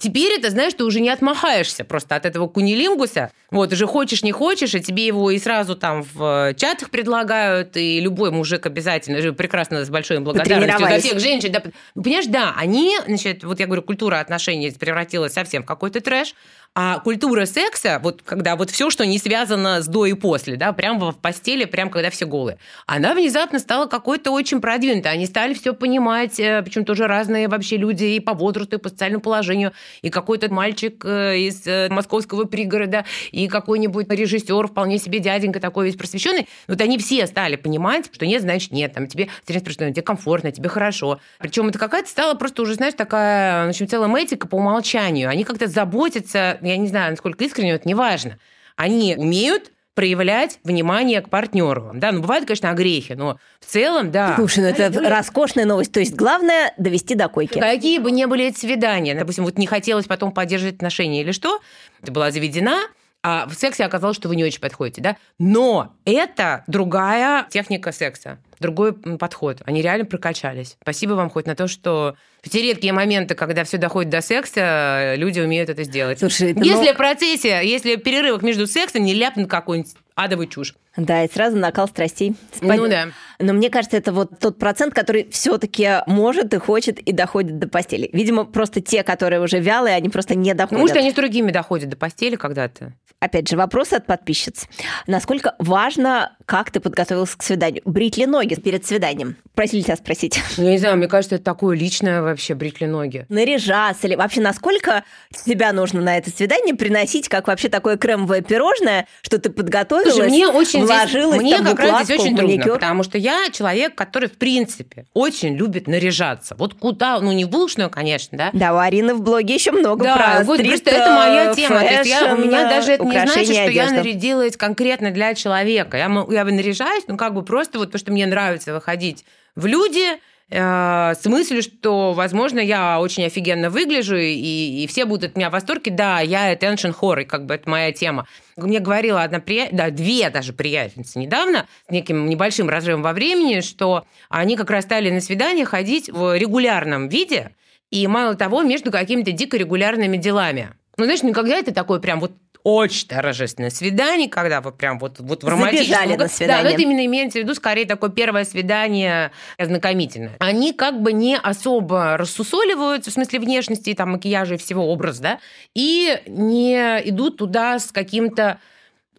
Теперь 0.00 0.32
это, 0.38 0.50
знаешь, 0.50 0.72
ты 0.74 0.84
уже 0.84 1.00
не 1.00 1.10
отмахаешься 1.10 1.84
просто 1.84 2.16
от 2.16 2.24
этого 2.24 2.48
кунилингуса. 2.48 3.30
Вот, 3.50 3.72
уже 3.72 3.86
хочешь, 3.86 4.22
не 4.22 4.32
хочешь, 4.32 4.74
и 4.74 4.80
тебе 4.80 5.06
его 5.06 5.30
и 5.30 5.38
сразу 5.38 5.76
там 5.76 6.02
в 6.02 6.48
э, 6.50 6.54
чатах 6.54 6.90
предлагают, 6.90 7.76
и 7.76 8.00
любой 8.00 8.30
мужик 8.30 8.64
обязательно, 8.64 9.32
прекрасно, 9.34 9.84
с 9.84 9.90
большой 9.90 10.20
благодарностью 10.20 10.88
за 10.88 10.98
всех 10.98 11.20
женщин. 11.20 11.52
Да, 11.52 11.62
понимаешь, 11.94 12.26
да, 12.26 12.54
они, 12.56 12.96
значит, 13.06 13.44
вот 13.44 13.60
я 13.60 13.66
говорю, 13.66 13.82
культура 13.82 14.20
отношений 14.20 14.70
превратилась 14.70 15.34
совсем 15.34 15.62
в 15.62 15.66
какой-то 15.66 16.00
трэш, 16.00 16.34
а 16.74 17.00
культура 17.00 17.44
секса, 17.44 18.00
вот 18.02 18.22
когда 18.22 18.56
вот 18.56 18.70
все, 18.70 18.88
что 18.88 19.04
не 19.04 19.18
связано 19.18 19.82
с 19.82 19.86
до 19.86 20.06
и 20.06 20.14
после, 20.14 20.56
да, 20.56 20.72
прямо 20.72 21.12
в 21.12 21.18
постели, 21.18 21.66
прям 21.66 21.90
когда 21.90 22.08
все 22.08 22.26
голые, 22.26 22.56
она 22.86 23.12
внезапно 23.14 23.58
стала 23.58 23.86
какой-то 23.86 24.30
очень 24.30 24.62
продвинутой. 24.62 25.12
Они 25.12 25.26
стали 25.26 25.52
все 25.52 25.74
понимать, 25.74 26.40
э, 26.40 26.62
причем 26.62 26.86
тоже 26.86 27.06
разные 27.06 27.48
вообще 27.48 27.76
люди 27.76 28.04
и 28.04 28.20
по 28.20 28.32
возрасту, 28.32 28.76
и 28.76 28.78
по 28.78 28.88
социальному 28.88 29.20
положению, 29.20 29.72
и 30.00 30.08
какой-то 30.08 30.50
мальчик 30.50 31.04
э, 31.04 31.40
из 31.40 31.66
э, 31.66 31.88
московского 31.90 32.44
пригорода, 32.44 33.04
и 33.32 33.48
какой-нибудь 33.48 34.08
режиссер, 34.10 34.68
вполне 34.68 34.96
себе 34.96 35.18
дяденька 35.18 35.60
такой 35.60 35.86
весь 35.86 35.96
просвещенный. 35.96 36.48
Вот 36.68 36.80
они 36.80 36.96
все 36.96 37.26
стали 37.26 37.56
понимать, 37.56 38.08
что 38.10 38.24
нет, 38.24 38.40
значит 38.40 38.72
нет, 38.72 38.94
там 38.94 39.08
тебе 39.08 39.28
тебе 39.46 40.02
комфортно, 40.02 40.52
тебе 40.52 40.70
хорошо. 40.70 41.20
Причем 41.38 41.68
это 41.68 41.78
какая-то 41.78 42.08
стала 42.08 42.34
просто 42.34 42.62
уже, 42.62 42.74
знаешь, 42.74 42.94
такая, 42.94 43.66
в 43.66 43.68
общем, 43.70 43.86
целая 43.86 44.12
этика 44.22 44.48
по 44.48 44.56
умолчанию. 44.56 45.28
Они 45.28 45.44
как-то 45.44 45.66
заботятся 45.66 46.58
я 46.62 46.76
не 46.76 46.88
знаю, 46.88 47.10
насколько 47.10 47.44
искренне, 47.44 47.72
это 47.72 47.86
не 47.86 47.94
важно. 47.94 48.38
Они 48.76 49.14
умеют 49.16 49.72
проявлять 49.94 50.58
внимание 50.64 51.20
к 51.20 51.28
партнеру. 51.28 51.90
Да, 51.94 52.12
ну 52.12 52.22
бывают, 52.22 52.46
конечно, 52.46 52.70
огрехи, 52.70 53.12
но 53.12 53.38
в 53.60 53.66
целом, 53.66 54.10
да. 54.10 54.36
Слушай, 54.36 54.60
ну 54.60 54.66
это 54.66 55.08
роскошная 55.08 55.66
новость. 55.66 55.92
То 55.92 56.00
есть 56.00 56.14
главное 56.14 56.72
довести 56.78 57.14
до 57.14 57.28
койки. 57.28 57.58
Какие 57.58 57.98
бы 57.98 58.10
ни 58.10 58.24
были 58.24 58.46
эти 58.46 58.58
свидания, 58.58 59.14
допустим, 59.14 59.44
вот 59.44 59.58
не 59.58 59.66
хотелось 59.66 60.06
потом 60.06 60.32
поддерживать 60.32 60.76
отношения 60.76 61.20
или 61.20 61.32
что, 61.32 61.60
ты 62.02 62.10
была 62.10 62.30
заведена, 62.30 62.78
а 63.22 63.46
в 63.46 63.54
сексе 63.54 63.84
оказалось, 63.84 64.16
что 64.16 64.28
вы 64.28 64.36
не 64.36 64.44
очень 64.44 64.60
подходите, 64.60 65.00
да? 65.00 65.16
Но 65.38 65.94
это 66.04 66.64
другая 66.66 67.46
техника 67.50 67.92
секса 67.92 68.38
другой 68.62 68.94
подход. 68.94 69.60
Они 69.66 69.82
реально 69.82 70.06
прокачались. 70.06 70.78
Спасибо 70.80 71.12
вам 71.12 71.28
хоть 71.28 71.46
на 71.46 71.54
то, 71.54 71.68
что 71.68 72.16
в 72.42 72.50
те 72.50 72.60
редкие 72.62 72.92
моменты, 72.92 73.34
когда 73.34 73.62
все 73.64 73.78
доходит 73.78 74.10
до 74.10 74.20
секса, 74.20 75.14
люди 75.16 75.40
умеют 75.40 75.70
это 75.70 75.84
сделать. 75.84 76.18
Слушай, 76.18 76.52
это 76.52 76.60
если 76.60 76.88
ну... 76.88 76.94
в 76.94 76.96
процессе, 76.96 77.60
если 77.62 77.96
перерывах 77.96 78.42
между 78.42 78.66
сексом 78.66 79.04
не 79.04 79.14
ляпнут 79.14 79.48
какой-нибудь 79.48 79.92
адовый 80.14 80.48
чушь. 80.48 80.74
Да, 80.96 81.24
и 81.24 81.32
сразу 81.32 81.56
накал 81.56 81.88
страстей. 81.88 82.34
Спад... 82.54 82.76
Ну 82.76 82.88
да. 82.88 83.08
Но 83.38 83.54
мне 83.54 83.70
кажется, 83.70 83.96
это 83.96 84.12
вот 84.12 84.38
тот 84.38 84.58
процент, 84.58 84.92
который 84.92 85.28
все-таки 85.30 86.02
может 86.06 86.52
и 86.52 86.58
хочет 86.58 86.98
и 86.98 87.12
доходит 87.12 87.58
до 87.58 87.68
постели. 87.68 88.10
Видимо, 88.12 88.44
просто 88.44 88.80
те, 88.80 89.02
которые 89.02 89.40
уже 89.40 89.58
вялые, 89.58 89.94
они 89.94 90.10
просто 90.10 90.34
не 90.34 90.52
доходят. 90.52 90.72
Ну, 90.72 90.78
может, 90.80 90.96
они 90.96 91.12
с 91.12 91.14
другими 91.14 91.50
доходят 91.50 91.88
до 91.88 91.96
постели 91.96 92.36
когда-то. 92.36 92.92
Опять 93.20 93.48
же, 93.48 93.56
вопрос 93.56 93.92
от 93.92 94.04
подписчиц. 94.04 94.66
Насколько 95.06 95.54
важно, 95.60 96.36
как 96.44 96.72
ты 96.72 96.80
подготовился 96.80 97.38
к 97.38 97.42
свиданию? 97.44 97.80
Брить 97.84 98.16
ли 98.16 98.26
ноги 98.26 98.56
перед 98.56 98.84
свиданием? 98.84 99.36
Просили 99.54 99.82
тебя 99.82 99.94
спросить. 99.94 100.40
Ну, 100.56 100.64
я 100.64 100.72
не 100.72 100.78
знаю, 100.78 100.96
мне 100.96 101.06
кажется, 101.06 101.36
это 101.36 101.44
такое 101.44 101.76
личное 101.76 102.31
вообще, 102.32 102.54
брить 102.54 102.80
ли 102.80 102.86
ноги. 102.86 103.26
Наряжаться 103.28 104.08
ли? 104.08 104.16
Вообще, 104.16 104.40
насколько 104.40 105.04
тебя 105.44 105.72
нужно 105.72 106.00
на 106.00 106.18
это 106.18 106.30
свидание 106.30 106.74
приносить, 106.74 107.28
как 107.28 107.46
вообще 107.46 107.68
такое 107.68 107.96
кремовое 107.96 108.42
пирожное, 108.42 109.06
что 109.22 109.38
ты 109.38 109.50
подготовилась, 109.50 110.14
Слушай, 110.14 110.28
мне 110.28 110.48
очень 110.48 110.84
вложилась, 110.84 111.40
здесь, 111.40 111.60
Мне 111.60 111.64
как 111.64 111.78
раз 111.78 112.04
здесь 112.04 112.20
очень 112.20 112.36
трудно, 112.36 112.64
потому 112.74 113.02
что 113.02 113.18
я 113.18 113.48
человек, 113.50 113.94
который, 113.94 114.28
в 114.28 114.38
принципе, 114.38 115.06
очень 115.14 115.56
любит 115.56 115.86
наряжаться. 115.86 116.54
Вот 116.58 116.74
куда, 116.74 117.20
ну, 117.20 117.32
не 117.32 117.44
в 117.44 117.50
булочную, 117.50 117.90
конечно, 117.90 118.36
да? 118.36 118.50
Да, 118.52 118.74
у 118.74 118.78
Арины 118.78 119.14
в 119.14 119.22
блоге 119.22 119.54
еще 119.54 119.70
много 119.70 120.04
да, 120.04 120.16
про 120.16 120.44
вот, 120.44 120.58
street, 120.58 120.70
просто 120.70 120.90
это 120.90 121.10
моя 121.10 121.54
тема. 121.54 121.78
Fashion, 121.78 121.86
То 121.86 121.94
есть 121.94 122.10
я, 122.10 122.34
у 122.34 122.36
меня 122.36 122.68
даже 122.68 122.92
это 122.92 123.04
не 123.04 123.12
значит, 123.12 123.32
что 123.32 123.62
одежды. 123.62 123.72
я 123.72 123.90
нарядилась 123.90 124.56
конкретно 124.56 125.10
для 125.10 125.34
человека. 125.34 125.96
Я, 125.96 126.04
я 126.30 126.44
наряжаюсь, 126.44 127.04
ну, 127.06 127.16
как 127.16 127.34
бы 127.34 127.42
просто 127.42 127.78
вот 127.78 127.88
потому, 127.88 128.00
что 128.00 128.12
мне 128.12 128.26
нравится 128.26 128.72
выходить 128.72 129.24
в 129.54 129.66
люди, 129.66 130.06
э, 130.52 131.14
с 131.14 131.24
мыслью, 131.26 131.62
что, 131.62 132.12
возможно, 132.12 132.58
я 132.58 133.00
очень 133.00 133.24
офигенно 133.24 133.70
выгляжу, 133.70 134.16
и, 134.16 134.82
и 134.82 134.86
все 134.86 135.04
будут 135.04 135.30
от 135.30 135.36
меня 135.36 135.48
в 135.48 135.52
восторге. 135.52 135.90
Да, 135.90 136.20
я 136.20 136.52
attention 136.54 136.94
whore, 136.98 137.24
как 137.24 137.46
бы 137.46 137.54
это 137.54 137.68
моя 137.68 137.92
тема. 137.92 138.26
Мне 138.56 138.78
говорила 138.78 139.22
одна 139.22 139.40
приятельница, 139.40 139.84
да, 139.84 139.90
две 139.90 140.30
даже 140.30 140.52
приятельницы 140.52 141.18
недавно, 141.18 141.66
с 141.88 141.90
неким 141.90 142.28
небольшим 142.28 142.68
разрывом 142.68 143.02
во 143.02 143.12
времени, 143.12 143.60
что 143.60 144.04
они 144.28 144.56
как 144.56 144.70
раз 144.70 144.84
стали 144.84 145.10
на 145.10 145.20
свидание 145.20 145.64
ходить 145.64 146.10
в 146.10 146.36
регулярном 146.36 147.08
виде, 147.08 147.52
и 147.90 148.06
мало 148.06 148.34
того, 148.34 148.62
между 148.62 148.90
какими-то 148.90 149.32
дико 149.32 149.56
регулярными 149.56 150.16
делами. 150.16 150.70
Ну, 150.96 151.04
знаешь, 151.04 151.22
никогда 151.22 151.56
это 151.56 151.72
такой 151.72 152.00
прям 152.00 152.20
вот 152.20 152.32
очень 152.64 153.08
торжественное 153.08 153.70
свидание, 153.70 154.28
когда 154.28 154.60
вы 154.60 154.72
прям 154.72 154.98
вот, 154.98 155.18
вот 155.18 155.42
в 155.42 155.48
романтическом... 155.48 155.94
Забежали 155.94 156.16
на 156.16 156.28
свидание. 156.28 156.62
Да, 156.62 156.68
но 156.68 156.74
это 156.74 156.82
именно 156.82 157.04
имеется 157.06 157.38
в 157.38 157.42
виду 157.42 157.54
скорее 157.54 157.86
такое 157.86 158.10
первое 158.10 158.44
свидание 158.44 159.32
ознакомительное. 159.58 160.36
Они 160.38 160.72
как 160.72 161.00
бы 161.00 161.12
не 161.12 161.36
особо 161.36 162.16
рассусоливаются, 162.16 163.10
в 163.10 163.14
смысле 163.14 163.40
внешности, 163.40 163.94
там, 163.94 164.12
макияжа 164.12 164.54
и 164.54 164.58
всего 164.58 164.88
образа, 164.90 165.22
да, 165.22 165.38
и 165.74 166.20
не 166.26 166.76
идут 167.04 167.38
туда 167.38 167.78
с 167.78 167.90
каким-то 167.90 168.58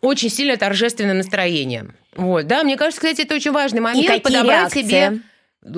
очень 0.02 0.30
сильно 0.30 0.58
торжественным 0.58 1.18
настроением. 1.18 1.96
Вот, 2.16 2.48
да, 2.48 2.64
мне 2.64 2.78
кажется, 2.78 3.02
кстати, 3.02 3.22
это 3.26 3.36
очень 3.36 3.52
важный 3.52 3.82
момент. 3.82 4.10
И 4.10 4.20
подобрать 4.20 4.46
реакции? 4.46 4.82
себе 4.82 5.20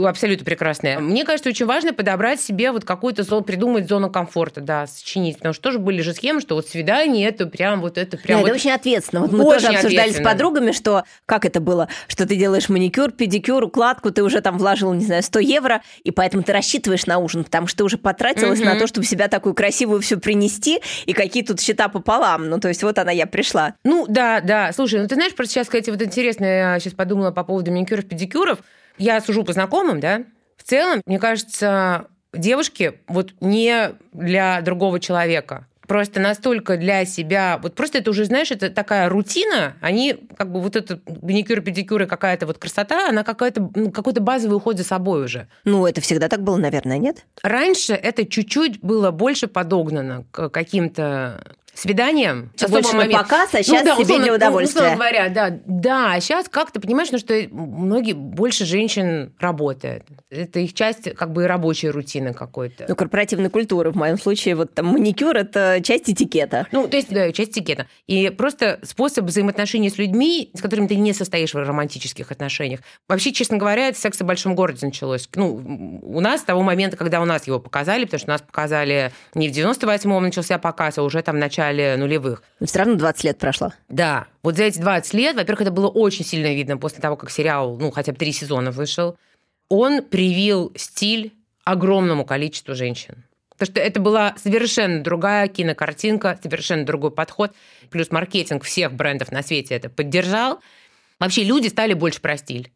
абсолютно 0.06 0.46
прекрасная. 0.46 1.00
Мне 1.00 1.24
кажется, 1.24 1.50
очень 1.50 1.66
важно 1.66 1.94
подобрать 1.94 2.42
себе 2.42 2.72
вот 2.72 2.86
какую-то 2.86 3.24
зону, 3.24 3.44
придумать 3.44 3.88
зону 3.88 4.10
комфорта, 4.10 4.62
да, 4.62 4.88
сочинить. 4.88 5.38
Потому 5.38 5.54
что 5.54 5.64
тоже 5.64 5.80
были 5.80 6.02
же 6.02 6.14
схемы, 6.14 6.42
что 6.42 6.56
вот 6.56 6.68
свидание 6.68 7.28
это 7.28 7.46
прям 7.46 7.82
вот 7.82 7.98
это 7.98 8.18
прям. 8.18 8.40
Да, 8.40 8.42
вот... 8.42 8.48
это 8.48 8.56
очень 8.56 8.72
ответственно. 8.72 9.22
Вот 9.22 9.32
мы 9.32 9.44
Очень 9.44 9.62
тоже 9.68 9.78
обсуждали 9.78 10.12
с 10.12 10.22
подругами, 10.22 10.72
что 10.72 11.04
как 11.26 11.46
это 11.46 11.60
было, 11.60 11.88
что 12.08 12.28
ты 12.28 12.36
делаешь 12.36 12.70
маникюр, 12.70 13.12
педикюр, 13.12 13.64
укладку, 13.64 14.12
ты 14.12 14.24
уже 14.24 14.42
там 14.42 14.58
вложил, 14.58 14.94
не 14.94 15.06
знаю, 15.06 15.24
100 15.24 15.40
евро, 15.40 15.82
и 16.04 16.12
поэтому 16.12 16.44
ты 16.44 16.54
рассчитываешь 16.54 17.06
на 17.06 17.18
ужин, 17.18 17.44
потому 17.44 17.68
что 17.68 17.80
ты 17.80 17.84
уже 17.84 17.98
потратилась 17.98 18.60
Мгм. 18.60 18.70
на 18.70 18.80
то, 18.80 18.88
чтобы 18.88 19.06
себя 19.06 19.28
такую 19.28 19.54
красивую 19.54 20.02
все 20.02 20.18
принести, 20.18 20.82
и 21.06 21.14
какие 21.14 21.44
тут 21.44 21.62
счета 21.62 21.90
пополам. 21.90 22.50
Ну, 22.50 22.60
то 22.60 22.68
есть 22.68 22.84
вот 22.84 22.98
она, 22.98 23.12
я 23.12 23.28
пришла. 23.28 23.76
Ну, 23.84 24.06
да, 24.08 24.42
да. 24.42 24.72
Слушай, 24.74 25.02
ну 25.02 25.08
ты 25.08 25.16
знаешь, 25.16 25.36
просто 25.36 25.54
сейчас, 25.54 25.68
кстати, 25.68 25.90
вот 25.90 26.02
интересно, 26.02 26.46
я 26.46 26.80
сейчас 26.80 26.94
подумала 26.94 27.32
по 27.32 27.44
поводу 27.44 27.72
маникюров, 27.72 28.06
педикюров. 28.06 28.60
Я 28.98 29.22
сужу 29.22 29.44
по 29.44 29.54
знакомым, 29.54 30.00
да. 30.00 30.24
В 30.58 30.64
целом, 30.64 31.02
мне 31.06 31.20
кажется, 31.20 32.08
девушки 32.34 33.00
вот 33.08 33.34
не 33.42 33.92
для 34.14 34.62
другого 34.62 35.00
человека. 35.00 35.68
Просто 35.88 36.20
настолько 36.20 36.78
для 36.78 37.06
себя, 37.06 37.60
вот 37.62 37.76
просто 37.76 38.00
это 38.00 38.10
уже, 38.10 38.26
знаешь, 38.26 38.50
это 38.50 38.72
такая 38.72 39.08
рутина, 39.08 39.76
они 39.82 40.16
как 40.36 40.52
бы 40.52 40.60
вот 40.60 40.76
это 40.76 41.00
маникюр, 41.22 41.62
педикюр 41.62 42.02
и 42.02 42.06
какая-то 42.08 42.48
вот 42.48 42.58
красота, 42.58 43.08
она 43.10 43.24
какая-то, 43.24 43.70
ну, 43.76 43.92
какой-то 43.92 44.20
базовый 44.20 44.58
уход 44.58 44.78
за 44.78 44.84
собой 44.84 45.24
уже. 45.24 45.48
Ну, 45.64 45.86
это 45.86 46.02
всегда 46.02 46.28
так 46.28 46.42
было, 46.42 46.58
наверное, 46.58 46.98
нет? 46.98 47.26
Раньше 47.44 47.94
это 47.94 48.26
чуть-чуть 48.26 48.82
было 48.82 49.12
больше 49.12 49.46
подогнано 49.48 50.26
к 50.32 50.50
каким-то 50.50 51.44
свиданиям. 51.76 52.52
Больше 52.70 52.96
на 52.96 53.06
показ, 53.10 53.54
а 53.54 53.62
сейчас 53.64 53.84
Ну 53.84 53.86
да, 53.86 53.94
себе 53.96 54.04
условно- 54.04 54.24
для 54.24 54.32
ну, 54.32 54.38
удовольствия. 54.38 54.80
условно 54.82 54.96
говоря, 54.96 55.30
да. 55.30 55.60
Да, 55.66 56.14
а 56.14 56.20
сейчас 56.22 56.48
как 56.50 56.72
ты 56.72 56.80
понимаешь, 56.80 57.12
ну, 57.12 57.18
что 57.20 57.34
многие, 57.52 58.14
больше 58.14 58.66
женщин 58.66 59.34
работает. 59.40 60.06
Это 60.30 60.60
их 60.60 60.74
часть 60.74 61.14
как 61.16 61.32
бы 61.34 61.44
и 61.44 61.46
рабочей 61.46 61.90
рутины 61.90 62.34
какой-то. 62.34 62.86
Ну, 62.88 62.96
корпоративной 62.96 63.50
культуры. 63.50 63.92
В 63.92 63.96
моем 63.96 64.18
случае 64.18 64.56
вот 64.56 64.74
там 64.74 64.88
маникюр– 64.88 65.36
это 65.38 65.80
часть 65.84 66.10
этикета. 66.10 66.68
Ну, 66.72 66.88
то 66.88 66.96
есть, 66.98 67.10
да, 67.10 67.32
часть 67.32 67.52
этикета. 67.52 67.88
И 68.08 68.30
просто 68.30 68.80
способ 68.84 69.26
взаимоотношений 69.26 69.90
с 69.90 69.98
людьми, 69.98 70.50
с 70.54 70.62
которыми 70.62 70.88
ты 70.88 70.96
не 70.96 71.14
состоишь 71.14 71.54
в 71.54 71.58
романтических 71.58 72.32
отношениях. 72.32 72.80
Вообще, 73.10 73.32
честно 73.32 73.58
говоря, 73.58 73.90
это 73.90 74.00
секс 74.00 74.20
в 74.20 74.26
большом 74.26 74.56
городе 74.56 74.86
началось. 74.86 75.30
Ну, 75.36 76.00
у 76.02 76.20
нас 76.22 76.42
с 76.42 76.44
того 76.44 76.62
момента, 76.62 76.96
когда 76.98 77.22
у 77.22 77.26
нас 77.26 77.48
его 77.48 77.60
показали, 77.60 78.06
потому 78.06 78.20
что 78.20 78.30
нас 78.30 78.42
показали 78.42 79.12
не 79.34 79.50
в 79.50 79.52
98-м 79.52 80.24
начался 80.24 80.58
показ, 80.58 80.98
а 80.98 81.04
уже 81.04 81.22
там 81.22 81.36
в 81.36 81.40
начале 81.40 81.65
нулевых. 81.74 82.44
Но 82.60 82.68
все 82.68 82.80
равно 82.80 82.96
20 82.96 83.24
лет 83.24 83.38
прошло. 83.38 83.74
Да, 83.90 84.28
вот 84.44 84.58
за 84.58 84.64
эти 84.64 84.80
20 84.80 85.14
лет, 85.14 85.36
во-первых, 85.36 85.62
это 85.62 85.72
было 85.72 85.88
очень 85.88 86.26
сильно 86.26 86.54
видно 86.54 86.78
после 86.78 87.02
того, 87.02 87.16
как 87.16 87.30
сериал, 87.32 87.78
ну, 87.78 87.92
хотя 87.92 88.12
бы 88.12 88.18
три 88.18 88.32
сезона 88.32 88.72
вышел. 88.72 89.18
Он 89.70 90.04
привил 90.04 90.72
стиль 90.76 91.34
огромному 91.64 92.26
количеству 92.26 92.76
женщин. 92.76 93.24
Потому 93.58 93.72
что 93.72 93.80
это 93.80 94.00
была 94.00 94.36
совершенно 94.38 95.02
другая 95.02 95.48
кинокартинка, 95.48 96.40
совершенно 96.44 96.86
другой 96.86 97.12
подход. 97.12 97.54
Плюс 97.90 98.12
маркетинг 98.12 98.64
всех 98.64 98.94
брендов 98.94 99.32
на 99.32 99.42
свете 99.44 99.76
это 99.76 99.90
поддержал. 99.90 100.60
Вообще 101.20 101.44
люди 101.44 101.68
стали 101.68 101.94
больше 101.94 102.20
про 102.20 102.38
стиль. 102.38 102.72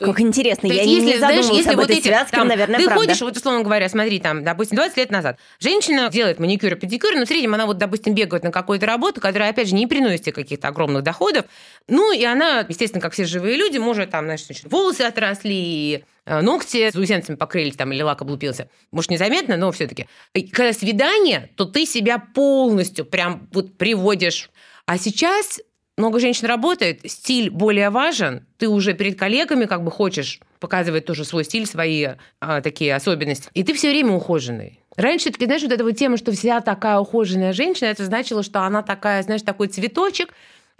Как 0.00 0.20
интересно, 0.20 0.66
я 0.66 0.82
есть, 0.82 1.04
не, 1.04 1.12
не 1.12 1.18
знаешь, 1.18 1.44
задумывалась 1.44 1.66
об 1.66 1.80
этой 1.80 1.96
эти, 1.96 2.08
связке, 2.08 2.36
там, 2.36 2.48
наверное, 2.48 2.78
ты 2.78 2.86
правда. 2.86 3.04
ходишь, 3.04 3.20
вот 3.20 3.36
условно 3.36 3.62
говоря, 3.62 3.88
смотри, 3.88 4.18
там, 4.18 4.42
допустим, 4.42 4.76
20 4.76 4.96
лет 4.96 5.10
назад 5.10 5.38
женщина 5.58 6.08
делает 6.10 6.38
маникюр 6.38 6.72
и 6.72 6.76
педикюр, 6.76 7.14
но 7.14 7.24
в 7.24 7.28
среднем 7.28 7.54
она 7.54 7.66
вот, 7.66 7.78
допустим, 7.78 8.14
бегает 8.14 8.42
на 8.42 8.50
какую-то 8.50 8.86
работу, 8.86 9.20
которая, 9.20 9.50
опять 9.50 9.68
же, 9.68 9.74
не 9.74 9.86
приносит 9.86 10.22
тебе 10.22 10.32
каких-то 10.32 10.68
огромных 10.68 11.02
доходов. 11.02 11.44
Ну, 11.88 12.12
и 12.12 12.24
она, 12.24 12.64
естественно, 12.68 13.00
как 13.00 13.12
все 13.12 13.24
живые 13.24 13.56
люди, 13.56 13.78
может, 13.78 14.10
там, 14.10 14.24
знаешь, 14.24 14.44
значит, 14.44 14.70
волосы 14.70 15.02
отросли, 15.02 16.04
э, 16.24 16.40
ногти 16.40 16.90
заусенцами 16.90 17.36
покрылись 17.36 17.76
там, 17.76 17.92
или 17.92 18.02
лак 18.02 18.22
облупился. 18.22 18.68
Может, 18.92 19.10
незаметно, 19.10 19.56
но 19.56 19.70
все 19.72 19.86
таки 19.86 20.06
Когда 20.52 20.72
свидание, 20.72 21.50
то 21.56 21.64
ты 21.64 21.86
себя 21.86 22.18
полностью 22.18 23.04
прям 23.04 23.48
вот 23.52 23.76
приводишь. 23.76 24.50
А 24.86 24.98
сейчас 24.98 25.60
много 26.00 26.18
женщин 26.18 26.46
работает, 26.46 27.00
стиль 27.04 27.50
более 27.50 27.90
важен, 27.90 28.46
ты 28.58 28.68
уже 28.68 28.94
перед 28.94 29.18
коллегами 29.18 29.66
как 29.66 29.84
бы 29.84 29.90
хочешь 29.90 30.40
показывать 30.58 31.04
тоже 31.06 31.24
свой 31.24 31.44
стиль, 31.44 31.66
свои 31.66 32.08
а, 32.40 32.60
такие 32.60 32.94
особенности, 32.94 33.48
и 33.54 33.62
ты 33.62 33.74
все 33.74 33.90
время 33.90 34.12
ухоженный. 34.12 34.80
Раньше, 34.96 35.30
таки, 35.30 35.44
знаешь, 35.44 35.62
вот 35.62 35.72
эта 35.72 35.84
вот 35.84 35.96
тема, 35.96 36.16
что 36.16 36.32
вся 36.32 36.60
такая 36.60 36.98
ухоженная 36.98 37.52
женщина, 37.52 37.88
это 37.88 38.04
значило, 38.04 38.42
что 38.42 38.60
она 38.62 38.82
такая, 38.82 39.22
знаешь, 39.22 39.42
такой 39.42 39.68
цветочек, 39.68 40.34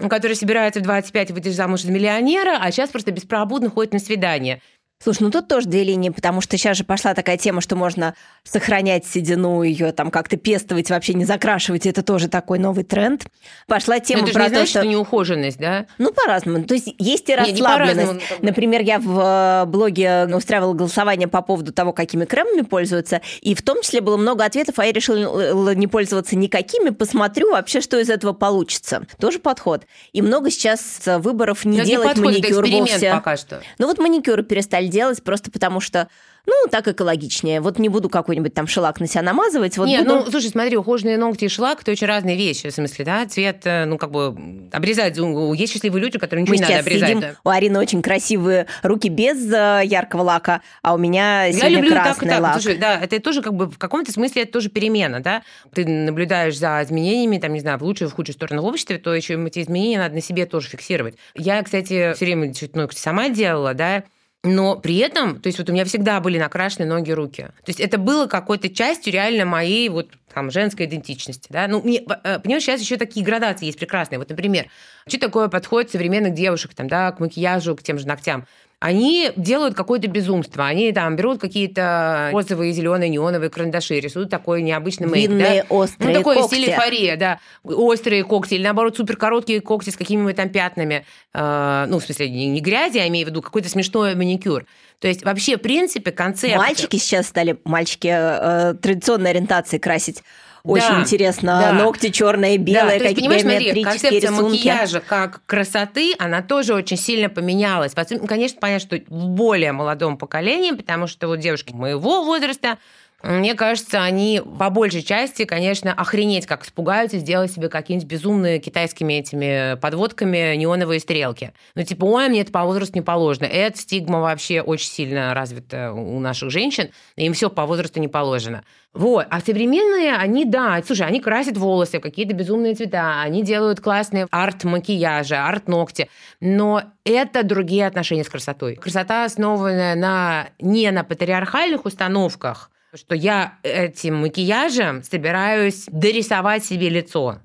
который 0.09 0.35
собирается 0.35 0.81
в 0.81 0.83
25 0.83 1.31
выйти 1.31 1.49
замуж 1.51 1.83
за 1.83 1.93
миллионера, 1.93 2.59
а 2.61 2.71
сейчас 2.73 2.91
просто 2.91 3.13
беспробудно 3.13 3.71
ходит 3.71 3.93
на 3.93 3.99
свидание. 3.99 4.61
Слушай, 5.03 5.23
ну 5.23 5.31
тут 5.31 5.49
тоже 5.49 5.67
две 5.67 5.83
линии, 5.83 6.11
потому 6.11 6.43
что 6.43 6.59
сейчас 6.59 6.77
же 6.77 6.85
пошла 6.85 7.15
такая 7.15 7.39
тема, 7.39 7.63
что 7.63 7.75
можно 7.75 8.15
сохранять 8.45 9.07
седину, 9.07 9.63
ее 9.63 9.93
там 9.93 10.11
как-то 10.11 10.37
пестовать, 10.37 10.91
вообще 10.91 11.15
не 11.15 11.25
закрашивать. 11.25 11.87
Это 11.87 12.03
тоже 12.03 12.29
такой 12.29 12.59
новый 12.59 12.85
тренд. 12.85 13.25
Пошла 13.67 13.95
Но 13.95 14.01
тема 14.05 14.23
это 14.25 14.29
же 14.29 14.35
про 14.35 14.43
не 14.43 14.49
то, 14.49 14.55
значит, 14.57 14.71
что... 14.71 14.81
что 14.81 14.89
неухоженность, 14.89 15.59
да? 15.59 15.87
Ну, 15.97 16.13
по-разному. 16.13 16.65
То 16.65 16.75
есть 16.75 16.95
есть 16.99 17.31
и 17.31 17.33
Не, 17.33 17.53
не 17.53 17.63
расслабленность. 17.63 18.13
ну, 18.13 18.21
как 18.29 18.41
бы. 18.41 18.47
Например, 18.47 18.83
я 18.83 18.99
в 18.99 19.65
э, 19.65 19.71
блоге 19.71 20.29
устраивала 20.35 20.75
голосование 20.75 21.29
по 21.29 21.41
поводу 21.41 21.73
того, 21.73 21.95
какими 21.95 22.27
кремами 22.27 22.61
пользоваться, 22.61 23.23
и 23.41 23.55
в 23.55 23.63
том 23.63 23.81
числе 23.81 24.03
было 24.03 24.19
много 24.19 24.45
ответов, 24.45 24.79
а 24.79 24.85
я 24.85 24.93
решила 24.93 25.75
не 25.75 25.87
пользоваться 25.87 26.37
никакими, 26.37 26.91
посмотрю 26.91 27.53
вообще, 27.53 27.81
что 27.81 27.99
из 27.99 28.11
этого 28.11 28.35
получится. 28.35 29.07
Тоже 29.19 29.39
подход. 29.39 29.87
И 30.13 30.21
много 30.21 30.51
сейчас 30.51 31.01
э, 31.07 31.17
выборов 31.17 31.65
не 31.65 31.79
Но 31.79 31.83
это 31.85 31.91
делать 31.91 32.09
подход, 32.09 32.35
это 32.35 32.55
маникюр 32.55 32.67
вовсе. 32.67 33.13
пока 33.13 33.39
что. 33.39 33.63
Ну 33.79 33.87
вот 33.87 33.99
маникюры 33.99 34.43
перестали 34.43 34.90
делать 34.91 35.23
просто 35.23 35.51
потому 35.51 35.81
что 35.81 36.09
ну, 36.47 36.55
так 36.71 36.89
экологичнее. 36.89 37.61
Вот 37.61 37.79
не 37.79 37.89
буду 37.89 38.09
какой-нибудь 38.09 38.55
там 38.55 38.67
шелак 38.67 39.01
на 39.01 39.07
себя 39.07 39.23
намазывать. 39.23 39.77
Вот 39.79 39.87
Не, 39.87 39.99
буду... 39.99 40.11
ну, 40.11 40.31
слушай, 40.31 40.49
смотри, 40.49 40.77
ухоженные 40.77 41.19
ногти 41.19 41.45
и 41.45 41.49
шлак– 41.49 41.81
это 41.83 41.93
очень 41.93 42.07
разные 42.07 42.37
вещи, 42.37 42.69
в 42.69 42.73
смысле, 42.73 43.05
да, 43.05 43.27
цвет, 43.27 43.63
э, 43.65 43.85
ну, 43.85 43.99
как 43.99 44.11
бы, 44.11 44.69
обрезать, 44.73 45.17
есть 45.17 45.73
счастливые 45.73 46.03
люди, 46.03 46.19
которые 46.19 46.43
ничего 46.43 46.55
Мы 46.55 46.59
не 46.59 46.63
надо 46.63 46.81
обрезать. 46.81 47.09
сидим, 47.09 47.21
да. 47.21 47.35
у 47.45 47.49
Арины 47.51 47.79
очень 47.79 48.03
красивые 48.03 48.67
руки 48.83 49.09
без 49.09 49.53
э, 49.53 49.83
яркого 49.85 50.23
лака, 50.23 50.63
а 50.83 50.95
у 50.95 50.99
меня 50.99 51.45
Я 51.45 51.69
люблю 51.69 51.91
красный 51.91 52.29
так. 52.29 52.41
лак. 52.41 52.53
Слушай, 52.55 52.79
да, 52.79 52.99
это 52.99 53.21
тоже 53.21 53.43
как 53.43 53.55
бы 53.55 53.67
в 53.67 53.79
каком-то 53.79 54.11
смысле 54.11 54.43
это 54.43 54.53
тоже 54.53 54.71
перемена, 54.71 55.21
да. 55.21 55.43
Ты 55.75 55.87
наблюдаешь 55.87 56.57
за 56.57 56.83
изменениями, 56.83 57.39
там, 57.39 57.53
не 57.53 57.61
знаю, 57.61 57.79
в 57.79 57.83
лучшую, 57.83 58.09
в 58.09 58.15
худшую 58.15 58.35
сторону 58.35 58.63
в 58.63 58.67
обществе, 58.67 58.99
то 58.99 59.15
еще 59.15 59.35
эти 59.47 59.61
изменения 59.63 59.99
надо 59.99 60.15
на 60.15 60.23
себе 60.23 60.47
тоже 60.47 60.69
фиксировать. 60.69 61.17
Я, 61.35 61.63
кстати, 61.63 62.13
все 62.15 62.25
время 62.25 62.53
чуть 62.55 62.75
ногти 62.75 62.99
сама 62.99 63.29
делала, 63.29 63.75
да, 63.75 64.05
но 64.43 64.77
при 64.77 64.97
этом, 64.99 65.39
то 65.41 65.49
есть 65.49 65.59
вот 65.59 65.69
у 65.69 65.73
меня 65.73 65.85
всегда 65.85 66.19
были 66.21 66.39
накрашены 66.39 66.87
ноги, 66.87 67.11
руки. 67.11 67.43
То 67.43 67.69
есть 67.69 67.81
это 67.81 67.99
было 67.99 68.27
какой-то 68.27 68.71
частью 68.71 69.13
реально 69.13 69.45
моей 69.45 69.89
вот 69.91 70.09
там 70.33 70.51
женской 70.51 70.87
идентичности, 70.87 71.49
да. 71.51 71.69
Ну, 71.69 71.83
мне, 71.83 71.99
э, 71.99 72.39
понимаешь, 72.39 72.63
сейчас 72.63 72.81
еще 72.81 72.97
такие 72.97 73.25
градации 73.25 73.67
есть 73.67 73.79
прекрасные. 73.79 74.19
Вот, 74.19 74.31
например, 74.31 74.67
что 75.07 75.19
такое 75.19 75.49
подход 75.49 75.91
современных 75.91 76.33
девушек, 76.33 76.73
там, 76.75 76.89
да, 76.89 77.13
к 77.13 77.21
макияжу, 77.21 77.77
к 77.77 77.83
тем 77.83 77.99
же 77.99 78.07
ногтям 78.07 78.47
они 78.81 79.31
делают 79.37 79.75
какое-то 79.75 80.09
безумство. 80.09 80.67
Они 80.67 80.91
там 80.93 81.15
берут 81.15 81.39
какие-то 81.39 82.31
розовые, 82.33 82.73
зеленые, 82.73 83.11
неоновые 83.11 83.51
карандаши, 83.51 84.01
рисуют 84.01 84.31
такой 84.31 84.63
необычный 84.63 85.07
мейк. 85.07 85.29
Длинные, 85.29 85.67
да? 85.69 85.75
острые 85.75 86.15
Ну, 86.15 86.19
такой 86.19 86.37
когти. 86.37 86.55
стиль 86.55 86.71
эйфория, 86.71 87.17
да. 87.17 87.41
Острые 87.63 88.25
когти, 88.25 88.55
или 88.55 88.63
наоборот, 88.63 88.97
супер 88.97 89.19
короткие 89.19 89.61
когти 89.61 89.91
с 89.91 89.97
какими-нибудь 89.99 90.35
там 90.35 90.49
пятнами. 90.49 91.05
Э, 91.35 91.85
ну, 91.89 91.99
в 91.99 92.05
смысле, 92.05 92.31
не, 92.31 92.47
не 92.47 92.61
грязи, 92.61 92.97
а 92.97 93.07
имею 93.09 93.27
в 93.27 93.31
виду 93.31 93.43
какой-то 93.43 93.69
смешной 93.69 94.15
маникюр. 94.15 94.65
То 94.99 95.09
есть 95.09 95.27
вообще, 95.27 95.59
в 95.59 95.61
принципе, 95.61 96.11
концепт... 96.11 96.57
Мальчики 96.57 96.97
сейчас 96.97 97.27
стали, 97.27 97.59
мальчики 97.65 98.09
э, 98.11 98.75
традиционной 98.81 99.31
ориентации 99.31 99.77
красить. 99.77 100.23
Очень 100.63 100.89
Да, 100.97 101.01
интересно. 101.01 101.59
да. 101.61 101.73
Ногти 101.73 102.11
черные, 102.11 102.59
Да, 102.59 102.65
белые, 102.65 102.99
то 102.99 103.05
есть, 103.05 103.17
понимаешь, 103.17 103.43
смотри, 103.43 103.83
концепция 103.83 104.21
рисунки. 104.31 104.43
макияжа 104.57 105.01
как 105.01 105.41
красоты, 105.47 106.15
она 106.19 106.43
тоже 106.43 106.75
очень 106.75 106.97
сильно 106.97 107.29
поменялась. 107.29 107.93
Особенно, 107.95 108.27
Конечно, 108.29 108.59
понятно, 108.61 108.87
что 108.99 109.03
в 109.09 109.29
более 109.29 109.73
молодом 109.73 110.17
поколении, 110.19 110.73
потому 110.73 111.07
что 111.07 111.29
вот 111.29 111.41
девушки 111.41 111.73
моего 111.73 112.25
возраста, 112.25 112.79
Мне 113.23 113.55
кажется, 113.55 114.03
они 114.03 114.41
по 114.59 114.71
большей 114.71 115.03
части, 115.03 115.45
конечно, 115.45 115.93
охренеть 115.93 116.47
как 116.47 116.65
испугаются 116.65 117.19
сделать 117.19 117.53
себе 117.53 117.69
какие-нибудь 117.69 118.09
безумные 118.09 118.59
китайскими 118.59 119.15
этими 119.15 119.77
подводками 119.77 120.57
неоновые 120.57 121.01
стрелки. 121.01 121.53
Ну, 121.75 121.83
типа, 121.83 122.05
ой, 122.05 122.29
мне 122.29 122.41
это 122.41 122.53
по 122.53 122.65
возрасту 122.65 122.95
не 122.95 123.03
положено. 123.03 123.45
Эта 123.45 123.79
стигма 123.79 124.21
вообще 124.21 124.63
очень 124.63 124.89
сильно 124.89 125.35
развита 125.35 125.93
у 125.93 126.19
наших 126.19 126.51
женщин, 126.51 126.91
им 127.17 127.35
все 127.35 127.51
по 127.51 127.67
возрасту 127.67 128.01
не 128.01 128.09
положено. 128.09 128.65
Вот. 128.93 129.27
А 129.31 129.41
современные, 129.41 130.17
они, 130.17 130.45
да, 130.45 130.83
слушай, 130.85 131.07
они 131.07 131.21
красят 131.21 131.57
волосы 131.57 131.99
в 131.99 132.03
какие-то 132.03 132.35
безумные 132.35 132.75
цвета, 132.75 133.21
они 133.21 133.43
делают 133.43 133.81
классные 133.81 134.27
арт-макияжи, 134.31 135.37
арт-ногти, 135.37 136.09
но 136.41 136.83
это 137.05 137.45
другие 137.45 137.87
отношения 137.87 138.25
с 138.25 138.29
красотой. 138.29 138.77
Красота, 138.77 139.25
основанная 139.25 139.95
на, 139.95 140.49
не 140.59 140.91
на 140.91 141.05
патриархальных 141.05 141.85
установках, 141.85 142.71
что 142.95 143.15
я 143.15 143.55
этим 143.63 144.17
макияжем 144.17 145.03
собираюсь 145.03 145.85
дорисовать 145.89 146.65
себе 146.65 146.89
лицо. 146.89 147.39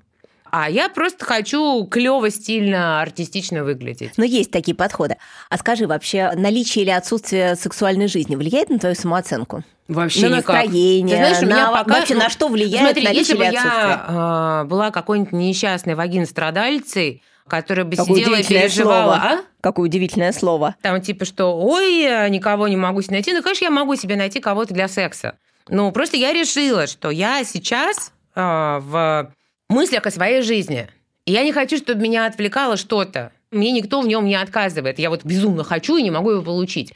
А 0.50 0.70
я 0.70 0.88
просто 0.88 1.24
хочу 1.24 1.84
клево, 1.86 2.30
стильно, 2.30 3.00
артистично 3.02 3.62
выглядеть. 3.64 4.12
Но 4.16 4.24
есть 4.24 4.50
такие 4.50 4.74
подходы. 4.76 5.16
А 5.50 5.58
скажи, 5.58 5.86
вообще 5.86 6.32
наличие 6.34 6.84
или 6.84 6.90
отсутствие 6.90 7.56
сексуальной 7.56 8.06
жизни 8.08 8.36
влияет 8.36 8.70
на 8.70 8.78
твою 8.78 8.94
самооценку? 8.94 9.62
Вообще 9.88 10.28
на 10.28 10.38
никак. 10.38 10.48
настроение, 10.64 11.16
Ты 11.16 11.16
знаешь, 11.16 11.42
у 11.42 11.46
меня 11.46 11.70
на, 11.70 11.78
пока, 11.78 11.98
вообще 11.98 12.14
ну, 12.14 12.20
на 12.20 12.30
что 12.30 12.48
влияет 12.48 12.86
Смотри, 12.86 13.04
наличие 13.04 13.20
если 13.20 13.34
бы 13.34 13.44
или 13.44 13.56
отсутствие? 13.56 13.88
я 13.88 14.62
э, 14.62 14.64
была 14.66 14.90
какой-нибудь 14.90 15.32
несчастной 15.32 15.94
вагин-страдальцей, 15.94 17.22
которая 17.48 17.84
бы 17.84 17.96
Какое 17.96 18.20
сидела 18.20 18.36
и 18.36 18.44
переживала, 18.44 19.14
слово. 19.16 19.32
а? 19.40 19.44
Какое 19.60 19.86
удивительное 19.86 20.32
слово. 20.32 20.76
Там 20.82 21.00
типа, 21.00 21.24
что 21.24 21.58
ой, 21.58 22.30
никого 22.30 22.68
не 22.68 22.76
могу 22.76 23.02
себе 23.02 23.14
найти. 23.14 23.32
Ну, 23.32 23.42
конечно, 23.42 23.64
я 23.64 23.70
могу 23.70 23.96
себе 23.96 24.16
найти 24.16 24.40
кого-то 24.40 24.74
для 24.74 24.88
секса. 24.88 25.38
Ну, 25.68 25.90
просто 25.92 26.16
я 26.16 26.32
решила, 26.32 26.86
что 26.86 27.10
я 27.10 27.42
сейчас 27.44 28.12
э, 28.34 28.40
в 28.40 29.32
мыслях 29.68 30.06
о 30.06 30.10
своей 30.10 30.42
жизни. 30.42 30.88
И 31.24 31.32
я 31.32 31.42
не 31.42 31.52
хочу, 31.52 31.76
чтобы 31.76 32.00
меня 32.00 32.26
отвлекало 32.26 32.76
что-то. 32.76 33.32
Мне 33.50 33.72
никто 33.72 34.00
в 34.00 34.06
нем 34.06 34.24
не 34.26 34.36
отказывает. 34.36 34.98
Я 34.98 35.10
вот 35.10 35.24
безумно 35.24 35.64
хочу 35.64 35.96
и 35.96 36.02
не 36.02 36.10
могу 36.10 36.30
его 36.30 36.42
получить. 36.42 36.92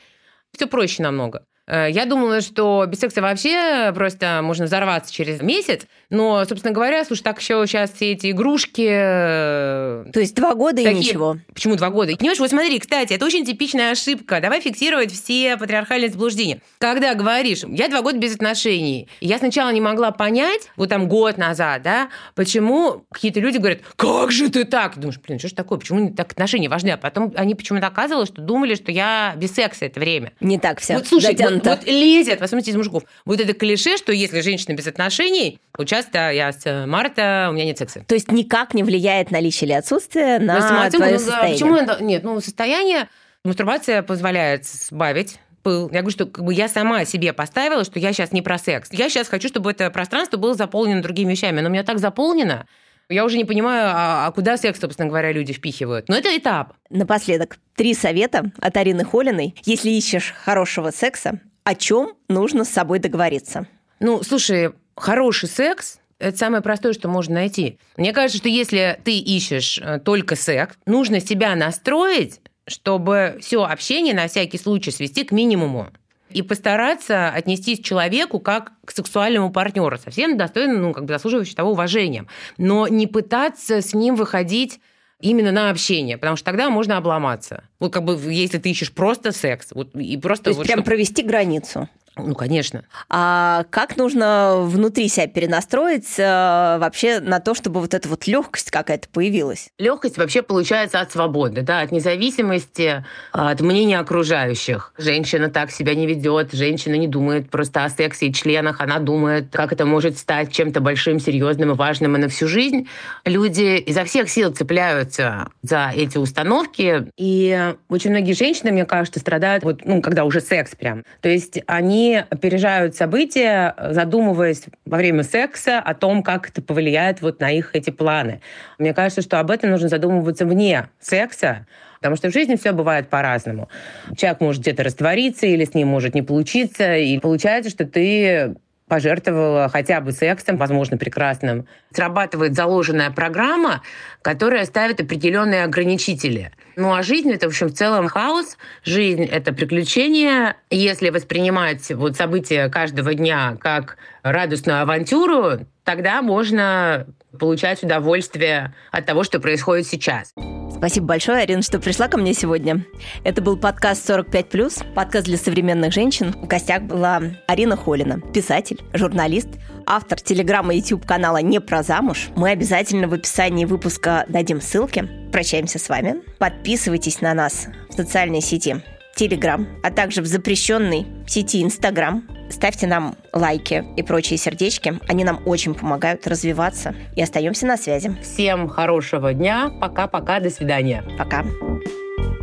Все 0.55 0.67
проще 0.67 1.03
намного. 1.03 1.45
Э, 1.71 1.89
Я 1.91 2.05
думала, 2.05 2.41
что 2.41 2.85
без 2.89 2.99
секса 2.99 3.23
вообще 3.23 3.93
просто 3.95 4.41
можно 4.43 4.65
взорваться 4.67 5.13
через 5.15 5.41
месяц. 5.41 5.83
Но, 6.11 6.45
собственно 6.45 6.75
говоря, 6.75 7.05
слушай, 7.05 7.23
так 7.23 7.39
еще 7.41 7.65
сейчас 7.67 7.93
все 7.93 8.13
эти 8.13 8.33
игрушки... 8.33 8.85
э, 8.91 10.05
То 10.13 10.19
есть 10.21 10.35
два 10.35 10.55
года 10.55 10.81
и 10.81 10.85
Такие- 10.85 10.99
ничего. 11.01 11.37
Почему 11.55 11.77
два 11.77 11.91
года? 11.91 12.17
Понимаешь, 12.17 12.41
вот 12.41 12.51
смотри, 12.51 12.79
кстати, 12.81 13.13
это 13.13 13.25
очень 13.25 13.45
типичная 13.47 13.93
ошибка. 13.93 14.41
Давай 14.41 14.61
фиксировать 14.61 15.13
все 15.13 15.57
патриархальные 15.57 16.11
заблуждения. 16.11 16.61
Когда 16.79 17.15
говоришь, 17.15 17.61
я 17.65 17.89
два 17.89 18.03
года 18.03 18.19
без 18.19 18.35
отношений, 18.35 19.09
и 19.21 19.29
я 19.29 19.39
сначала 19.39 19.71
не 19.71 19.81
могла 19.81 20.11
понять, 20.11 20.69
вот 20.77 20.89
там 20.89 21.07
год 21.09 21.39
назад, 21.39 21.83
да, 21.83 22.09
почему 22.35 23.05
какие-то 23.13 23.39
люди 23.39 23.59
говорят, 23.59 23.81
как 23.97 24.33
же 24.33 24.49
ты 24.51 24.65
так? 24.65 24.99
Думаешь, 24.99 25.21
блин, 25.21 25.39
что 25.39 25.49
ж 25.49 25.53
такое, 25.53 25.79
почему 25.79 26.13
так 26.13 26.33
отношения 26.33 26.69
важны? 26.69 26.91
А 26.91 26.97
потом 26.97 27.33
они 27.37 27.55
почему-то 27.55 27.87
оказывалось, 27.87 28.29
что 28.31 28.43
думали, 28.43 28.75
что 28.75 28.91
я 28.91 29.35
без 29.37 29.55
секса 29.55 29.85
это 29.85 30.01
время. 30.01 30.33
Не 30.41 30.59
так 30.59 30.81
все. 30.81 30.95
Вот 30.95 31.07
слушай, 31.07 31.37
вот, 31.39 31.60
вот 31.65 31.85
лезет, 31.85 32.43
особенности 32.43 32.71
из 32.71 32.77
мужиков, 32.77 33.05
вот 33.25 33.41
это 33.41 33.53
клише, 33.53 33.97
что 33.97 34.13
если 34.13 34.41
женщина 34.41 34.75
без 34.75 34.87
отношений, 34.87 35.59
вот 35.77 35.89
часто 35.89 36.31
я 36.31 36.53
с 36.53 36.87
марта, 36.87 37.49
у 37.51 37.53
меня 37.53 37.65
нет 37.65 37.79
секса. 37.79 38.05
То 38.07 38.15
есть 38.15 38.31
никак 38.33 38.75
не 38.75 38.83
влияет 38.83 39.31
наличие 39.31 39.69
или 39.69 39.75
отсутствие 39.75 40.39
на, 40.39 40.55
На 40.55 40.63
самооценку, 40.63 40.99
твое 40.99 41.13
ну, 41.13 41.19
состояние. 41.19 41.87
Почему? 41.87 42.07
Нет, 42.07 42.25
ну, 42.25 42.41
состояние, 42.41 43.09
мастурбация 43.45 44.03
позволяет 44.03 44.67
сбавить 44.67 45.39
пыл. 45.63 45.91
Я 45.91 46.01
говорю, 46.01 46.11
что 46.11 46.27
как 46.27 46.45
бы 46.45 46.55
я 46.55 46.69
сама 46.69 47.05
себе 47.05 47.33
поставила, 47.33 47.85
что 47.85 47.99
я 47.99 48.13
сейчас 48.13 48.33
не 48.33 48.43
про 48.43 48.59
секс. 48.59 48.89
Я 48.93 49.09
сейчас 49.09 49.29
хочу, 49.29 49.49
чтобы 49.49 49.71
это 49.71 49.91
пространство 49.91 50.37
было 50.37 50.55
заполнено 50.55 51.03
другими 51.03 51.33
вещами. 51.33 51.61
Но 51.61 51.69
у 51.69 51.73
меня 51.73 51.85
так 51.85 51.99
заполнено, 51.99 52.67
я 53.09 53.25
уже 53.25 53.37
не 53.37 53.45
понимаю, 53.45 53.91
а, 53.93 54.27
а 54.27 54.33
куда 54.33 54.57
секс, 54.57 54.79
собственно 54.79 55.09
говоря, 55.09 55.33
люди 55.33 55.53
впихивают. 55.53 56.09
Но 56.09 56.17
это 56.17 56.37
этап. 56.37 56.75
Напоследок, 56.91 57.59
три 57.75 57.93
совета 57.95 58.53
от 58.61 58.77
Арины 58.77 59.05
Холиной. 59.05 59.57
Если 59.65 59.91
ищешь 59.91 60.33
хорошего 60.45 60.91
секса, 60.91 61.41
о 61.71 61.75
чем 61.77 62.15
нужно 62.29 62.65
с 62.65 62.69
собой 62.69 62.99
договориться? 62.99 63.67
Ну, 64.01 64.25
слушай, 64.25 64.73
хороший 64.97 65.49
секс 65.49 65.99
это 66.19 66.37
самое 66.37 66.63
простое, 66.63 66.93
что 66.93 67.09
можно 67.09 67.37
найти. 67.37 67.79
Мне 67.97 68.13
кажется, 68.13 68.39
что 68.39 68.49
если 68.49 69.01
ты 69.05 69.19
ищешь 69.19 69.79
э, 69.79 70.01
только 70.01 70.37
секс, 70.37 70.77
нужно 70.85 71.21
себя 71.21 71.55
настроить, 71.55 72.41
чтобы 72.67 73.39
все 73.41 73.65
общение 73.65 74.15
на 74.15 74.29
всякий 74.29 74.59
случай 74.59 74.91
свести 74.91 75.25
к 75.25 75.33
минимуму 75.33 75.89
и 76.29 76.43
постараться 76.43 77.29
отнестись 77.29 77.81
к 77.81 77.85
человеку 77.85 78.39
как 78.39 78.73
к 78.85 78.91
сексуальному 78.91 79.51
партнеру, 79.51 79.97
совсем 79.97 80.37
достойно, 80.37 80.77
ну, 80.77 80.93
как 80.93 81.05
бы 81.05 81.15
заслуживающий 81.15 81.55
того 81.55 81.71
уважением, 81.71 82.29
но 82.59 82.87
не 82.87 83.07
пытаться 83.07 83.81
с 83.81 83.95
ним 83.95 84.17
выходить 84.17 84.81
именно 85.21 85.53
на 85.53 85.71
общение, 85.71 86.19
потому 86.19 86.37
что 86.37 86.45
тогда 86.45 86.71
можно 86.71 86.97
обломаться. 86.97 87.65
Вот 87.79 87.93
как 87.93 88.05
бы 88.05 88.19
если 88.33 88.59
ты 88.59 88.71
ищешь 88.71 88.93
просто 88.93 89.33
секс, 89.33 89.69
вот 89.75 89.95
и 89.95 90.17
просто 90.17 90.45
То 90.45 90.51
есть 90.51 90.59
вот 90.59 90.67
прям 90.67 90.79
чтоб- 90.81 90.87
провести 90.87 91.23
границу. 91.23 91.89
Ну 92.17 92.35
конечно. 92.35 92.85
А 93.09 93.65
как 93.71 93.97
нужно 93.97 94.57
внутри 94.61 95.09
себя 95.09 95.27
перенастроить 95.27 96.19
э, 96.19 96.79
вообще 96.79 97.21
на 97.21 97.41
то, 97.41 97.55
чтобы 97.55 97.81
вот 97.81 97.95
эта 97.95 98.09
вот 98.09 98.27
легкость 98.27 98.71
какая-то 98.71 99.09
появилась? 99.09 99.71
Легкость 99.79 100.19
вообще 100.19 100.43
получается 100.43 101.01
от 101.01 101.13
свободы, 101.13 101.63
да, 101.63 101.81
от 101.81 101.93
независимости, 101.93 103.05
от 103.33 103.61
мнения 103.61 103.99
окружающих. 103.99 104.93
Женщина 104.99 105.49
так 105.49 105.71
себя 105.71 105.95
не 105.95 106.07
ведет, 106.07 106.53
женщина 106.53 106.95
не 106.95 107.07
думает 107.07 107.51
просто 107.51 107.85
о 107.85 107.89
сексе 107.89 108.27
и 108.27 108.35
членах, 108.35 108.81
она 108.81 108.99
думает, 108.99 109.47
как 109.53 109.73
это 109.73 109.87
может 109.87 110.19
стать 110.19 110.53
чем-то 110.53 110.81
большим, 110.81 111.21
серьезным 111.21 111.73
и 111.73 111.75
важным 111.75 112.17
и 112.17 112.19
на 112.19 112.29
всю 112.29 112.49
жизнь. 112.49 112.89
Люди 113.25 113.79
изо 113.79 114.05
всех 114.05 114.29
сил 114.29 114.53
цепляются 114.53 115.49
за 115.63 115.93
эти 115.95 116.19
установки, 116.19 117.11
и 117.17 117.75
очень 117.89 118.11
многие 118.11 118.33
женщины, 118.33 118.73
мне 118.73 118.85
кажется, 118.85 119.21
страдают, 119.21 119.65
вот, 119.65 119.85
ну, 119.85 120.03
когда 120.03 120.25
уже 120.25 120.41
секс 120.41 120.75
прям. 120.75 121.05
То 121.21 121.29
есть 121.29 121.61
они 121.67 122.10
опережают 122.19 122.97
события, 122.97 123.75
задумываясь 123.91 124.65
во 124.85 124.99
время 124.99 125.23
секса 125.23 125.79
о 125.79 125.95
том, 125.95 126.23
как 126.23 126.49
это 126.49 126.63
повлияет 126.63 127.23
вот 127.23 127.41
на 127.41 127.51
их 127.51 127.71
эти 127.75 127.91
планы. 127.91 128.41
Мне 128.79 128.95
кажется, 128.95 129.23
что 129.23 129.41
об 129.41 129.51
этом 129.51 129.71
нужно 129.71 129.89
задумываться 129.89 130.47
вне 130.47 130.89
секса, 131.01 131.67
Потому 132.01 132.17
что 132.17 132.31
в 132.31 132.33
жизни 132.33 132.57
все 132.57 132.73
бывает 132.73 133.11
по-разному. 133.11 133.69
Человек 134.17 134.41
может 134.41 134.63
где-то 134.63 134.83
раствориться, 134.85 135.47
или 135.47 135.67
с 135.67 135.75
ним 135.75 135.89
может 135.89 136.15
не 136.15 136.23
получиться, 136.23 136.97
и 136.97 137.19
получается, 137.19 137.69
что 137.69 137.85
ты 137.85 138.55
пожертвовала 138.91 139.69
хотя 139.69 140.01
бы 140.01 140.11
сексом, 140.11 140.57
возможно, 140.57 140.99
прекрасным. 140.99 141.67
Срабатывает 141.95 142.55
заложенная 142.55 143.11
программа, 143.13 143.83
которая 144.21 144.65
ставит 144.65 145.01
определенные 145.01 145.63
ограничители. 145.63 146.51
Ну 146.75 146.93
а 146.93 147.03
жизнь— 147.03 147.31
это, 147.33 147.47
в 147.47 147.51
общем, 147.51 147.69
в 147.69 147.73
целом 147.73 148.09
хаос. 148.09 148.59
Жизнь— 148.85 149.25
это 149.31 149.55
приключение. 149.55 150.57
Если 150.71 151.11
воспринимать 151.11 151.89
вот 151.93 152.17
события 152.17 152.69
каждого 152.69 153.15
дня 153.15 153.57
как 153.61 153.97
радостную 154.25 154.83
авантюру, 154.83 155.61
тогда 155.85 156.21
можно 156.21 157.07
получать 157.39 157.85
удовольствие 157.85 158.75
от 158.91 159.07
того, 159.07 159.23
что 159.23 159.39
происходит 159.39 159.87
сейчас. 159.87 160.35
Спасибо 160.81 161.09
большое, 161.09 161.43
Арина, 161.43 161.61
что 161.61 161.79
пришла 161.79 162.09
ко 162.09 162.17
мне 162.17 162.33
сегодня. 162.33 162.87
Это 163.23 163.43
был 163.43 163.59
подкаст 163.59 164.09
«45+,» 164.09 164.95
подкаст 164.95 165.27
для 165.27 165.37
современных 165.37 165.93
женщин. 165.93 166.33
В 166.33 166.47
гостях 166.47 166.85
была 166.85 167.21
Арина 167.47 167.77
Холина, 167.77 168.23
писатель, 168.33 168.81
журналист, 168.95 169.49
автор 169.85 170.19
телеграмма 170.19 170.73
и 170.73 170.79
YouTube 170.79 171.05
канала 171.05 171.43
«Не 171.43 171.61
про 171.61 171.83
замуж». 171.83 172.31
Мы 172.35 172.49
обязательно 172.49 173.09
в 173.09 173.13
описании 173.13 173.67
выпуска 173.67 174.25
дадим 174.29 174.63
ссылки. 174.63 175.07
Прощаемся 175.31 175.79
с 175.79 175.87
вами. 175.91 176.23
Подписывайтесь 176.39 177.21
на 177.21 177.35
нас 177.35 177.67
в 177.91 177.93
социальной 177.93 178.41
сети 178.41 178.83
Телеграм, 179.15 179.69
а 179.83 179.91
также 179.91 180.23
в 180.23 180.27
запрещенной 180.27 181.07
сети 181.27 181.63
Инстаграм. 181.63 182.27
Ставьте 182.51 182.87
нам 182.87 183.17
лайки 183.33 183.85
и 183.97 184.03
прочие 184.03 184.37
сердечки. 184.37 184.99
Они 185.09 185.25
нам 185.25 185.41
очень 185.47 185.75
помогают 185.75 186.27
развиваться. 186.27 186.95
И 187.17 187.23
остаемся 187.23 187.67
на 187.67 187.77
связи. 187.77 188.17
Всем 188.23 188.69
хорошего 188.69 189.33
дня. 189.33 189.71
Пока-пока. 189.81 190.41
До 190.41 190.51
свидания. 190.51 191.05
Пока. 191.17 191.45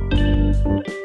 thank 0.09 0.87
you 0.87 0.96